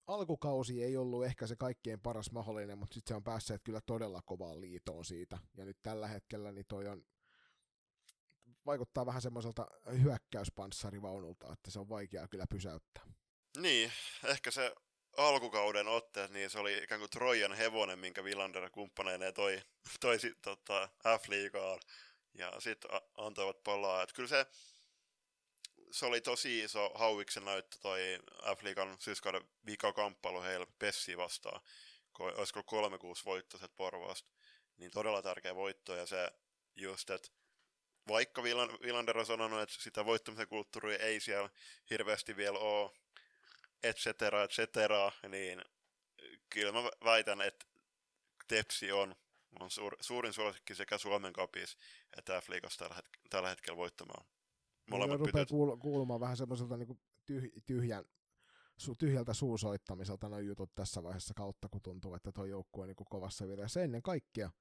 alkukausi 0.07 0.83
ei 0.83 0.97
ollut 0.97 1.25
ehkä 1.25 1.47
se 1.47 1.55
kaikkein 1.55 2.01
paras 2.01 2.31
mahdollinen, 2.31 2.77
mutta 2.77 2.93
sitten 2.93 3.11
se 3.11 3.15
on 3.15 3.23
päässeet 3.23 3.61
kyllä 3.63 3.81
todella 3.85 4.21
kovaan 4.25 4.61
liitoon 4.61 5.05
siitä, 5.05 5.37
ja 5.57 5.65
nyt 5.65 5.77
tällä 5.83 6.07
hetkellä 6.07 6.51
niin 6.51 6.65
toi 6.67 6.87
on 6.87 7.05
vaikuttaa 8.65 9.05
vähän 9.05 9.21
semmoiselta 9.21 9.67
hyökkäyspanssarivaunulta, 10.01 11.53
että 11.53 11.71
se 11.71 11.79
on 11.79 11.89
vaikeaa 11.89 12.27
kyllä 12.27 12.45
pysäyttää. 12.49 13.03
Niin, 13.57 13.91
ehkä 14.23 14.51
se 14.51 14.73
alkukauden 15.17 15.87
otteet, 15.87 16.31
niin 16.31 16.49
se 16.49 16.59
oli 16.59 16.83
ikään 16.83 16.99
kuin 16.99 17.09
Trojan 17.09 17.53
hevonen, 17.53 17.99
minkä 17.99 18.23
Villander 18.23 18.69
kumppaneineen 18.69 19.33
toi, 19.33 19.61
toi 19.99 20.17
tota, 20.41 20.89
F-liigaan. 21.03 21.79
Ja 22.33 22.59
sitten 22.59 22.91
antoivat 23.17 23.63
palaa. 23.63 24.03
Et 24.03 24.13
kyllä 24.13 24.29
se, 24.29 24.45
se 25.91 26.05
oli 26.05 26.21
tosi 26.21 26.59
iso 26.63 26.91
hauiksen 26.95 27.45
näyttö 27.45 27.77
toi 27.81 28.19
F-liigan 28.57 28.95
syyskauden 28.99 29.49
vikakamppailu 29.65 30.41
heillä 30.41 30.67
Pessi 30.79 31.17
vastaan. 31.17 31.61
Ko- 32.19 32.37
Olisiko 32.37 32.59
3-6 32.59 33.25
voittoiset 33.25 33.75
Porvoosta. 33.75 34.31
Niin 34.77 34.91
todella 34.91 35.21
tärkeä 35.21 35.55
voitto 35.55 35.95
ja 35.95 36.05
se 36.05 36.31
just, 36.75 37.09
että 37.09 37.29
vaikka 38.07 38.41
Villan- 38.41 38.79
Villander 38.81 39.17
on 39.17 39.25
sanonut, 39.25 39.61
että 39.61 39.75
sitä 39.79 40.05
voittamisen 40.05 40.47
kulttuuria 40.47 40.97
ei 40.97 41.19
siellä 41.19 41.49
hirveästi 41.89 42.35
vielä 42.37 42.59
ole, 42.59 42.91
et 43.83 43.97
cetera, 43.97 44.43
et 44.43 44.51
cetera, 44.51 45.11
niin 45.27 45.65
kyllä 46.49 46.71
mä 46.71 46.79
väitän, 47.03 47.41
että 47.41 47.65
Tepsi 48.47 48.91
on, 48.91 49.15
on 49.59 49.71
suur, 49.71 49.95
suurin 50.01 50.33
suosikki 50.33 50.75
sekä 50.75 50.97
Suomen 50.97 51.33
kapis 51.33 51.77
että 52.17 52.41
F-liigassa 52.41 52.77
tällä, 52.79 52.95
het- 52.95 53.19
tällä 53.29 53.49
hetkellä 53.49 53.77
voittamaan. 53.77 54.25
Mulla 54.89 55.05
Molemmat 55.07 55.27
rupeaa 55.27 55.45
pytöt. 55.45 55.49
kuul- 55.57 55.77
kuulumaan 55.77 56.19
vähän 56.19 56.37
semmoiselta 56.37 56.77
niin 56.77 56.99
tyh- 57.31 57.61
tyhjän, 57.65 58.05
su- 58.81 58.95
tyhjältä 58.99 59.33
suusoittamiselta 59.33 60.29
nuo 60.29 60.39
jutut 60.39 60.75
tässä 60.75 61.03
vaiheessa 61.03 61.33
kautta, 61.33 61.69
kun 61.69 61.81
tuntuu, 61.81 62.15
että 62.15 62.31
tuo 62.31 62.45
joukkue 62.45 62.81
on 62.83 62.87
niin 62.87 63.05
kovassa 63.09 63.47
vireessä. 63.47 63.81
Ennen 63.83 64.01
kaikkea 64.01 64.51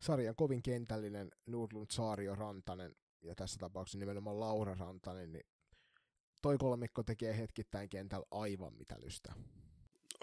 sarjan 0.00 0.36
kovin 0.36 0.62
kentällinen 0.62 1.30
Nordlund, 1.46 1.86
Saario, 1.90 2.34
Rantanen 2.34 2.96
ja 3.22 3.34
tässä 3.34 3.58
tapauksessa 3.60 3.98
nimenomaan 3.98 4.40
Laura 4.40 4.74
Rantanen, 4.74 5.32
niin 5.32 5.44
toi 6.42 6.58
kolmikko 6.58 7.02
tekee 7.02 7.36
hetkittäin 7.38 7.88
kentällä 7.88 8.26
aivan 8.30 8.74
mitä 8.74 9.00
lystää. 9.00 9.34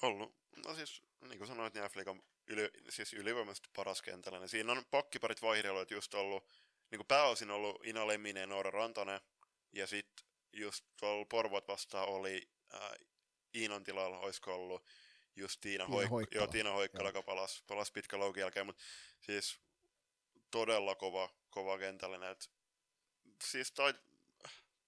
Ollut, 0.01 0.36
no 0.65 0.76
siis 0.76 1.03
niin 1.22 1.38
kuin 1.38 1.47
sanoit, 1.47 1.74
niin 1.74 1.84
F-liigan 1.86 2.22
yli, 2.48 2.70
siis 2.89 3.14
ylivoimaisesti 3.14 3.70
paras 3.76 4.02
kentällä. 4.02 4.39
Niin 4.39 4.50
siinä 4.50 4.72
on 4.72 4.86
pakkiparit 4.91 5.41
vaihdeluita 5.41 5.93
just 5.93 6.14
ollut, 6.14 6.43
niin 6.91 7.00
kuin 7.00 7.08
pääosin 7.08 7.52
ollut 7.52 7.86
Ina 7.86 8.08
Lemminen 8.08 8.41
ja 8.41 8.48
Noora 8.48 8.72
Rantanen, 8.72 9.22
ja 9.74 9.88
sitten 9.88 10.26
just 10.54 10.86
tuolla 11.00 11.26
Porvot 11.26 11.68
vastaan 11.68 12.08
oli 12.08 12.50
äh, 12.74 12.91
Iinan 13.56 13.84
tilalla, 13.84 14.20
olisiko 14.20 14.56
ollut 14.56 14.86
just 15.36 15.62
Tiina, 15.62 15.86
Tiina 15.86 16.00
Hoik- 16.00 16.10
Hoikkala. 16.10 16.43
Joo, 16.43 16.52
Tiina 16.52 16.72
Hoikkala, 16.72 17.10
joka 17.10 17.22
palasi, 17.22 17.64
palasi 17.68 17.91
pitkän 17.91 18.20
loukin 18.20 18.41
jälkeen, 18.41 18.66
mutta 18.66 18.84
siis 19.20 19.60
todella 20.52 20.95
kova, 20.95 21.30
kova 21.50 21.78
kentällinen. 21.78 22.32
Et, 22.32 22.52
siis 23.43 23.72
toi, 23.72 23.93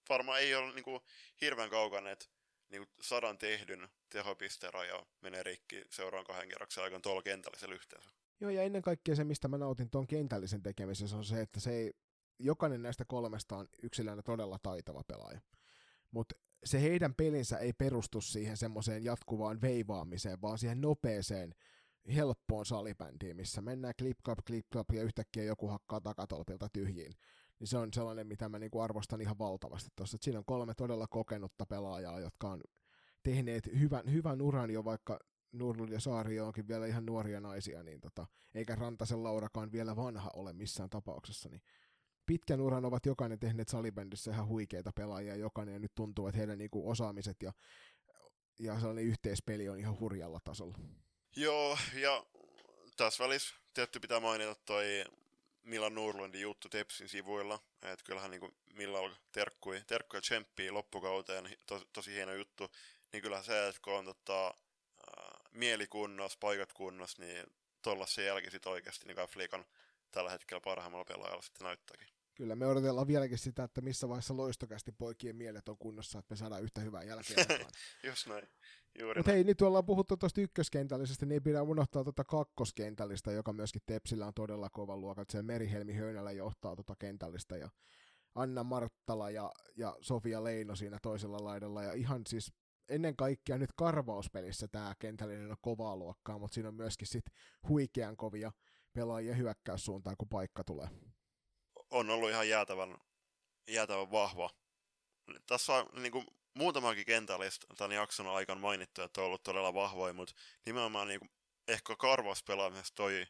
varmaan 0.10 0.40
ei 0.40 0.56
ole 0.56 0.74
niinku, 0.74 1.06
hirveän 1.42 1.70
kaukana, 1.70 2.12
että 2.12 2.26
niinku, 2.70 2.90
sadan 3.02 3.38
tehdyn 3.38 3.90
tehopisteeraja 4.10 5.06
menee 5.22 5.44
rikki 5.44 5.84
seuraan 5.90 6.26
kahden 6.26 6.50
kerroksen 6.50 6.84
aikana 6.84 7.02
tuolla 7.02 7.22
kentällisellä 7.22 7.76
yhteensä. 7.76 8.10
Joo, 8.40 8.50
ja 8.50 8.64
ennen 8.64 8.82
kaikkea 8.82 9.16
se, 9.16 9.24
mistä 9.24 9.48
mä 9.48 9.58
nautin 9.58 9.90
tuon 9.90 10.08
kentällisen 10.08 10.64
tekemisessä, 10.64 11.18
on 11.18 11.26
se, 11.26 11.42
että 11.42 11.60
se 11.60 11.72
ei, 11.72 11.94
jokainen 12.40 12.82
näistä 12.82 13.06
kolmesta 13.06 13.58
on 13.58 13.68
yksilönä 13.84 14.22
todella 14.22 14.60
taitava 14.64 15.04
pelaaja. 15.08 15.42
Mutta 16.12 16.36
se 16.64 16.82
heidän 16.82 17.16
pelinsä 17.16 17.58
ei 17.58 17.74
perustu 17.74 18.22
siihen 18.22 18.58
semmoiseen 18.58 19.04
jatkuvaan 19.04 19.62
veivaamiseen, 19.62 20.42
vaan 20.42 20.58
siihen 20.58 20.82
nopeeseen, 20.82 21.56
helppoon 22.16 22.66
salibändiin, 22.66 23.36
missä 23.36 23.62
mennään 23.62 23.94
clip 24.00 24.18
clap, 24.26 24.40
clip 24.48 24.66
clap 24.74 24.92
ja 24.94 25.04
yhtäkkiä 25.04 25.44
joku 25.44 25.68
hakkaa 25.68 26.02
takatolpilta 26.02 26.70
tyhjiin. 26.74 27.14
Niin 27.60 27.68
se 27.68 27.78
on 27.78 27.94
sellainen, 27.94 28.28
mitä 28.28 28.50
mä 28.50 28.60
niinku 28.60 28.80
arvostan 28.80 29.22
ihan 29.22 29.40
valtavasti 29.40 29.90
tuossa. 29.96 30.18
Siinä 30.22 30.40
on 30.40 30.46
kolme 30.46 30.74
todella 30.74 31.08
kokenutta 31.08 31.66
pelaajaa, 31.66 32.20
jotka 32.20 32.50
on 32.50 32.62
tehneet 33.24 33.66
hyvän, 33.80 34.12
hyvän 34.12 34.42
uran 34.42 34.72
jo 34.72 34.86
vaikka 34.86 35.20
Nurlund 35.52 35.92
ja 35.92 36.00
Saari 36.00 36.40
onkin 36.40 36.68
vielä 36.68 36.86
ihan 36.86 37.06
nuoria 37.06 37.40
naisia, 37.42 37.84
niin 37.84 38.02
tota, 38.02 38.28
eikä 38.56 38.76
Rantasen 38.76 39.24
Laurakaan 39.24 39.72
vielä 39.72 39.96
vanha 39.96 40.30
ole 40.34 40.54
missään 40.54 40.90
tapauksessa, 40.90 41.50
niin 41.50 41.62
pitkän 42.26 42.62
uran 42.62 42.86
ovat 42.86 43.06
jokainen 43.06 43.40
tehneet 43.40 43.68
salibändissä 43.68 44.32
ihan 44.32 44.48
huikeita 44.48 44.92
pelaajia 44.96 45.36
jokainen, 45.36 45.74
ja 45.74 45.80
nyt 45.80 45.96
tuntuu, 45.96 46.28
että 46.28 46.38
heidän 46.38 46.58
niinku 46.58 46.90
osaamiset 46.90 47.38
ja, 47.44 47.54
ja 48.60 48.80
sellainen 48.80 49.06
yhteispeli 49.06 49.70
on 49.70 49.80
ihan 49.80 50.00
hurjalla 50.00 50.40
tasolla. 50.44 50.78
Joo, 51.36 51.78
ja 52.02 52.26
tässä 52.98 53.24
välissä 53.24 53.56
tietty 53.74 54.00
pitää 54.00 54.20
mainita 54.20 54.56
toi 54.66 54.84
Milan 55.70 55.96
Nurlundin 55.96 56.42
juttu 56.42 56.70
Tepsin 56.70 57.10
sivuilla, 57.10 57.60
että 57.82 58.06
kyllähän 58.06 58.32
niin 58.32 58.56
Milan 58.74 59.18
terkkui, 59.32 59.82
terkkui 59.88 60.18
ja 60.18 60.22
tsemppii 60.22 60.72
loppukauteen, 60.72 61.58
to, 61.66 61.82
tosi 61.94 62.14
hieno 62.14 62.34
juttu, 62.34 62.72
niin 63.12 63.22
kyllähän 63.22 63.46
se, 63.46 63.68
että 63.68 63.82
kun 63.82 63.94
on 63.94 64.06
tota, 64.06 64.48
äh, 64.48 65.42
mielikunnos, 65.52 66.38
paikat 66.38 66.74
kunnos, 66.74 67.18
niin 67.18 67.46
se 68.06 68.24
jälki 68.24 68.52
sitten 68.52 68.72
oikeasti 68.72 69.06
niin 69.06 69.28
Fliikan 69.30 69.66
tällä 70.12 70.32
hetkellä 70.32 70.62
parhaimmalla 70.62 71.06
pelaajalla 71.06 71.42
sitten 71.42 71.66
näyttääkin. 71.66 72.19
Kyllä, 72.40 72.56
me 72.56 72.68
odotellaan 72.68 73.08
vieläkin 73.08 73.38
sitä, 73.38 73.64
että 73.64 73.82
missä 73.82 74.10
vaiheessa 74.10 74.38
loistokästi 74.38 74.92
poikien 74.92 75.36
mielet 75.36 75.70
on 75.70 75.78
kunnossa, 75.78 76.20
että 76.20 76.34
me 76.34 76.36
saadaan 76.36 76.64
yhtä 76.64 76.82
hyvää 76.82 77.04
jälkeä. 77.04 77.46
Just 78.08 78.28
näin. 78.28 78.48
Juuri 79.00 79.20
Mutta 79.20 79.32
hei, 79.32 79.44
nyt 79.44 79.62
ollaan 79.62 79.86
puhuttu 79.86 80.18
tuosta 80.18 80.42
ykköskentällisestä, 80.42 81.26
niin 81.26 81.34
ei 81.34 81.40
pidä 81.40 81.62
unohtaa 81.62 82.04
tuota 82.04 82.24
kakkoskentällistä, 82.24 83.32
joka 83.32 83.54
myöskin 83.54 83.82
Tepsillä 83.86 84.28
on 84.28 84.34
todella 84.34 84.70
kova 84.70 84.98
luokka. 84.98 85.26
Se 85.30 85.42
Merihelmi 85.42 85.94
Höynälä 85.94 86.32
johtaa 86.32 86.76
tuota 86.76 86.96
kentällistä 87.00 87.58
ja 87.58 87.70
Anna 88.36 88.64
Marttala 88.64 89.30
ja, 89.30 89.52
ja 89.76 89.96
Sofia 90.02 90.44
Leino 90.44 90.76
siinä 90.76 90.98
toisella 91.02 91.44
laidalla. 91.44 91.84
Ja 91.84 91.94
ihan 91.94 92.22
siis 92.28 92.54
ennen 92.90 93.16
kaikkea 93.16 93.58
nyt 93.58 93.74
karvauspelissä 93.76 94.68
tämä 94.68 94.94
kentällinen 95.00 95.52
on 95.52 95.58
kovaa 95.62 95.98
luokkaa, 95.98 96.40
mutta 96.40 96.54
siinä 96.54 96.70
on 96.70 96.76
myöskin 96.76 97.08
sit 97.08 97.26
huikean 97.70 98.18
kovia 98.18 98.52
pelaajia 98.94 99.36
hyökkäyssuuntaan, 99.36 100.16
kun 100.18 100.30
paikka 100.30 100.64
tulee. 100.64 100.88
On 101.90 102.10
ollut 102.10 102.30
ihan 102.30 102.50
jäätävän, 102.50 102.98
jäätävän 103.68 104.12
vahva. 104.12 104.50
Tässä 105.48 105.74
on 105.74 105.90
niin 106.02 106.12
kuin, 106.12 106.26
muutamakin 106.54 107.06
kentällistä 107.06 107.68
tämän 107.78 107.92
jakson 107.92 108.28
aikana 108.28 108.62
mainittu, 108.62 109.02
että 109.02 109.22
on 109.22 109.28
ollut 109.28 109.44
todella 109.44 109.74
vahvoja, 109.74 110.14
mutta 110.14 110.34
nimenomaan 110.66 111.08
niin 111.08 111.20
kuin, 111.20 111.32
ehkä 111.68 111.96
karvauspelaamisessa 111.96 112.96
toi 112.96 113.28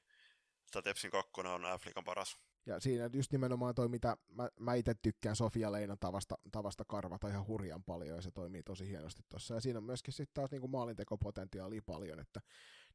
että 0.70 0.82
Tepsin 0.82 1.12
kakkonen 1.12 1.52
on 1.52 1.66
Afrikan 1.66 2.04
paras. 2.04 2.38
Ja 2.66 2.80
siinä 2.80 3.10
just 3.14 3.32
nimenomaan 3.32 3.76
toi, 3.76 3.88
mitä 3.88 4.18
mä, 4.28 4.50
mä 4.60 4.74
itse 4.74 4.96
tykkään 5.02 5.36
Sofia 5.36 5.72
Leinan 5.72 6.00
tavasta, 6.00 6.38
tavasta 6.52 6.86
karvata 6.88 7.28
ihan 7.28 7.48
hurjan 7.48 7.84
paljon, 7.84 8.16
ja 8.16 8.22
se 8.22 8.32
toimii 8.32 8.64
tosi 8.64 8.88
hienosti 8.88 9.22
tuossa. 9.30 9.54
Ja 9.54 9.62
siinä 9.62 9.80
on 9.80 9.84
myöskin 9.84 10.14
sitten 10.14 10.34
taas 10.34 10.52
niin 10.52 10.62
kuin 10.62 10.72
maalintekopotentiaalia 10.72 11.82
paljon, 11.86 12.20
että 12.20 12.42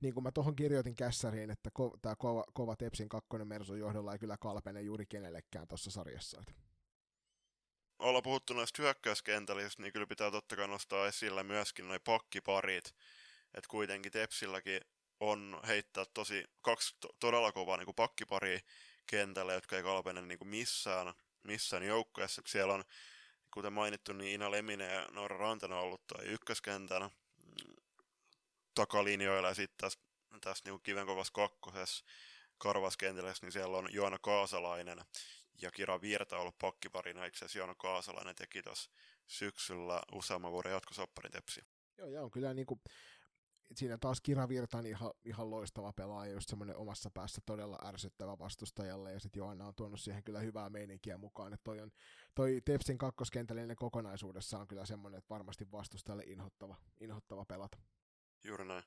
niin 0.00 0.14
kuin 0.14 0.24
mä 0.24 0.32
tuohon 0.32 0.56
kirjoitin 0.56 0.96
kässäriin, 0.96 1.50
että 1.50 1.70
ko, 1.72 1.96
tämä 2.02 2.16
kova, 2.16 2.44
kova 2.52 2.76
Tepsin 2.76 3.08
kakkonen 3.08 3.48
Mersun 3.48 3.78
johdolla 3.78 4.12
ei 4.12 4.18
kyllä 4.18 4.36
kalpene 4.40 4.80
juuri 4.82 5.06
kenellekään 5.06 5.68
tuossa 5.68 5.90
sarjassa. 5.90 6.40
Että. 6.40 6.52
Ollaan 7.98 8.22
puhuttu 8.22 8.54
noista 8.54 8.82
hyökkäyskentällistä, 8.82 9.82
niin 9.82 9.92
kyllä 9.92 10.06
pitää 10.06 10.30
totta 10.30 10.56
kai 10.56 10.68
nostaa 10.68 11.06
esille 11.06 11.42
myöskin 11.42 11.88
noin 11.88 12.00
pakkiparit, 12.04 12.84
että 13.54 13.68
kuitenkin 13.68 14.12
Tepsilläkin 14.12 14.80
on 15.20 15.60
heittää 15.66 16.04
tosi 16.14 16.44
kaksi 16.62 16.96
to- 17.00 17.16
todella 17.20 17.52
kovaa 17.52 17.76
niin 17.76 17.94
pakkiparia 17.96 18.60
kentällä, 19.06 19.52
jotka 19.52 19.76
ei 19.76 19.82
kalpene 19.82 20.22
niin 20.22 20.38
kuin 20.38 20.48
missään, 20.48 21.14
missään 21.42 21.82
joukkueessa. 21.82 22.42
Siellä 22.46 22.74
on, 22.74 22.84
kuten 23.50 23.72
mainittu, 23.72 24.12
niin 24.12 24.34
Ina 24.34 24.50
Leminen 24.50 24.94
ja 24.94 25.08
Noora 25.12 25.38
Rantanen 25.38 25.78
on 25.78 25.84
ollut 25.84 26.06
toi 26.06 26.24
ykköskentänä 26.24 27.10
takalinjoilla 28.74 29.48
ja 29.48 29.54
sitten 29.54 29.76
tässä, 29.76 30.00
tässä 30.40 30.70
niin 30.70 30.82
kivenkovassa 30.82 31.32
kakkosessa 31.32 32.04
karvaskentällä, 32.58 33.32
niin 33.42 33.52
siellä 33.52 33.76
on 33.76 33.88
Joona 33.92 34.18
Kaasalainen 34.18 34.98
ja 35.62 35.70
Kira 35.70 36.00
Virta 36.00 36.38
ollut 36.38 36.58
pakkiparina. 36.58 37.24
Itse 37.24 37.38
asiassa 37.38 37.58
Joona 37.58 37.74
Kaasalainen 37.74 38.34
teki 38.34 38.62
tuossa 38.62 38.90
syksyllä 39.26 40.02
useamman 40.12 40.52
vuoden 40.52 40.72
jatkosopparin 40.72 41.32
tepsi. 41.32 41.60
Joo, 41.98 42.08
ja 42.08 42.22
on 42.22 42.30
kyllä 42.30 42.54
niin 42.54 42.66
kuin, 42.66 42.80
siinä 43.74 43.98
taas 43.98 44.20
Kira 44.20 44.48
Virta 44.48 44.78
on 44.78 44.86
ihan, 44.86 45.12
ihan 45.24 45.50
loistava 45.50 45.92
pelaaja, 45.92 46.32
just 46.32 46.48
semmoinen 46.48 46.76
omassa 46.76 47.10
päässä 47.10 47.40
todella 47.46 47.78
ärsyttävä 47.84 48.38
vastustajalle, 48.38 49.12
ja 49.12 49.20
sitten 49.20 49.40
Joanna 49.40 49.66
on 49.66 49.74
tuonut 49.74 50.00
siihen 50.00 50.24
kyllä 50.24 50.40
hyvää 50.40 50.70
meininkiä 50.70 51.18
mukaan, 51.18 51.52
että 51.52 51.64
toi, 51.64 51.80
on, 51.80 51.90
toi 52.34 52.60
Tepsin 52.64 52.98
kakkoskentällinen 52.98 53.76
kokonaisuudessa 53.76 54.58
on 54.58 54.68
kyllä 54.68 54.86
semmoinen, 54.86 55.18
että 55.18 55.34
varmasti 55.34 55.72
vastustajalle 55.72 56.24
inhottava, 56.26 56.76
inhottava 57.00 57.44
pelata. 57.44 57.78
Juuri 58.44 58.64
näin. 58.64 58.84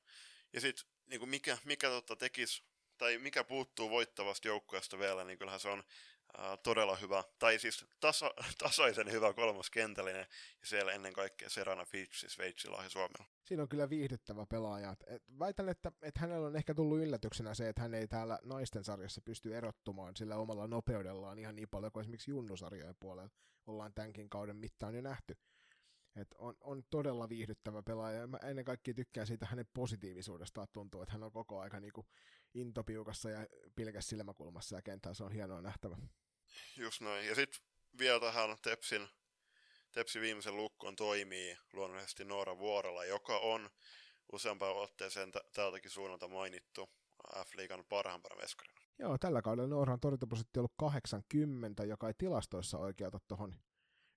Ja 0.52 0.60
sitten 0.60 0.86
niin 1.06 1.28
mikä, 1.28 1.58
mikä 1.64 1.88
tota 1.88 2.16
tekisi, 2.16 2.62
tai 2.98 3.18
mikä 3.18 3.44
puuttuu 3.44 3.90
voittavasta 3.90 4.48
joukkueesta 4.48 4.98
vielä, 4.98 5.24
niin 5.24 5.38
kyllähän 5.38 5.60
se 5.60 5.68
on 5.68 5.82
ää, 6.38 6.56
todella 6.56 6.96
hyvä, 6.96 7.24
tai 7.38 7.58
siis 7.58 7.84
tasa, 8.00 8.34
tasaisen 8.64 9.12
hyvä 9.12 9.32
kolmoskentällinen, 9.32 10.26
ja 10.60 10.66
siellä 10.66 10.92
ennen 10.92 11.12
kaikkea 11.12 11.50
Serana 11.50 11.84
Fitch, 11.84 12.28
Sveitsillä 12.28 12.82
ja 12.82 12.88
Suomella. 12.88 13.24
Siinä 13.44 13.62
on 13.62 13.68
kyllä 13.68 13.90
viihdyttävä 13.90 14.46
pelaaja. 14.46 14.94
Et 15.06 15.22
väitän, 15.38 15.68
että, 15.68 15.92
että 16.02 16.20
hänellä 16.20 16.46
on 16.46 16.56
ehkä 16.56 16.74
tullut 16.74 16.98
yllätyksenä 16.98 17.54
se, 17.54 17.68
että 17.68 17.82
hän 17.82 17.94
ei 17.94 18.08
täällä 18.08 18.38
naisten 18.42 18.84
sarjassa 18.84 19.20
pysty 19.20 19.56
erottumaan 19.56 20.16
sillä 20.16 20.36
omalla 20.36 20.66
nopeudellaan 20.66 21.38
ihan 21.38 21.56
niin 21.56 21.68
paljon 21.68 21.92
kuin 21.92 22.00
esimerkiksi 22.00 22.30
junnusarjojen 22.30 22.96
puolella 23.00 23.30
ollaan 23.66 23.94
tämänkin 23.94 24.30
kauden 24.30 24.56
mittaan 24.56 24.94
jo 24.94 25.00
nähty. 25.00 25.36
Et 26.18 26.34
on, 26.38 26.56
on 26.60 26.82
todella 26.90 27.28
viihdyttävä 27.28 27.82
pelaaja. 27.82 28.26
Mä 28.26 28.38
ennen 28.44 28.64
kaikkea 28.64 28.94
tykkään 28.94 29.26
siitä 29.26 29.46
hänen 29.46 29.66
positiivisuudestaan. 29.74 30.68
Tuntuu, 30.72 31.02
että 31.02 31.12
hän 31.12 31.22
on 31.22 31.32
koko 31.32 31.60
aika 31.60 31.80
niinku 31.80 32.06
intopiukassa 32.54 33.30
ja 33.30 33.46
pilkäs 33.74 34.08
silmäkulmassa 34.08 34.76
ja 34.76 34.82
kentällä. 34.82 35.14
Se 35.14 35.24
on 35.24 35.32
hienoa 35.32 35.62
nähtävä. 35.62 35.96
Just 36.76 37.00
näin. 37.00 37.26
Ja 37.26 37.34
sitten 37.34 37.60
vielä 37.98 38.20
tähän 38.20 38.56
Tepsin, 38.62 39.08
Tepsin 39.92 40.22
viimeisen 40.22 40.56
lukkoon 40.56 40.96
toimii 40.96 41.56
luonnollisesti 41.72 42.24
Noora 42.24 42.58
Vuorella, 42.58 43.04
joka 43.04 43.38
on 43.38 43.70
useampaan 44.32 44.76
otteeseen 44.76 45.32
t- 45.32 45.52
täältäkin 45.52 45.90
suunnalta 45.90 46.28
mainittu 46.28 46.90
F-liigan 47.44 47.84
parhaimpana 47.88 48.36
veskarina. 48.42 48.80
Joo, 48.98 49.18
tällä 49.18 49.42
kaudella 49.42 49.68
Nooran 49.68 50.00
torjuntaprosentti 50.00 50.58
on 50.58 50.60
ollut 50.60 50.74
80, 50.76 51.84
joka 51.84 52.08
ei 52.08 52.14
tilastoissa 52.18 52.78
oikeuta 52.78 53.20
tuohon 53.28 53.54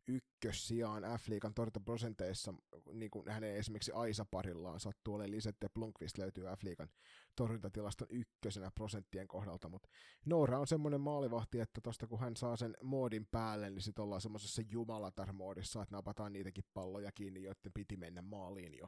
ykkössijaan 0.07 1.03
F-liigan 1.03 1.53
torjuntaprosenteissa, 1.53 2.53
niin 2.93 3.11
kuin 3.11 3.29
hänen 3.29 3.55
esimerkiksi 3.55 3.91
Aisa-parillaan 3.91 4.79
sattuu 4.79 5.15
olemaan 5.15 5.31
Lisette 5.31 5.69
Blunkvist 5.69 6.17
löytyy 6.17 6.43
F-liigan 6.43 6.89
torjuntatilaston 7.35 8.07
ykkösenä 8.11 8.71
prosenttien 8.75 9.27
kohdalta, 9.27 9.69
mutta 9.69 9.89
Noora 10.25 10.59
on 10.59 10.67
semmoinen 10.67 11.01
maalivahti, 11.01 11.59
että 11.59 11.81
tosta 11.81 12.07
kun 12.07 12.19
hän 12.19 12.35
saa 12.35 12.55
sen 12.55 12.77
moodin 12.83 13.27
päälle, 13.31 13.69
niin 13.69 13.81
sitten 13.81 14.03
ollaan 14.03 14.21
semmoisessa 14.21 14.61
jumalatar-moodissa, 14.61 15.81
että 15.81 15.95
napataan 15.95 16.33
niitäkin 16.33 16.63
palloja 16.73 17.11
kiinni, 17.11 17.43
joiden 17.43 17.73
piti 17.73 17.97
mennä 17.97 18.21
maaliin 18.21 18.77
jo. 18.77 18.87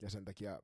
Ja 0.00 0.10
sen 0.10 0.24
takia 0.24 0.60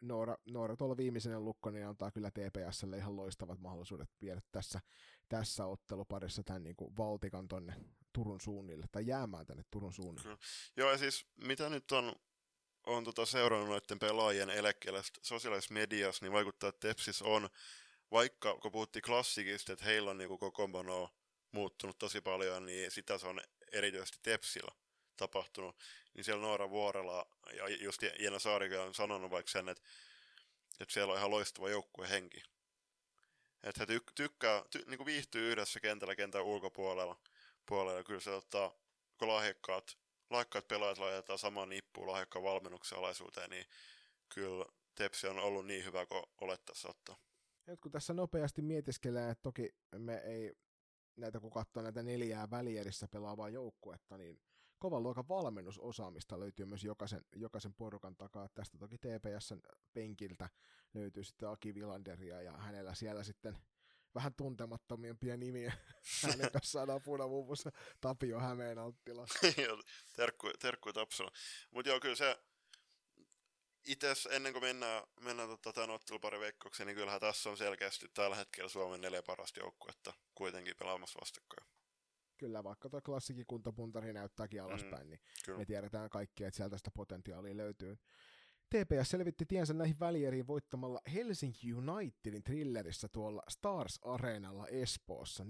Noora, 0.00 0.36
Noora 0.46 0.76
tuolla 0.76 0.96
viimeisenä 0.96 1.40
lukko, 1.40 1.70
niin 1.70 1.86
antaa 1.86 2.10
kyllä 2.10 2.30
TPSlle 2.30 2.96
ihan 2.96 3.16
loistavat 3.16 3.60
mahdollisuudet 3.60 4.08
viedä 4.20 4.40
tässä, 4.52 4.80
tässä 5.28 5.66
otteluparissa 5.66 6.42
tämän 6.42 6.62
niin 6.62 6.76
kuin 6.76 6.96
Valtikan 6.96 7.48
tonne 7.48 7.74
Turun 8.12 8.40
suunnille, 8.40 8.86
tai 8.92 9.06
jäämään 9.06 9.46
tänne 9.46 9.62
Turun 9.70 9.92
suunnille. 9.92 10.30
No. 10.30 10.38
Joo, 10.76 10.90
ja 10.90 10.98
siis 10.98 11.26
mitä 11.36 11.68
nyt 11.68 11.92
on, 11.92 12.12
on 12.86 13.04
tota 13.04 13.26
seurannut 13.26 13.68
noiden 13.68 13.98
pelaajien 13.98 14.50
eläkkeellä 14.50 15.02
sosiaalisessa 15.22 15.74
mediassa, 15.74 16.24
niin 16.24 16.32
vaikuttaa, 16.32 16.68
että 16.68 16.88
Tepsis 16.88 17.22
on, 17.22 17.48
vaikka 18.10 18.54
kun 18.54 18.72
puhuttiin 18.72 19.02
klassikista, 19.02 19.72
että 19.72 19.84
heillä 19.84 20.10
on 20.10 20.18
niin 20.18 20.38
koko 20.38 20.68
muuttunut 21.52 21.98
tosi 21.98 22.20
paljon, 22.20 22.66
niin 22.66 22.90
sitä 22.90 23.18
se 23.18 23.26
on 23.26 23.40
erityisesti 23.72 24.18
Tepsillä 24.22 24.72
tapahtunut, 25.16 25.76
niin 26.14 26.24
siellä 26.24 26.42
Noora 26.42 26.70
Vuorella 26.70 27.26
ja 27.56 27.68
just 27.68 28.02
Jena 28.18 28.38
Saarikin 28.38 28.78
on 28.78 28.94
sanonut 28.94 29.30
vaikka 29.30 29.50
sen, 29.52 29.68
että, 29.68 29.82
että 30.80 30.94
siellä 30.94 31.12
on 31.12 31.18
ihan 31.18 31.30
loistava 31.30 31.70
joukkuehenki. 31.70 32.42
Että 33.62 33.80
he 33.80 33.96
tyk- 33.96 34.12
tykkää, 34.14 34.60
ty- 34.60 34.84
niin 34.86 34.98
kuin 34.98 35.06
viihtyy 35.06 35.52
yhdessä 35.52 35.80
kentällä 35.80 36.16
kentän 36.16 36.44
ulkopuolella. 36.44 37.20
Puolella. 37.66 38.04
Kyllä 38.04 38.20
se 38.20 38.30
ottaa, 38.30 38.74
kun 39.18 39.28
lahjakkaat, 39.28 39.98
lahjakkaat 40.30 40.68
pelaajat 40.68 40.98
laitetaan 40.98 41.38
samaan 41.38 41.68
nippuun 41.68 42.08
lahjakkaan 42.08 42.42
valmennuksen 42.42 42.98
alaisuuteen, 42.98 43.50
niin 43.50 43.66
kyllä 44.34 44.64
Tepsi 44.94 45.26
on 45.26 45.38
ollut 45.38 45.66
niin 45.66 45.84
hyvä 45.84 46.06
kuin 46.06 46.22
olettaisiin 46.40 46.90
ottaa. 46.90 47.16
Nyt 47.66 47.80
kun 47.80 47.92
tässä 47.92 48.12
nopeasti 48.12 48.62
mietiskelee, 48.62 49.30
että 49.30 49.42
toki 49.42 49.74
me 49.98 50.16
ei 50.16 50.52
näitä 51.16 51.40
kun 51.40 51.50
katsoo 51.50 51.82
näitä 51.82 52.02
neljää 52.02 52.50
välierissä 52.50 53.08
pelaavaa 53.08 53.48
joukkuetta, 53.48 54.18
niin 54.18 54.40
kovan 54.82 55.02
luokan 55.02 55.28
valmennusosaamista 55.28 56.40
löytyy 56.40 56.66
myös 56.66 56.84
jokaisen, 56.84 57.24
jokaisen 57.36 57.74
porukan 57.74 58.16
takaa. 58.16 58.48
Tästä 58.48 58.78
toki 58.78 58.98
TPSn 58.98 59.60
penkiltä 59.92 60.48
löytyy 60.94 61.24
sitten 61.24 61.48
Aki 61.48 61.74
Vilanderia 61.74 62.42
ja 62.42 62.52
hänellä 62.52 62.94
siellä 62.94 63.24
sitten 63.24 63.58
vähän 64.14 64.34
tuntemattomimpia 64.34 65.36
nimiä. 65.36 65.72
Hänen 66.22 66.52
kanssa 66.52 66.72
saadaan 66.72 67.02
punavuvussa 67.02 67.70
Tapio 68.00 68.40
Hämeen 68.40 68.78
Anttila. 68.78 69.26
terkku, 70.16 70.50
terkku 70.58 70.92
Tapsula. 70.92 71.30
Mutta 71.70 71.88
joo, 71.88 72.00
kyllä 72.00 72.16
se 72.16 72.38
itse 73.86 74.14
ennen 74.30 74.52
kuin 74.52 74.64
mennään, 74.64 75.02
mennään 75.20 75.48
tota, 75.48 75.72
tämän 75.72 75.90
ottelupari 75.90 76.40
veikkaukseen, 76.40 76.86
niin 76.86 76.96
kyllähän 76.96 77.20
tässä 77.20 77.50
on 77.50 77.56
selkeästi 77.56 78.06
tällä 78.14 78.36
hetkellä 78.36 78.68
Suomen 78.68 79.00
neljä 79.00 79.22
parasta 79.22 79.60
joukkuetta 79.60 80.12
kuitenkin 80.34 80.76
pelaamassa 80.76 81.18
vastakkain. 81.20 81.81
Kyllä, 82.42 82.64
vaikka 82.64 82.88
tuo 82.88 83.00
klassikin 83.00 83.46
kuntopuntari 83.46 84.12
näyttääkin 84.12 84.62
alaspäin, 84.62 85.06
mm, 85.06 85.10
niin 85.10 85.20
kyllä. 85.44 85.58
me 85.58 85.64
tiedetään 85.64 86.10
kaikki, 86.10 86.44
että 86.44 86.56
sieltä 86.56 86.76
sitä 86.78 86.90
potentiaalia 86.90 87.56
löytyy. 87.56 87.98
TPS 88.70 89.10
selvitti 89.10 89.46
tiensä 89.46 89.74
näihin 89.74 90.00
välieriin 90.00 90.46
voittamalla 90.46 91.00
Helsinki 91.12 91.74
Unitedin 91.74 92.42
thrillerissä 92.42 93.08
tuolla 93.08 93.42
Stars 93.48 93.98
Areenalla 94.04 94.66
Espoossa. 94.66 95.44
4-6 95.44 95.46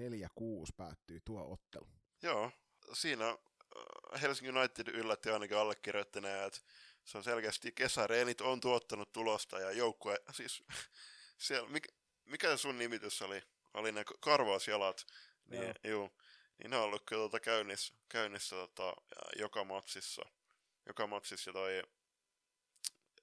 päättyi 0.77 1.21
tuo 1.25 1.53
ottelu. 1.53 1.89
Joo, 2.23 2.51
siinä 2.93 3.29
äh, 3.29 4.23
Helsinki 4.23 4.59
United 4.59 4.89
yllätti 4.89 5.31
ainakin 5.31 5.57
allekirjoittaneen, 5.57 6.47
että 6.47 6.61
se 7.05 7.19
on 7.19 7.25
selkeästi 7.25 7.73
kesäreenit 7.73 8.41
on 8.41 8.61
tuottanut 8.61 9.13
tulosta 9.13 9.61
ja 9.61 9.73
joukkue, 9.73 10.19
siis 10.33 10.65
siellä, 11.47 11.69
mikä, 11.69 11.89
mikä 12.25 12.57
sun 12.57 12.79
nimitys 12.79 13.23
oli? 13.23 13.43
Oli 13.75 13.93
ne 13.93 14.05
karvausjalat. 14.21 15.07
Niin, 15.51 15.63
Joo. 15.63 15.75
Juu, 15.85 16.11
niin 16.63 16.71
ne 16.71 16.77
on 16.77 16.83
ollut 16.83 17.03
kyllä 17.07 17.21
tuota 17.21 17.41
käynnissä, 17.41 17.95
käynnissä 18.09 18.57
tota, 18.57 18.95
joka 19.39 19.65
matsissa. 19.65 20.23
Joka 20.87 21.07
matsissa 21.07 21.51
ja 21.51 21.53
toi 21.53 21.83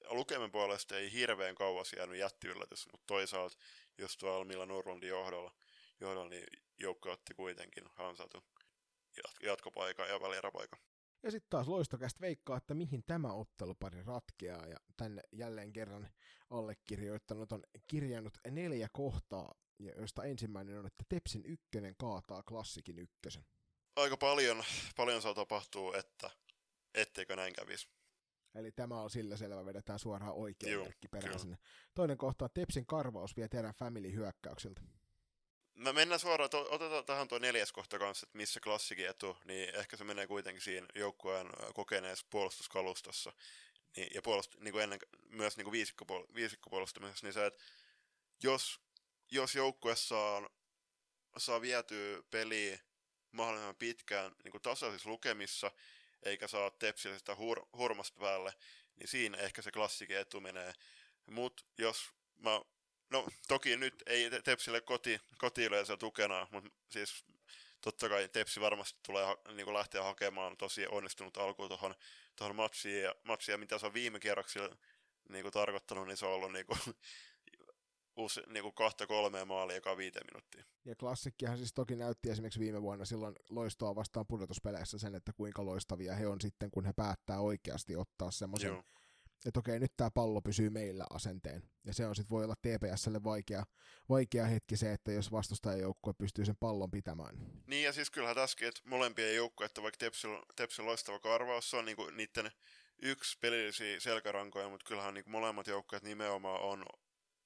lukemen 0.10 0.52
puolesta 0.52 0.98
ei 0.98 1.14
hirveän 1.14 1.56
kauas 1.56 1.94
jäänyt 1.94 2.20
jättiyllätys, 2.20 2.88
mutta 2.92 3.08
toisaalta 3.08 3.58
just 3.98 4.20
tuolla 4.20 4.46
Milla 4.46 4.66
Nurlundin 4.66 5.10
johdolla, 5.10 5.56
johdolla 6.00 6.30
niin 6.30 6.48
joukko 6.78 7.12
otti 7.12 7.34
kuitenkin 7.34 7.84
hansatun 7.96 8.44
jatkopaikan 9.42 10.10
ja 10.10 10.22
välieräpaikan. 10.22 10.80
Ja 11.24 11.32
sitten 11.32 11.50
taas 11.50 11.68
loistokästä 11.68 12.22
veikkaa, 12.22 12.58
että 12.58 12.74
mihin 12.74 13.04
tämä 13.04 13.34
ottelupari 13.34 14.04
ratkeaa, 14.04 14.68
ja 14.68 14.78
tänne 14.98 15.22
jälleen 15.32 15.74
kerran 15.74 16.10
allekirjoittanut 16.50 17.52
on 17.52 17.64
kirjannut 17.88 18.38
neljä 18.52 18.88
kohtaa, 18.94 19.56
joista 19.80 20.24
ensimmäinen 20.24 20.80
on, 20.80 20.86
että 20.86 21.04
Tepsin 21.10 21.46
ykkönen 21.46 21.96
kaataa 21.98 22.44
klassikin 22.44 23.00
ykkösen. 23.00 23.46
Aika 23.96 24.18
paljon, 24.18 24.64
paljon 24.96 25.22
saa 25.22 25.34
tapahtuu, 25.34 25.94
että 25.94 26.30
etteikö 26.94 27.36
näin 27.36 27.54
kävisi. 27.54 27.88
Eli 28.56 28.72
tämä 28.72 29.02
on 29.02 29.10
sillä 29.10 29.38
selvä, 29.38 29.66
vedetään 29.66 30.00
suoraan 30.00 30.34
oikein 30.34 30.80
merkki 30.80 31.08
perään 31.08 31.40
sinne. 31.40 31.58
Toinen 31.96 32.18
kohta 32.18 32.46
on 32.46 32.52
Tepsin 32.54 32.86
karvaus 32.86 33.38
vie 33.38 33.48
teidän 33.48 33.74
family 33.74 34.14
hyökkäyksiltä. 34.14 34.82
Mä 35.76 35.94
mennään 35.94 36.20
suoraan, 36.20 36.50
to, 36.50 36.68
otetaan 36.70 37.06
tähän 37.06 37.28
tuo 37.28 37.40
neljäs 37.40 37.72
kohta 37.72 38.00
kanssa, 38.00 38.26
että 38.26 38.38
missä 38.38 38.60
klassikin 38.60 39.10
etu, 39.10 39.38
niin 39.46 39.76
ehkä 39.76 39.98
se 39.98 40.04
menee 40.04 40.28
kuitenkin 40.28 40.62
siinä 40.62 40.88
joukkueen 40.96 41.48
kokeneessa 41.74 42.28
puolustuskalustossa. 42.30 43.34
Niin, 43.98 44.08
ja 44.16 44.22
puolust, 44.22 44.56
niin 44.60 44.72
kuin 44.72 44.84
ennen, 44.84 45.00
myös 45.30 45.58
niin 45.58 45.66
kuin 45.66 45.74
viisikkopuol- 45.74 46.36
viisikkopuolustamisessa, 46.36 47.26
niin 47.28 47.34
se, 47.34 47.46
että 47.46 47.64
jos, 48.44 48.80
jos 49.32 49.56
joukkue 49.56 49.96
saa, 49.96 50.50
saa 51.38 51.62
vietyä 51.62 52.24
peliä 52.32 52.80
mahdollisimman 53.32 53.76
pitkään 53.76 54.32
niin 54.44 54.52
kuin 54.52 54.62
tasaisissa 54.62 55.10
lukemissa, 55.10 55.72
eikä 56.24 56.48
saa 56.48 56.72
tepsiä 56.72 57.18
sitä 57.18 57.36
hur, 57.36 57.66
hurmasta 57.78 58.20
päälle, 58.20 58.54
niin 58.96 59.08
siinä 59.08 59.38
ehkä 59.38 59.62
se 59.62 59.72
klassikin 59.72 60.18
etu 60.18 60.42
menee. 60.42 60.74
Mutta 61.26 61.64
jos 61.78 62.10
mä, 62.38 62.62
no 63.10 63.28
toki 63.48 63.78
nyt 63.78 64.04
ei 64.06 64.30
Tepsille 64.44 64.82
koti, 64.82 65.20
kotiyleisö 65.38 65.98
tukena, 65.98 66.48
mutta 66.52 66.70
siis 66.90 67.26
totta 67.82 68.10
kai 68.10 68.30
Tepsi 68.30 68.62
varmasti 68.62 69.00
tulee 69.06 69.26
niin 69.54 69.66
kuin 69.66 69.74
lähteä 69.74 70.04
hakemaan 70.04 70.58
tosi 70.58 70.88
onnistunut 70.88 71.38
alku 71.38 71.68
tuohon 71.68 71.96
tohon 72.36 72.56
matsiin, 72.56 73.04
ja, 73.04 73.16
matsiin, 73.24 73.54
ja 73.54 73.58
mitä 73.58 73.78
se 73.78 73.86
on 73.86 73.94
viime 73.94 74.20
kierroksilla 74.20 74.76
niin 75.30 75.42
kuin 75.42 75.54
tarkoittanut, 75.54 76.08
niin 76.08 76.18
se 76.18 76.26
on 76.26 76.34
ollut 76.34 76.52
niin 76.52 76.66
kuin, 76.66 76.80
uusi, 78.20 78.42
niin 78.48 78.64
kuin 78.64 78.76
kahta 78.76 79.08
kolmea 79.08 79.46
maalia 79.46 79.76
joka 79.76 79.98
viiteen 79.98 80.26
minuuttia. 80.34 80.64
Ja 80.86 80.96
klassikkihan 80.96 81.58
siis 81.58 81.74
toki 81.74 81.96
näytti 81.96 82.30
esimerkiksi 82.30 82.60
viime 82.60 82.82
vuonna 82.82 83.06
silloin 83.06 83.36
loistoa 83.50 83.96
vastaan 83.96 84.28
pudotuspeleissä 84.28 84.98
sen, 84.98 85.16
että 85.16 85.34
kuinka 85.34 85.66
loistavia 85.66 86.16
he 86.16 86.28
on 86.28 86.42
sitten, 86.42 86.72
kun 86.72 86.86
he 86.86 86.94
päättää 86.94 87.40
oikeasti 87.40 87.96
ottaa 87.96 88.32
semmoisen, 88.32 88.84
että 89.46 89.60
okei, 89.60 89.80
nyt 89.80 89.94
tämä 89.98 90.12
pallo 90.12 90.42
pysyy 90.42 90.70
meillä 90.70 91.06
asenteen. 91.10 91.64
Ja 91.86 91.94
se 91.94 92.08
on 92.08 92.16
sitten 92.16 92.36
voi 92.36 92.44
olla 92.44 92.56
TPSlle 92.56 93.24
vaikea, 93.24 93.64
vaikea 94.10 94.46
hetki 94.46 94.78
se, 94.78 94.94
että 94.94 95.12
jos 95.12 95.32
vastustajajoukkue 95.32 96.14
pystyy 96.14 96.46
sen 96.46 96.58
pallon 96.60 96.92
pitämään. 96.92 97.36
Niin 97.68 97.84
ja 97.84 97.94
siis 97.94 98.12
kyllähän 98.12 98.36
tässäkin, 98.36 98.68
että 98.68 98.82
molempien 98.86 99.36
joukkueet, 99.36 99.72
vaikka 99.82 99.98
Tepsil, 99.98 100.42
Tepsil 100.56 100.86
loistava 100.86 101.20
karvaus, 101.20 101.70
se 101.70 101.78
on 101.78 101.86
niinku 101.86 102.10
niiden 102.10 102.52
yksi 103.02 103.38
pelillisiä 103.42 104.00
selkärankoja, 104.00 104.70
mutta 104.70 104.86
kyllähän 104.88 105.14
niinku 105.14 105.30
molemmat 105.30 105.68
joukkueet 105.68 106.04
nimenomaan 106.04 106.62
on 106.62 106.86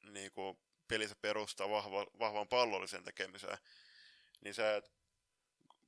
niinku 0.04 0.60
pelinsä 0.88 1.16
perustaa 1.22 1.70
vahva, 1.70 2.06
vahvan 2.20 2.48
pallollisen 2.48 3.04
tekemiseen, 3.04 3.58
niin 4.44 4.54
se, 4.54 4.76
että 4.76 4.92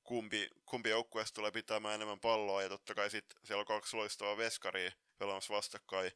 kumpi, 0.03 0.49
kumpi 0.65 0.89
joukkueesta 0.89 1.35
tulee 1.35 1.51
pitämään 1.51 1.95
enemmän 1.95 2.19
palloa, 2.19 2.63
ja 2.63 2.69
totta 2.69 2.95
kai 2.95 3.09
sitten 3.09 3.37
siellä 3.43 3.59
on 3.59 3.65
kaksi 3.65 3.95
loistavaa 3.95 4.37
veskaria 4.37 4.91
pelaamassa 5.17 5.53
vastakkain, 5.53 6.11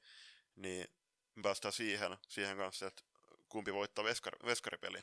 niin 0.55 0.87
päästään 1.41 1.71
siihen, 1.71 2.17
siihen 2.27 2.57
kanssa, 2.57 2.87
että 2.87 3.03
kumpi 3.49 3.73
voittaa 3.73 4.05
veskar, 4.05 4.33
veskaripeli. 4.45 4.99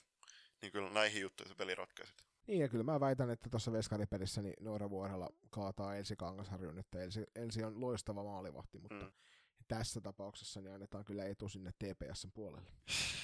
Niin 0.63 0.73
kyllä 0.73 0.91
näihin 0.91 1.23
juttuihin 1.23 1.49
se 1.55 1.59
peli 1.59 1.75
ratkaisi. 1.75 2.13
Niin, 2.47 2.61
ja 2.61 2.69
kyllä 2.69 2.85
mä 2.85 3.01
väitän, 3.01 3.31
että 3.31 3.51
tuossa 3.51 3.73
veskaripelissä 3.73 4.43
niin 4.43 4.55
Noora 4.61 4.91
Vuorella 4.91 5.31
kaataa 5.51 5.97
Elsi 5.97 6.17
Kangasharjun, 6.17 6.79
että 6.79 7.03
Elsi, 7.03 7.27
Elsi 7.35 7.65
on 7.65 7.81
loistava 7.81 8.25
maalivahti, 8.25 8.79
mutta 8.79 9.05
mm 9.05 9.13
tässä 9.69 10.01
tapauksessa 10.01 10.61
niin 10.61 10.75
annetaan 10.75 11.05
kyllä 11.05 11.25
etu 11.25 11.49
sinne 11.49 11.73
TPSn 11.73 12.33
puolelle. 12.33 12.73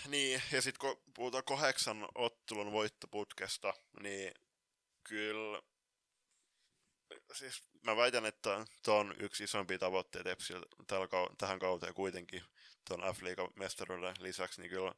Niin, 0.09 0.43
ja 0.53 0.63
sitten 0.63 0.81
kun 0.81 1.03
puhutaan 1.15 1.45
kahdeksan 1.45 2.09
ottelun 2.15 2.73
voittoputkesta, 2.73 3.75
niin 4.03 4.35
kyllä 5.05 5.63
siis 7.33 7.63
mä 7.83 7.97
väitän, 7.97 8.27
että 8.27 8.67
tämä 8.83 8.99
on 8.99 9.15
yksi 9.19 9.45
isompia 9.45 9.79
tavoitteita 9.79 10.31
Epsiltä 10.31 10.67
tähän 11.39 11.59
kauteen 11.59 11.95
kuitenkin 11.95 12.43
tuon 12.89 13.01
F-liigan 13.01 13.53
mestaruuden 13.57 14.17
lisäksi, 14.19 14.61
niin 14.61 14.71
kyllä 14.71 14.95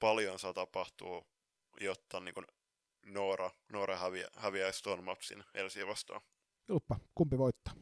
paljon 0.00 0.38
saa 0.38 0.54
tapahtua, 0.54 1.26
jotta 1.80 2.20
niin 2.20 2.34
kuin 2.34 2.46
Noora, 3.06 3.50
Noora 3.72 3.96
häviä, 3.96 4.28
häviäisi 4.36 4.82
tuon 4.82 5.04
matsin 5.04 5.44
Elsiä 5.54 5.86
vastaan. 5.86 6.20
Julppa, 6.68 6.96
kumpi 7.14 7.38
voittaa? 7.38 7.74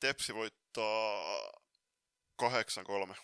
Tepsi 0.00 0.34
voittaa 0.34 1.52
8-3. 2.40 3.14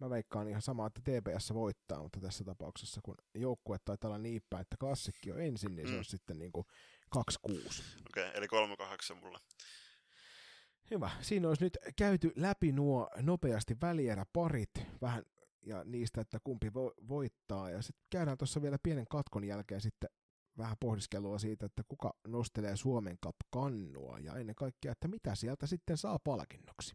Mä 0.00 0.10
veikkaan 0.10 0.48
ihan 0.48 0.62
samaa, 0.62 0.86
että 0.86 1.00
TPS 1.00 1.54
voittaa, 1.54 2.02
mutta 2.02 2.20
tässä 2.20 2.44
tapauksessa, 2.44 3.00
kun 3.04 3.14
joukkue 3.34 3.78
taitaa 3.84 4.08
olla 4.08 4.18
niin 4.18 4.42
päin, 4.50 4.60
että 4.60 4.76
klassikki 4.80 5.32
on 5.32 5.40
ensin, 5.40 5.76
niin 5.76 5.88
mm. 5.88 5.92
se 5.92 5.98
on 5.98 6.04
sitten 6.04 6.38
niin 6.38 6.52
kuin 6.52 6.66
2-6. 7.16 7.20
Okei, 7.50 7.68
okay, 8.08 8.30
eli 8.34 8.46
3-8 8.46 9.14
mulle. 9.14 9.38
Hyvä. 10.90 11.10
Siinä 11.20 11.48
olisi 11.48 11.64
nyt 11.64 11.78
käyty 11.96 12.32
läpi 12.36 12.72
nuo 12.72 13.10
nopeasti 13.20 13.76
välieräparit, 13.80 14.70
vähän 15.00 15.24
ja 15.66 15.84
niistä, 15.84 16.20
että 16.20 16.38
kumpi 16.44 16.68
vo- 16.68 17.08
voittaa. 17.08 17.70
Ja 17.70 17.82
sitten 17.82 18.06
käydään 18.10 18.38
tuossa 18.38 18.62
vielä 18.62 18.78
pienen 18.82 19.06
katkon 19.10 19.44
jälkeen 19.44 19.80
sitten 19.80 20.10
vähän 20.58 20.76
pohdiskelua 20.80 21.38
siitä, 21.38 21.66
että 21.66 21.82
kuka 21.88 22.14
nostelee 22.26 22.76
Suomen 22.76 23.18
Cup-kannua 23.24 24.18
ja 24.18 24.36
ennen 24.36 24.54
kaikkea, 24.54 24.92
että 24.92 25.08
mitä 25.08 25.34
sieltä 25.34 25.66
sitten 25.66 25.96
saa 25.96 26.18
palkinnoksi. 26.24 26.94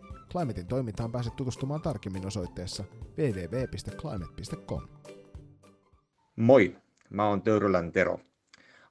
Climatein 0.31 0.67
toimintaan 0.67 1.11
pääset 1.11 1.35
tutustumaan 1.35 1.81
tarkemmin 1.81 2.27
osoitteessa 2.27 2.83
www.climate.com. 3.17 4.87
Moi, 6.35 6.77
mä 7.09 7.27
oon 7.27 7.41
Töyrylän 7.41 7.91
Tero. 7.91 8.19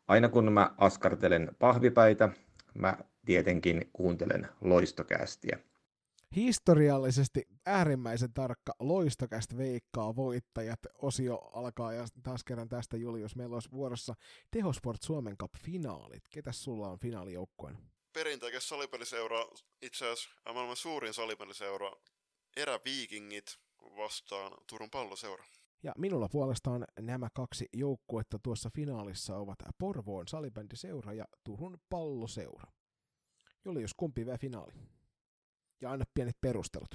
Aina 0.08 0.28
kun 0.28 0.52
mä 0.52 0.74
askartelen 0.78 1.56
pahvipäitä, 1.58 2.28
mä 2.74 2.98
tietenkin 3.26 3.90
kuuntelen 3.92 4.48
loistokästiä. 4.60 5.58
Historiallisesti 6.36 7.48
äärimmäisen 7.66 8.32
tarkka 8.32 8.72
loistokästä 8.80 9.56
veikkaa 9.56 10.16
voittajat. 10.16 10.80
Osio 10.94 11.36
alkaa 11.36 11.92
ja 11.92 12.04
taas 12.22 12.44
kerran 12.44 12.68
tästä 12.68 12.96
Julius. 12.96 13.36
Meillä 13.36 13.54
olisi 13.54 13.70
vuorossa 13.72 14.14
Tehosport 14.50 15.02
Suomen 15.02 15.36
Cup-finaalit. 15.36 16.22
Ketäs 16.30 16.64
sulla 16.64 16.88
on 16.88 16.98
finaalijoukkueen? 16.98 17.78
Perinteikäs 18.12 18.68
salipeliseura, 18.68 19.46
itse 19.82 20.04
asiassa 20.04 20.30
maailman 20.54 20.76
suurin 20.76 21.14
salipeliseura, 21.14 21.92
Eräviikingit 22.56 23.58
vastaan 23.96 24.52
Turun 24.66 24.90
palloseura. 24.90 25.44
Ja 25.82 25.92
minulla 25.98 26.28
puolestaan 26.28 26.84
nämä 27.00 27.28
kaksi 27.34 27.68
joukkuetta 27.72 28.38
tuossa 28.38 28.70
finaalissa 28.74 29.36
ovat 29.36 29.58
Porvoon 29.78 30.28
salibändiseura 30.28 31.12
ja 31.12 31.24
Turun 31.44 31.78
palloseura. 31.90 32.72
Julius, 33.64 33.94
kumpi 33.94 34.26
vie 34.26 34.38
finaali? 34.38 34.72
Ja 35.80 35.90
anna 35.90 36.04
pienet 36.14 36.40
perustelut. 36.40 36.94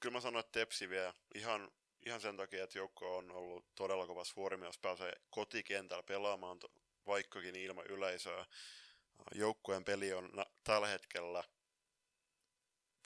Kyllä 0.00 0.12
mä 0.12 0.20
sanoin, 0.20 0.44
että 0.44 0.60
Tepsi 0.60 0.88
vie 0.88 1.14
ihan, 1.34 1.70
ihan 2.06 2.20
sen 2.20 2.36
takia, 2.36 2.64
että 2.64 2.78
joukko 2.78 3.16
on 3.16 3.30
ollut 3.30 3.66
todella 3.74 4.06
kovassa 4.06 4.32
huorimi, 4.36 4.66
jos 4.66 4.78
pääsee 4.78 5.12
kotikentällä 5.30 6.02
pelaamaan, 6.02 6.58
vaikkakin 7.06 7.56
ilman 7.56 7.86
yleisöä. 7.86 8.46
Joukkueen 9.34 9.84
peli 9.84 10.12
on 10.12 10.30
na- 10.32 10.46
tällä 10.64 10.86
hetkellä 10.86 11.44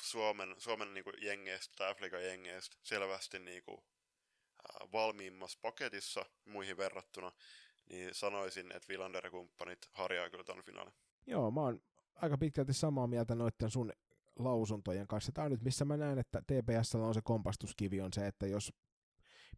Suomen, 0.02 0.54
Suomen 0.58 0.94
niin 0.94 1.04
kuin 1.04 1.14
jengeistä 1.22 1.74
tai 1.76 1.90
Afrikan 1.90 2.24
jengeistä 2.24 2.76
selvästi 2.82 3.38
niin 3.38 3.62
kuin, 3.62 3.78
ää, 3.78 4.88
valmiimmassa 4.92 5.58
paketissa 5.62 6.24
muihin 6.44 6.76
verrattuna, 6.76 7.32
niin 7.90 8.14
sanoisin, 8.14 8.72
että 8.72 8.88
Villander 8.88 9.24
ja 9.24 9.30
kumppanit 9.30 9.78
harjaa 9.92 10.30
kyllä 10.30 10.44
tämän 10.44 10.64
finaalin. 10.64 10.94
Joo, 11.26 11.50
mä 11.50 11.60
oon 11.60 11.80
aika 12.14 12.38
pitkälti 12.38 12.72
samaa 12.72 13.06
mieltä 13.06 13.34
noiden 13.34 13.70
sun 13.70 13.92
lausuntojen 14.38 15.06
kanssa. 15.06 15.32
Tämä 15.32 15.44
on 15.44 15.50
nyt, 15.50 15.62
missä 15.62 15.84
mä 15.84 15.96
näen, 15.96 16.18
että 16.18 16.42
TPS 16.42 16.94
on 16.94 17.14
se 17.14 17.20
kompastuskivi, 17.24 18.00
on 18.00 18.12
se, 18.12 18.26
että 18.26 18.46
jos 18.46 18.72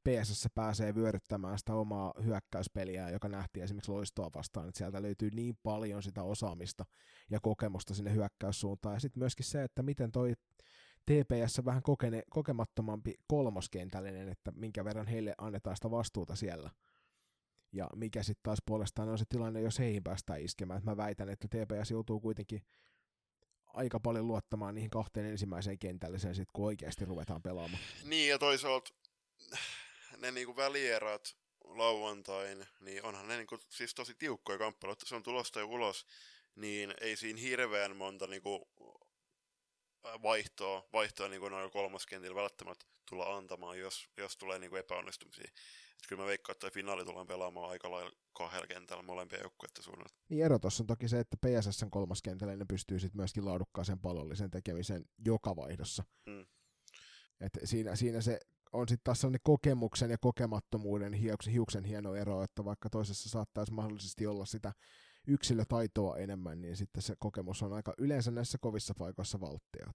PSS 0.04 0.48
pääsee 0.54 0.94
vyöryttämään 0.94 1.58
sitä 1.58 1.74
omaa 1.74 2.14
hyökkäyspeliä, 2.24 3.10
joka 3.10 3.28
nähtiin 3.28 3.64
esimerkiksi 3.64 3.90
loistoa 3.90 4.30
vastaan, 4.34 4.68
että 4.68 4.78
sieltä 4.78 5.02
löytyy 5.02 5.30
niin 5.30 5.58
paljon 5.62 6.02
sitä 6.02 6.22
osaamista 6.22 6.84
ja 7.30 7.40
kokemusta 7.40 7.94
sinne 7.94 8.14
hyökkäyssuuntaan. 8.14 8.94
Ja 8.94 9.00
sitten 9.00 9.20
myöskin 9.20 9.46
se, 9.46 9.62
että 9.62 9.82
miten 9.82 10.12
toi 10.12 10.34
TPS 11.06 11.64
vähän 11.64 11.82
kokene, 11.82 12.22
kokemattomampi 12.30 13.14
kolmoskentällinen, 13.26 14.28
että 14.28 14.52
minkä 14.52 14.84
verran 14.84 15.06
heille 15.06 15.34
annetaan 15.38 15.76
sitä 15.76 15.90
vastuuta 15.90 16.36
siellä. 16.36 16.70
Ja 17.72 17.90
mikä 17.96 18.22
sitten 18.22 18.42
taas 18.42 18.58
puolestaan 18.66 19.08
on 19.08 19.18
se 19.18 19.24
tilanne, 19.28 19.60
jos 19.60 19.78
heihin 19.78 20.04
päästään 20.04 20.40
iskemään. 20.40 20.78
Et 20.78 20.84
mä 20.84 20.96
väitän, 20.96 21.28
että 21.28 21.48
TPS 21.48 21.90
joutuu 21.90 22.20
kuitenkin 22.20 22.62
aika 23.66 24.00
paljon 24.00 24.26
luottamaan 24.26 24.74
niihin 24.74 24.90
kahteen 24.90 25.26
ensimmäiseen 25.26 25.78
kentälliseen, 25.78 26.34
sit, 26.34 26.48
kun 26.52 26.66
oikeasti 26.66 27.04
ruvetaan 27.04 27.42
pelaamaan. 27.42 27.82
Niin, 28.04 28.30
ja 28.30 28.38
toisaalta 28.38 28.90
ne 30.18 30.30
niinku 30.30 30.56
välierät 30.56 31.36
lauantain, 31.64 32.66
niin 32.80 33.04
onhan 33.04 33.28
ne 33.28 33.36
niinku, 33.36 33.58
siis 33.68 33.94
tosi 33.94 34.14
tiukkoja 34.14 34.58
kamppailuja, 34.58 34.96
se 35.04 35.14
on 35.14 35.22
tulosta 35.22 35.60
jo 35.60 35.66
ulos, 35.66 36.06
niin 36.54 36.94
ei 37.00 37.16
siinä 37.16 37.40
hirveän 37.40 37.96
monta 37.96 38.26
niinku 38.26 38.68
vaihtoa, 40.22 40.88
vaihtoa 40.92 41.28
niinku 41.28 41.48
noilla 41.48 41.70
kolmoskentillä 41.70 42.34
välttämättä 42.34 42.86
tulla 43.08 43.36
antamaan, 43.36 43.78
jos, 43.78 44.10
jos 44.16 44.36
tulee 44.36 44.58
niinku 44.58 44.76
epäonnistumisia. 44.76 45.44
Et 45.44 46.08
kyllä 46.08 46.22
mä 46.22 46.26
veikkaan, 46.26 46.54
että 46.54 46.70
finaali 46.70 47.04
tullaan 47.04 47.26
pelaamaan 47.26 47.70
aika 47.70 47.90
lailla 47.90 48.12
kahdella 48.32 48.66
kentällä 48.66 49.02
molempia 49.02 49.40
joukkueiden 49.40 49.82
suunnalta. 49.82 50.14
Niin 50.28 50.44
ero 50.44 50.58
tuossa 50.58 50.82
on 50.82 50.86
toki 50.86 51.08
se, 51.08 51.18
että 51.18 51.36
PSSn 51.36 51.90
kolmoskentällä 51.90 52.56
ne 52.56 52.64
pystyy 52.68 52.98
sitten 52.98 53.20
myöskin 53.20 53.44
laadukkaaseen 53.44 54.00
pallollisen 54.00 54.50
tekemisen 54.50 55.04
joka 55.26 55.56
vaihdossa. 55.56 56.04
Mm. 56.26 56.46
Et 57.40 57.58
siinä, 57.64 57.96
siinä 57.96 58.20
se 58.20 58.40
on 58.72 58.88
sitten 58.88 59.04
taas 59.04 59.20
sellainen 59.20 59.40
kokemuksen 59.42 60.10
ja 60.10 60.18
kokemattomuuden 60.20 61.12
hiuksen, 61.12 61.52
hiuksen 61.52 61.84
hieno 61.84 62.14
ero, 62.14 62.42
että 62.42 62.64
vaikka 62.64 62.90
toisessa 62.90 63.28
saattaisi 63.28 63.72
mahdollisesti 63.72 64.26
olla 64.26 64.44
sitä 64.44 64.72
yksilötaitoa 65.26 66.16
enemmän, 66.16 66.60
niin 66.60 66.76
sitten 66.76 67.02
se 67.02 67.14
kokemus 67.18 67.62
on 67.62 67.72
aika 67.72 67.94
yleensä 67.98 68.30
näissä 68.30 68.58
kovissa 68.60 68.94
paikoissa 68.98 69.40
valttia. 69.40 69.92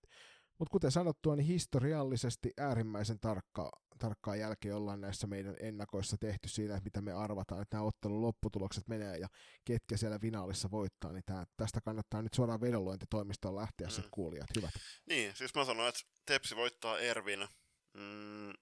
Mutta 0.60 0.72
kuten 0.72 0.92
sanottua, 0.92 1.36
niin 1.36 1.48
historiallisesti 1.48 2.54
äärimmäisen 2.58 3.20
tarkka, 3.20 3.72
tarkkaa 4.00 4.36
jälkeen 4.36 4.76
ollaan 4.76 5.02
näissä 5.02 5.28
meidän 5.28 5.56
ennakoissa 5.60 6.18
tehty 6.18 6.50
siinä, 6.50 6.74
että 6.74 6.84
mitä 6.84 7.02
me 7.02 7.12
arvataan, 7.14 7.62
että 7.62 7.78
nämä 7.78 7.88
ottelun 7.88 8.22
lopputulokset 8.22 8.88
menee 8.88 9.18
ja 9.18 9.28
ketkä 9.66 9.98
siellä 9.98 10.20
finaalissa 10.20 10.72
voittaa, 10.72 11.12
niin 11.12 11.24
tää, 11.26 11.46
tästä 11.58 11.82
kannattaa 11.82 12.22
nyt 12.22 12.34
suoraan 12.34 12.62
vedonluentitoimistoon 12.62 13.56
lähteä 13.56 13.88
mm. 13.88 14.04
kuulijat, 14.12 14.48
hyvät. 14.56 14.72
Niin, 15.10 15.36
siis 15.36 15.56
mä 15.56 15.66
sanoin, 15.66 15.90
että 15.90 16.02
Tepsi 16.26 16.56
voittaa 16.56 17.00
Ervin 17.00 17.48
mm, 17.94 18.54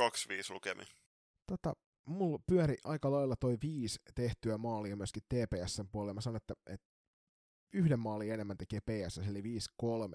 2-5 0.00 0.04
lukemi. 0.50 0.84
Tota, 1.46 1.76
mulla 2.04 2.38
pyöri 2.46 2.76
aika 2.84 3.10
lailla 3.10 3.36
toi 3.36 3.58
viisi 3.62 3.98
tehtyä 4.14 4.58
maalia 4.58 4.96
myöskin 4.96 5.22
TPSn 5.22 5.88
puolella. 5.92 6.14
Mä 6.14 6.20
sanon, 6.20 6.36
että, 6.36 6.54
että 6.66 6.86
yhden 7.72 8.00
maalin 8.00 8.32
enemmän 8.32 8.56
tekee 8.56 8.80
PS, 8.80 9.18
eli 9.18 9.40
5-3 9.40 9.44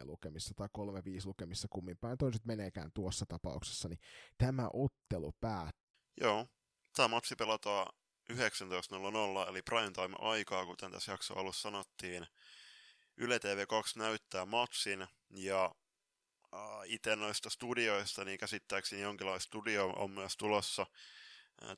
lukemissa 0.05 0.53
tai 0.55 0.67
3-5 0.77 0.81
lukemissa 1.25 1.67
kummin 1.69 1.97
päin. 1.97 2.17
Toi 2.17 2.33
sitten 2.33 2.47
meneekään 2.47 2.91
tuossa 2.93 3.25
tapauksessa, 3.25 3.89
niin 3.89 3.99
tämä 4.37 4.69
ottelu 4.73 5.31
päättyy. 5.39 5.81
Joo, 6.21 6.47
tämä 6.95 7.07
matsi 7.07 7.35
pelataan 7.35 7.93
19.00, 8.33 9.49
eli 9.49 9.61
prime 9.61 9.91
time 9.91 10.15
aikaa, 10.19 10.65
kuten 10.65 10.91
tässä 10.91 11.11
jakso 11.11 11.39
alussa 11.39 11.61
sanottiin. 11.61 12.27
Yle 13.17 13.37
TV2 13.37 13.99
näyttää 13.99 14.45
matsin, 14.45 15.07
ja 15.29 15.75
itse 16.85 17.15
noista 17.15 17.49
studioista, 17.49 18.25
niin 18.25 18.39
käsittääkseni 18.39 19.01
jonkinlainen 19.01 19.41
studio 19.41 19.89
on 19.89 20.11
myös 20.11 20.37
tulossa 20.37 20.85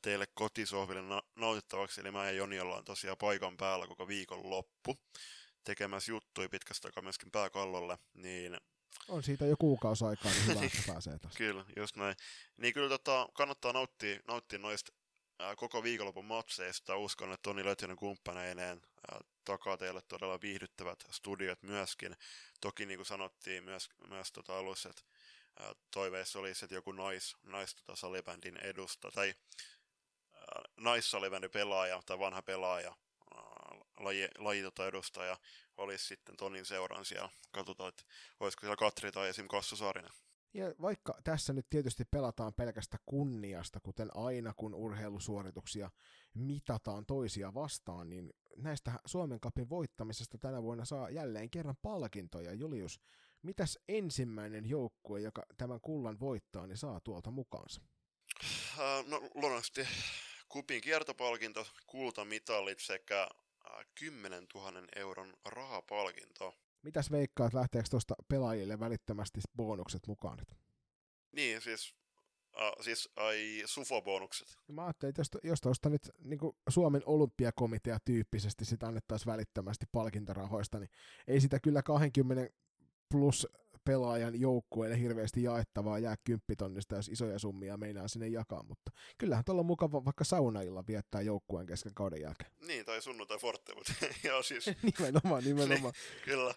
teille 0.02 0.26
kotisohville 0.34 1.02
na- 1.02 1.24
nautittavaksi, 1.36 2.02
eli 2.02 2.12
mä 2.12 2.26
ja 2.26 2.32
Joni 2.32 2.60
ollaan 2.60 2.86
tosiaan 2.86 3.18
paikan 3.18 3.58
päällä 3.58 3.88
koko 3.88 4.08
viikon 4.08 4.50
loppu 4.50 4.98
tekemässä 5.64 6.12
juttuja 6.12 6.50
pitkästä 6.50 6.88
aikaa 6.88 7.04
myöskin 7.04 7.32
pääkallolle, 7.32 7.98
niin 8.14 8.58
on 9.08 9.24
siitä 9.24 9.46
jo 9.46 9.56
kuukausi 9.60 10.06
aikaa, 10.06 10.32
niin 10.32 10.48
hyvä, 10.48 10.66
että 10.66 10.84
pääsee 10.94 11.20
taas. 11.20 11.36
kyllä, 11.36 11.66
just 11.78 11.96
näin. 11.96 12.16
Niin 12.58 12.74
kyllä 12.74 12.90
tota, 12.90 13.30
kannattaa 13.34 13.74
nauttia, 13.74 14.20
nauttia 14.28 14.60
noista 14.60 14.92
koko 15.56 15.84
viikonlopun 15.84 16.26
matseista. 16.26 16.98
Uskon, 16.98 17.34
että 17.34 17.44
Toni 17.44 17.66
Lötjönen 17.66 17.98
kumppaneineen 17.98 18.82
takaa 19.46 19.78
teille 19.78 20.02
todella 20.02 20.42
viihdyttävät 20.42 21.04
studiot 21.12 21.64
myöskin. 21.64 22.16
Toki 22.62 22.86
niin 22.86 22.98
kuin 22.98 23.06
sanottiin 23.06 23.64
myös, 23.64 23.90
myös 24.08 24.32
tota 24.32 24.58
alussa, 24.58 24.90
että 24.90 25.04
toiveissa 25.92 26.40
olisi, 26.40 26.66
että 26.66 26.76
joku 26.76 26.92
nais, 26.92 27.36
nais 27.44 27.76
tota 27.76 27.96
salibändin 27.96 28.58
edusta, 28.58 29.12
tai 29.12 29.36
naissalibändin 30.78 31.52
pelaaja 31.52 32.02
tai 32.06 32.20
vanha 32.20 32.42
pelaaja 32.42 32.96
laji, 34.00 34.28
laji 34.38 34.62
tota 34.62 34.88
edustaja 34.88 35.38
olisi 35.78 36.06
sitten 36.06 36.38
Tonin 36.38 36.66
seuran 36.66 37.06
siellä. 37.06 37.30
Katsotaan, 37.52 37.90
että 37.90 38.04
olisiko 38.40 38.62
siellä 38.62 38.76
Katri 38.76 39.12
tai 39.12 39.30
esim. 39.30 39.48
Kassu 39.48 39.76
Saarinen. 39.76 40.12
Ja 40.54 40.74
vaikka 40.82 41.18
tässä 41.24 41.54
nyt 41.54 41.70
tietysti 41.70 42.06
pelataan 42.06 42.54
pelkästä 42.54 42.98
kunniasta, 43.06 43.80
kuten 43.80 44.18
aina 44.18 44.54
kun 44.54 44.76
urheilusuorituksia 44.76 45.92
mitataan 46.34 47.06
toisia 47.06 47.54
vastaan, 47.54 48.10
niin 48.10 48.34
näistä 48.58 48.92
Suomen 49.06 49.40
kapin 49.40 49.70
voittamisesta 49.70 50.38
tänä 50.38 50.64
vuonna 50.64 50.86
saa 50.86 51.10
jälleen 51.10 51.50
kerran 51.50 51.78
palkintoja. 51.82 52.54
Julius, 52.54 53.02
mitäs 53.42 53.80
ensimmäinen 53.88 54.70
joukkue, 54.70 55.20
joka 55.22 55.44
tämän 55.58 55.82
kullan 55.82 56.20
voittaa, 56.20 56.68
niin 56.68 56.78
saa 56.78 57.00
tuolta 57.00 57.32
mukaansa? 57.32 57.82
Uh, 58.78 59.08
no 59.08 59.30
luonnollisesti 59.34 59.88
kupin 60.50 60.82
kiertopalkinto, 60.82 61.68
kultamitalit 61.88 62.80
sekä 62.80 63.30
10 63.96 64.48
000 64.56 64.84
euron 64.96 65.34
rahapalkinto. 65.46 66.56
Mitäs 66.84 67.12
veikkaat, 67.12 67.54
lähteekö 67.54 67.90
tuosta 67.90 68.16
pelaajille 68.28 68.80
välittömästi 68.80 69.40
bonukset 69.58 70.08
mukaan 70.08 70.38
nyt? 70.38 70.58
Niin, 71.36 71.62
siis, 71.62 71.96
uh, 72.56 72.84
siis 72.84 73.10
ai 73.16 73.64
sufo-bonukset. 73.66 74.58
Mä 74.68 74.86
ajattelin, 74.86 75.10
että 75.10 75.20
jos, 75.20 75.30
jos 75.44 75.62
tuosta 75.62 75.90
nyt 75.90 76.12
niin 76.20 76.40
Suomen 76.70 77.02
olympiakomitea 77.06 78.00
tyyppisesti 78.06 78.66
sitä 78.66 78.88
annettaisiin 78.88 79.32
välittömästi 79.32 79.86
palkintorahoista, 79.92 80.80
niin 80.80 80.90
ei 81.28 81.42
sitä 81.42 81.60
kyllä 81.60 81.84
20 81.84 82.54
plus 83.12 83.48
pelaajan 83.86 84.40
joukkueelle 84.40 85.00
hirveästi 85.00 85.44
jaettavaa 85.44 86.00
jää 86.00 86.16
kymppitonnista, 86.24 86.96
jos 86.96 87.10
isoja 87.10 87.40
summia 87.40 87.78
meinaa 87.78 88.08
sinne 88.08 88.28
jakaa, 88.28 88.64
mutta 88.64 88.92
kyllähän 89.18 89.46
tuolla 89.46 89.60
on 89.60 89.66
mukava 89.66 90.06
vaikka 90.06 90.24
saunailla 90.24 90.84
viettää 90.88 91.22
joukkueen 91.22 91.68
kesken 91.68 91.94
kauden 91.94 92.22
jälkeen. 92.22 92.52
Niin, 92.68 92.86
tai 92.86 93.02
sunnuntai 93.02 93.38
forte, 93.38 93.76
mutta 93.76 93.94
joo 94.28 94.44
siis... 94.44 94.66
nimenomaan, 95.00 95.44
nimenomaan. 95.44 95.94
niin, 96.12 96.24
kyllä. 96.26 96.56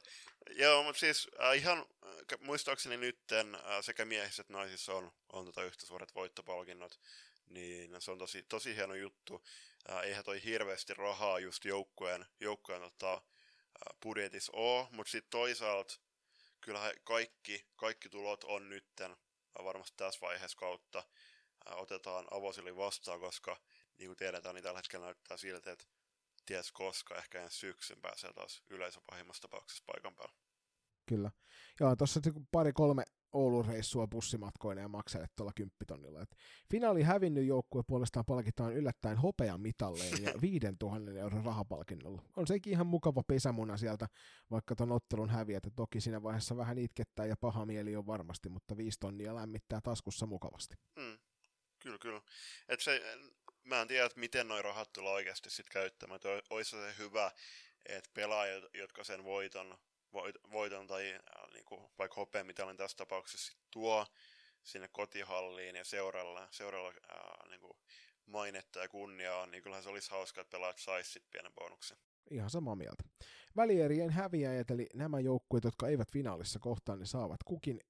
Joo, 0.51 0.83
mutta 0.83 1.01
siis 1.01 1.29
äh, 1.41 1.57
ihan 1.57 1.79
äh, 1.79 2.39
muistaakseni 2.41 2.97
nytten 2.97 3.55
äh, 3.55 3.61
sekä 3.81 4.05
miehissä 4.05 4.41
että 4.41 4.53
naisissa 4.53 4.95
on, 4.95 5.13
on 5.33 5.45
tota 5.45 5.65
yhtä 5.65 5.87
suuret 5.87 6.15
voittopalkinnot, 6.15 7.01
niin 7.49 7.91
se 7.99 8.11
on 8.11 8.19
tosi, 8.19 8.43
tosi 8.43 8.77
hieno 8.77 8.95
juttu. 8.95 9.43
Äh, 9.91 9.99
eihän 9.99 10.25
toi 10.25 10.45
hirveästi 10.45 10.95
rahaa 10.95 11.39
just 11.39 11.65
joukkueen, 11.65 12.27
joukkueen 12.41 12.83
tota, 12.83 13.13
äh, 13.15 13.21
budjetissa 14.03 14.53
ole, 14.55 14.87
mutta 14.91 15.11
sitten 15.11 15.31
toisaalta 15.31 15.95
kyllähän 16.67 16.93
kaikki, 17.05 17.67
kaikki 17.77 18.09
tulot 18.09 18.45
on 18.45 18.69
nytten 18.69 19.17
varmasti 19.65 19.97
tässä 19.97 20.21
vaiheessa 20.21 20.59
kautta 20.59 21.05
otetaan 21.67 22.27
avosili 22.31 22.77
vastaan, 22.77 23.21
koska 23.21 23.57
niin 23.99 24.09
kuin 24.09 24.17
tiedetään, 24.17 24.55
niin 24.55 24.63
tällä 24.63 24.79
hetkellä 24.79 25.05
näyttää 25.05 25.37
siltä, 25.37 25.73
että 25.73 25.85
ties 26.47 26.73
koska, 26.73 27.15
ehkä 27.15 27.43
ensi 27.43 27.59
syksyn 27.59 28.01
pääsee 28.01 28.33
taas 28.33 28.63
yleisö 28.71 29.01
pahimmassa 29.11 29.43
tapauksessa 29.43 29.85
paikan 29.87 30.17
päällä. 30.17 30.46
Kyllä. 31.07 31.31
Joo, 31.81 31.97
tuossa 31.97 32.21
pari-kolme 32.53 33.05
Oulun 33.33 33.67
reissua 33.67 34.07
bussimatkoina 34.07 34.81
ja 34.81 34.89
maksalle 34.89 35.27
tuolla 35.37 35.53
kymppitonnilla. 35.57 36.23
Et 36.23 36.37
finaali 36.71 37.03
hävinnyt 37.03 37.47
joukkue 37.47 37.83
puolestaan 37.87 38.25
palkitaan 38.25 38.73
yllättäen 38.73 39.17
hopean 39.17 39.61
mitalleen 39.61 40.23
ja 40.23 40.33
5000 40.43 41.11
euron 41.11 41.45
rahapalkinnolla. 41.45 42.23
On 42.37 42.47
sekin 42.47 42.73
ihan 42.73 42.87
mukava 42.87 43.23
pesämuna 43.23 43.77
sieltä, 43.77 44.09
vaikka 44.51 44.77
ton 44.77 44.93
ottelun 44.93 45.31
häviät. 45.31 45.63
Toki 45.77 46.01
siinä 46.01 46.23
vaiheessa 46.23 46.57
vähän 46.57 46.79
itkettää 46.79 47.27
ja 47.27 47.37
paha 47.41 47.67
mieli 47.67 47.97
on 47.97 48.07
varmasti, 48.07 48.49
mutta 48.49 48.77
viisi 48.77 49.01
tonnia 49.01 49.35
lämmittää 49.35 49.81
taskussa 49.81 50.27
mukavasti. 50.27 50.75
Mm. 50.97 51.19
Kyllä, 51.79 51.99
kyllä. 51.99 52.21
Et 52.69 52.81
se, 52.81 53.19
mä 53.65 53.81
en 53.81 53.89
tiedä, 53.89 54.07
että 54.07 54.21
miten 54.21 54.49
noin 54.49 54.65
rahat 54.65 54.93
tulee 54.93 55.13
oikeasti 55.13 55.51
sitten 55.51 55.73
käyttämään. 55.73 56.21
Olisi 56.51 56.71
se 56.71 56.95
hyvä, 56.99 57.31
että 57.87 58.11
pelaajat, 58.15 58.65
jotka 58.75 59.05
sen 59.05 59.25
voiton 59.25 59.79
voiton 60.53 60.87
tai 60.87 61.13
äh, 61.13 61.51
niin 61.53 61.65
kuin, 61.65 61.81
vaikka 61.99 62.27
olen 62.65 62.77
tässä 62.77 62.97
tapauksessa 62.97 63.57
tuo 63.71 64.07
sinne 64.63 64.89
kotihalliin 64.89 65.77
ja 65.77 65.85
seuralla, 65.85 66.49
seuralla 66.51 66.89
äh, 66.89 67.51
niin 67.51 67.61
kuin, 67.61 67.79
mainetta 68.27 68.79
ja 68.79 68.89
kunniaa, 68.89 69.47
niin 69.47 69.63
kyllähän 69.63 69.83
se 69.83 69.89
olisi 69.89 70.11
hauska, 70.11 70.41
että 70.41 70.51
pelaajat 70.51 70.79
saisi 70.79 71.23
pienen 71.31 71.53
bonuksen. 71.55 71.99
Ihan 72.31 72.51
samaa 72.51 72.77
mieltä. 72.77 73.05
Välierien 73.57 74.11
häviäjät, 74.11 74.71
eli 74.71 74.87
nämä 74.95 75.21
joukkueet, 75.21 75.65
jotka 75.65 75.89
eivät 75.89 76.13
finaalissa 76.13 76.59
kohtaan, 76.59 76.99
niin 76.99 77.07
saavat 77.07 77.43
kukin 77.45 77.81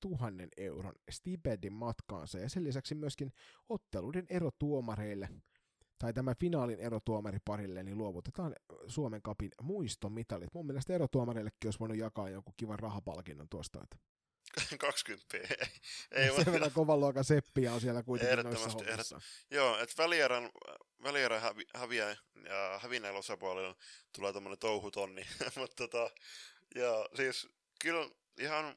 tuhannen 0.00 0.48
euron 0.56 0.94
stipendin 1.10 1.72
matkaansa 1.72 2.38
ja 2.38 2.48
sen 2.48 2.64
lisäksi 2.64 2.94
myöskin 2.94 3.32
otteluiden 3.68 4.26
erotuomareille– 4.28 5.28
tai 5.98 6.12
tämän 6.12 6.36
finaalin 6.40 6.80
erotuomariparille, 6.80 7.82
niin 7.82 7.98
luovutetaan 7.98 8.54
Suomen 8.86 9.22
kapin 9.22 9.50
muistomitalit. 9.62 10.54
Mun 10.54 10.66
mielestä 10.66 10.94
erotuomareillekin 10.94 11.66
olisi 11.66 11.78
voinut 11.78 11.98
jakaa 11.98 12.28
joku 12.28 12.54
kivan 12.56 12.78
rahapalkinnon 12.78 13.48
tuosta. 13.48 13.80
Että 13.82 13.96
20. 14.78 15.38
Ei, 16.10 16.30
Sen 16.44 16.52
verran 16.52 16.72
kovan 16.72 17.00
luokan 17.00 17.24
seppiä 17.24 17.72
on 17.72 17.80
siellä 17.80 18.02
kuitenkin 18.02 18.44
noissa 18.44 18.70
hommissa. 18.70 19.20
Joo, 19.50 19.78
että 19.78 20.02
välierän, 20.02 20.50
välierän 21.02 21.40
hävi, 21.40 21.64
häviä, 21.74 22.16
ja 22.48 22.78
hävinneillä 22.82 23.18
osapuolilla 23.18 23.76
tulee 24.12 24.32
tämmöinen 24.32 24.58
touhutonni. 24.58 25.26
Mutta 25.58 25.88
tota, 25.88 26.10
ja 26.74 27.08
siis 27.16 27.48
kyllä 27.80 28.10
ihan, 28.40 28.76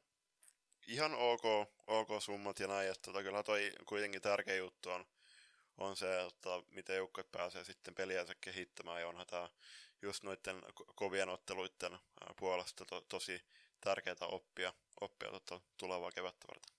ihan 0.87 1.13
ok, 1.13 1.43
ok 1.87 2.21
summat 2.21 2.59
ja 2.59 2.67
näin, 2.67 2.91
että 2.91 3.01
tota, 3.01 3.23
kyllä 3.23 3.43
toi 3.43 3.71
kuitenkin 3.85 4.21
tärkeä 4.21 4.55
juttu 4.55 4.89
on 4.89 5.05
on 5.77 5.95
se, 5.95 6.21
että 6.21 6.49
miten 6.75 6.95
joukkueet 6.95 7.31
pääsee 7.31 7.63
sitten 7.63 7.95
peliänsä 7.95 8.35
kehittämään, 8.41 9.01
ja 9.01 9.07
onhan 9.07 9.27
tämä 9.27 9.49
just 10.01 10.23
noiden 10.23 10.61
kovien 10.95 11.29
otteluiden 11.29 11.99
puolesta 12.39 12.85
to, 12.85 13.01
tosi 13.01 13.41
tärkeää 13.81 14.15
oppia, 14.21 14.73
oppia 15.01 15.29
tota 15.31 15.61
tulevaa 15.77 16.11
kevättä 16.11 16.47
varten. 16.47 16.77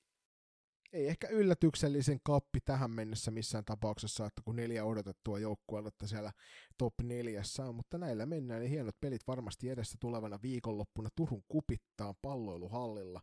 Ei 0.93 1.09
ehkä 1.09 1.29
yllätyksellisen 1.29 2.21
kappi 2.23 2.61
tähän 2.61 2.91
mennessä 2.91 3.31
missään 3.31 3.65
tapauksessa, 3.65 4.27
että 4.27 4.43
kun 4.45 4.57
neljä 4.57 4.85
odotettua 4.85 5.39
joukkuetta 5.39 6.07
siellä 6.07 6.33
top 6.79 6.95
neljässä 7.03 7.65
on, 7.65 7.75
mutta 7.75 7.99
näillä 7.99 8.27
mennään, 8.27 8.61
niin 8.61 8.71
hienot 8.71 9.01
pelit 9.01 9.27
varmasti 9.27 9.71
edessä 9.71 9.99
tulevana 10.01 10.39
viikonloppuna 10.43 11.09
Turun 11.15 11.45
kupittaan 11.49 12.15
palloiluhallilla 12.23 13.21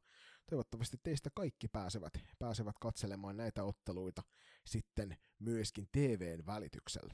toivottavasti 0.49 0.97
teistä 1.03 1.29
kaikki 1.33 1.67
pääsevät, 1.67 2.13
pääsevät 2.39 2.75
katselemaan 2.81 3.37
näitä 3.37 3.63
otteluita 3.63 4.23
sitten 4.65 5.17
myöskin 5.39 5.87
TVn 5.91 6.45
välityksellä. 6.45 7.13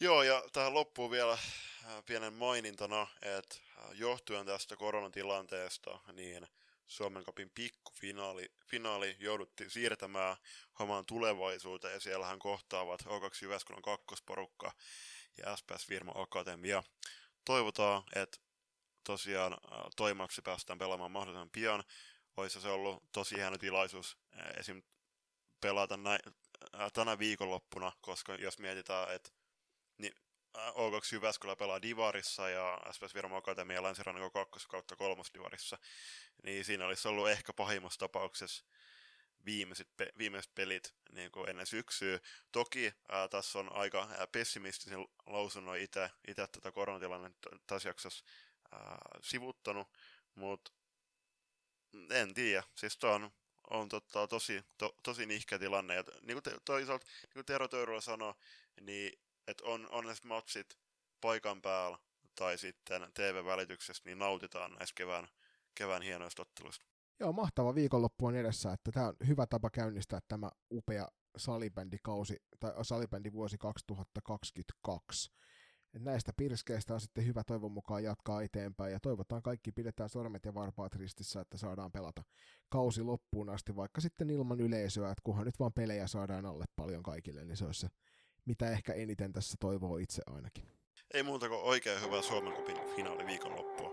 Joo, 0.00 0.22
ja 0.22 0.42
tähän 0.52 0.74
loppuu 0.74 1.10
vielä 1.10 1.32
äh, 1.32 2.04
pienen 2.06 2.32
mainintana, 2.32 3.06
että 3.22 3.56
äh, 3.78 3.90
johtuen 3.92 4.46
tästä 4.46 4.76
koronatilanteesta, 4.76 5.98
niin 6.12 6.46
Suomen 6.86 7.24
kapin 7.24 7.50
pikkufinaali 7.54 8.52
finaali 8.66 9.16
jouduttiin 9.18 9.70
siirtämään 9.70 10.36
hamaan 10.72 11.06
tulevaisuuteen, 11.06 11.94
ja 11.94 12.00
siellähän 12.00 12.38
kohtaavat 12.38 13.00
O2 13.02 13.42
Jyväskylän 13.42 13.82
kakkosporukka 13.82 14.72
ja 15.38 15.56
SPS 15.56 15.88
Virma 15.88 16.12
Akatemia. 16.14 16.82
Toivotaan, 17.44 18.02
että 18.14 18.38
tosiaan 19.04 19.52
äh, 19.52 19.80
toimaksi 19.96 20.42
päästään 20.42 20.78
pelaamaan 20.78 21.10
mahdollisimman 21.10 21.50
pian 21.50 21.84
olisi 22.40 22.60
se 22.60 22.68
ollut 22.68 23.12
tosi 23.12 23.36
hieno 23.36 23.58
tilaisuus 23.58 24.18
esim. 24.56 24.82
pelata 25.60 25.96
näin, 25.96 26.20
tänä 26.92 27.18
viikonloppuna, 27.18 27.92
koska 28.00 28.34
jos 28.34 28.58
mietitään, 28.58 29.14
että 29.14 29.30
niin 29.98 30.14
O2 30.56 31.12
Jyväskylä 31.12 31.56
pelaa 31.56 31.82
Divarissa 31.82 32.48
ja 32.48 32.78
SPS 32.92 33.14
Virmo 33.14 33.36
Akatemia 33.36 33.82
Länsirannikon 33.82 34.30
2 34.30 34.68
kautta 34.68 34.96
3 34.96 35.22
Divarissa, 35.34 35.78
niin 36.44 36.64
siinä 36.64 36.86
olisi 36.86 37.08
ollut 37.08 37.28
ehkä 37.28 37.52
pahimmassa 37.52 37.98
tapauksessa 37.98 38.64
viimeiset, 39.44 39.88
pe- 39.96 40.12
viimeiset 40.18 40.54
pelit 40.54 40.94
niin 41.12 41.32
kuin 41.32 41.50
ennen 41.50 41.66
syksyä. 41.66 42.20
Toki 42.52 42.92
ää, 43.08 43.28
tässä 43.28 43.58
on 43.58 43.72
aika 43.72 44.08
pessimistisen 44.32 45.06
lausunnon 45.26 45.78
itse 45.78 46.10
tätä 46.36 46.72
koronatilannetta 46.72 47.50
tässä 47.66 47.88
jaksossa 47.88 48.24
ää, 48.72 48.98
sivuttanut, 49.22 49.88
mutta 50.34 50.72
en 52.10 52.34
tiedä. 52.34 52.62
Siis 52.74 52.98
tuo 52.98 53.10
on, 53.10 53.30
on 53.70 53.88
totta, 53.88 54.26
tosi, 54.26 54.64
to, 54.78 54.94
tosi 55.02 55.26
nihkä 55.26 55.58
tilanne. 55.58 55.94
Ja 55.94 56.04
niin 56.22 56.34
kuin 56.34 56.42
te, 56.42 56.56
toisaalta, 56.64 57.06
niin 57.22 57.34
kuin 57.34 57.46
Tero 57.46 57.68
Töyryllä 57.68 58.00
sanoi, 58.00 58.34
niin 58.80 59.18
että 59.46 59.64
on, 59.64 59.88
on 59.90 60.06
ne 60.06 60.14
matsit 60.24 60.78
paikan 61.20 61.62
päällä 61.62 61.98
tai 62.34 62.58
sitten 62.58 63.02
TV-välityksestä, 63.14 64.08
niin 64.08 64.18
nautitaan 64.18 64.72
näistä 64.72 64.94
kevään, 64.94 65.28
kevään 65.74 66.02
hienoista 66.02 66.42
otteluista. 66.42 66.84
Joo, 67.20 67.32
mahtava 67.32 67.74
viikonloppu 67.74 68.26
on 68.26 68.34
edessä, 68.34 68.72
että 68.72 68.92
tämä 68.92 69.06
on 69.06 69.16
hyvä 69.26 69.46
tapa 69.46 69.70
käynnistää 69.70 70.20
tämä 70.28 70.50
upea 70.72 71.08
salibändikausi, 71.36 72.42
tai 72.60 72.72
salibändivuosi 72.84 73.58
2022. 73.58 75.32
Näistä 75.98 76.32
pirskeistä 76.36 76.94
on 76.94 77.00
sitten 77.00 77.26
hyvä 77.26 77.42
toivon 77.44 77.72
mukaan 77.72 78.04
jatkaa 78.04 78.42
eteenpäin 78.42 78.92
ja 78.92 79.00
toivotaan 79.00 79.42
kaikki 79.42 79.72
pidetään 79.72 80.08
sormet 80.08 80.44
ja 80.44 80.54
varpaat 80.54 80.94
ristissä, 80.94 81.40
että 81.40 81.58
saadaan 81.58 81.92
pelata 81.92 82.22
kausi 82.68 83.02
loppuun 83.02 83.48
asti, 83.50 83.76
vaikka 83.76 84.00
sitten 84.00 84.30
ilman 84.30 84.60
yleisöä, 84.60 85.10
että 85.10 85.22
kunhan 85.24 85.46
nyt 85.46 85.58
vaan 85.60 85.72
pelejä 85.72 86.06
saadaan 86.06 86.46
alle 86.46 86.64
paljon 86.76 87.02
kaikille, 87.02 87.44
niin 87.44 87.56
se 87.56 87.64
olisi 87.64 87.80
se, 87.80 87.88
mitä 88.44 88.70
ehkä 88.70 88.92
eniten 88.92 89.32
tässä 89.32 89.56
toivoo 89.60 89.96
itse 89.96 90.22
ainakin. 90.26 90.64
Ei 91.14 91.22
muuta 91.22 91.48
kuin 91.48 91.60
oikein 91.60 92.02
hyvää 92.02 92.22
Suomen 92.22 92.52
kupin 92.52 92.76
finaali 92.96 93.26
viikonloppua. 93.26 93.90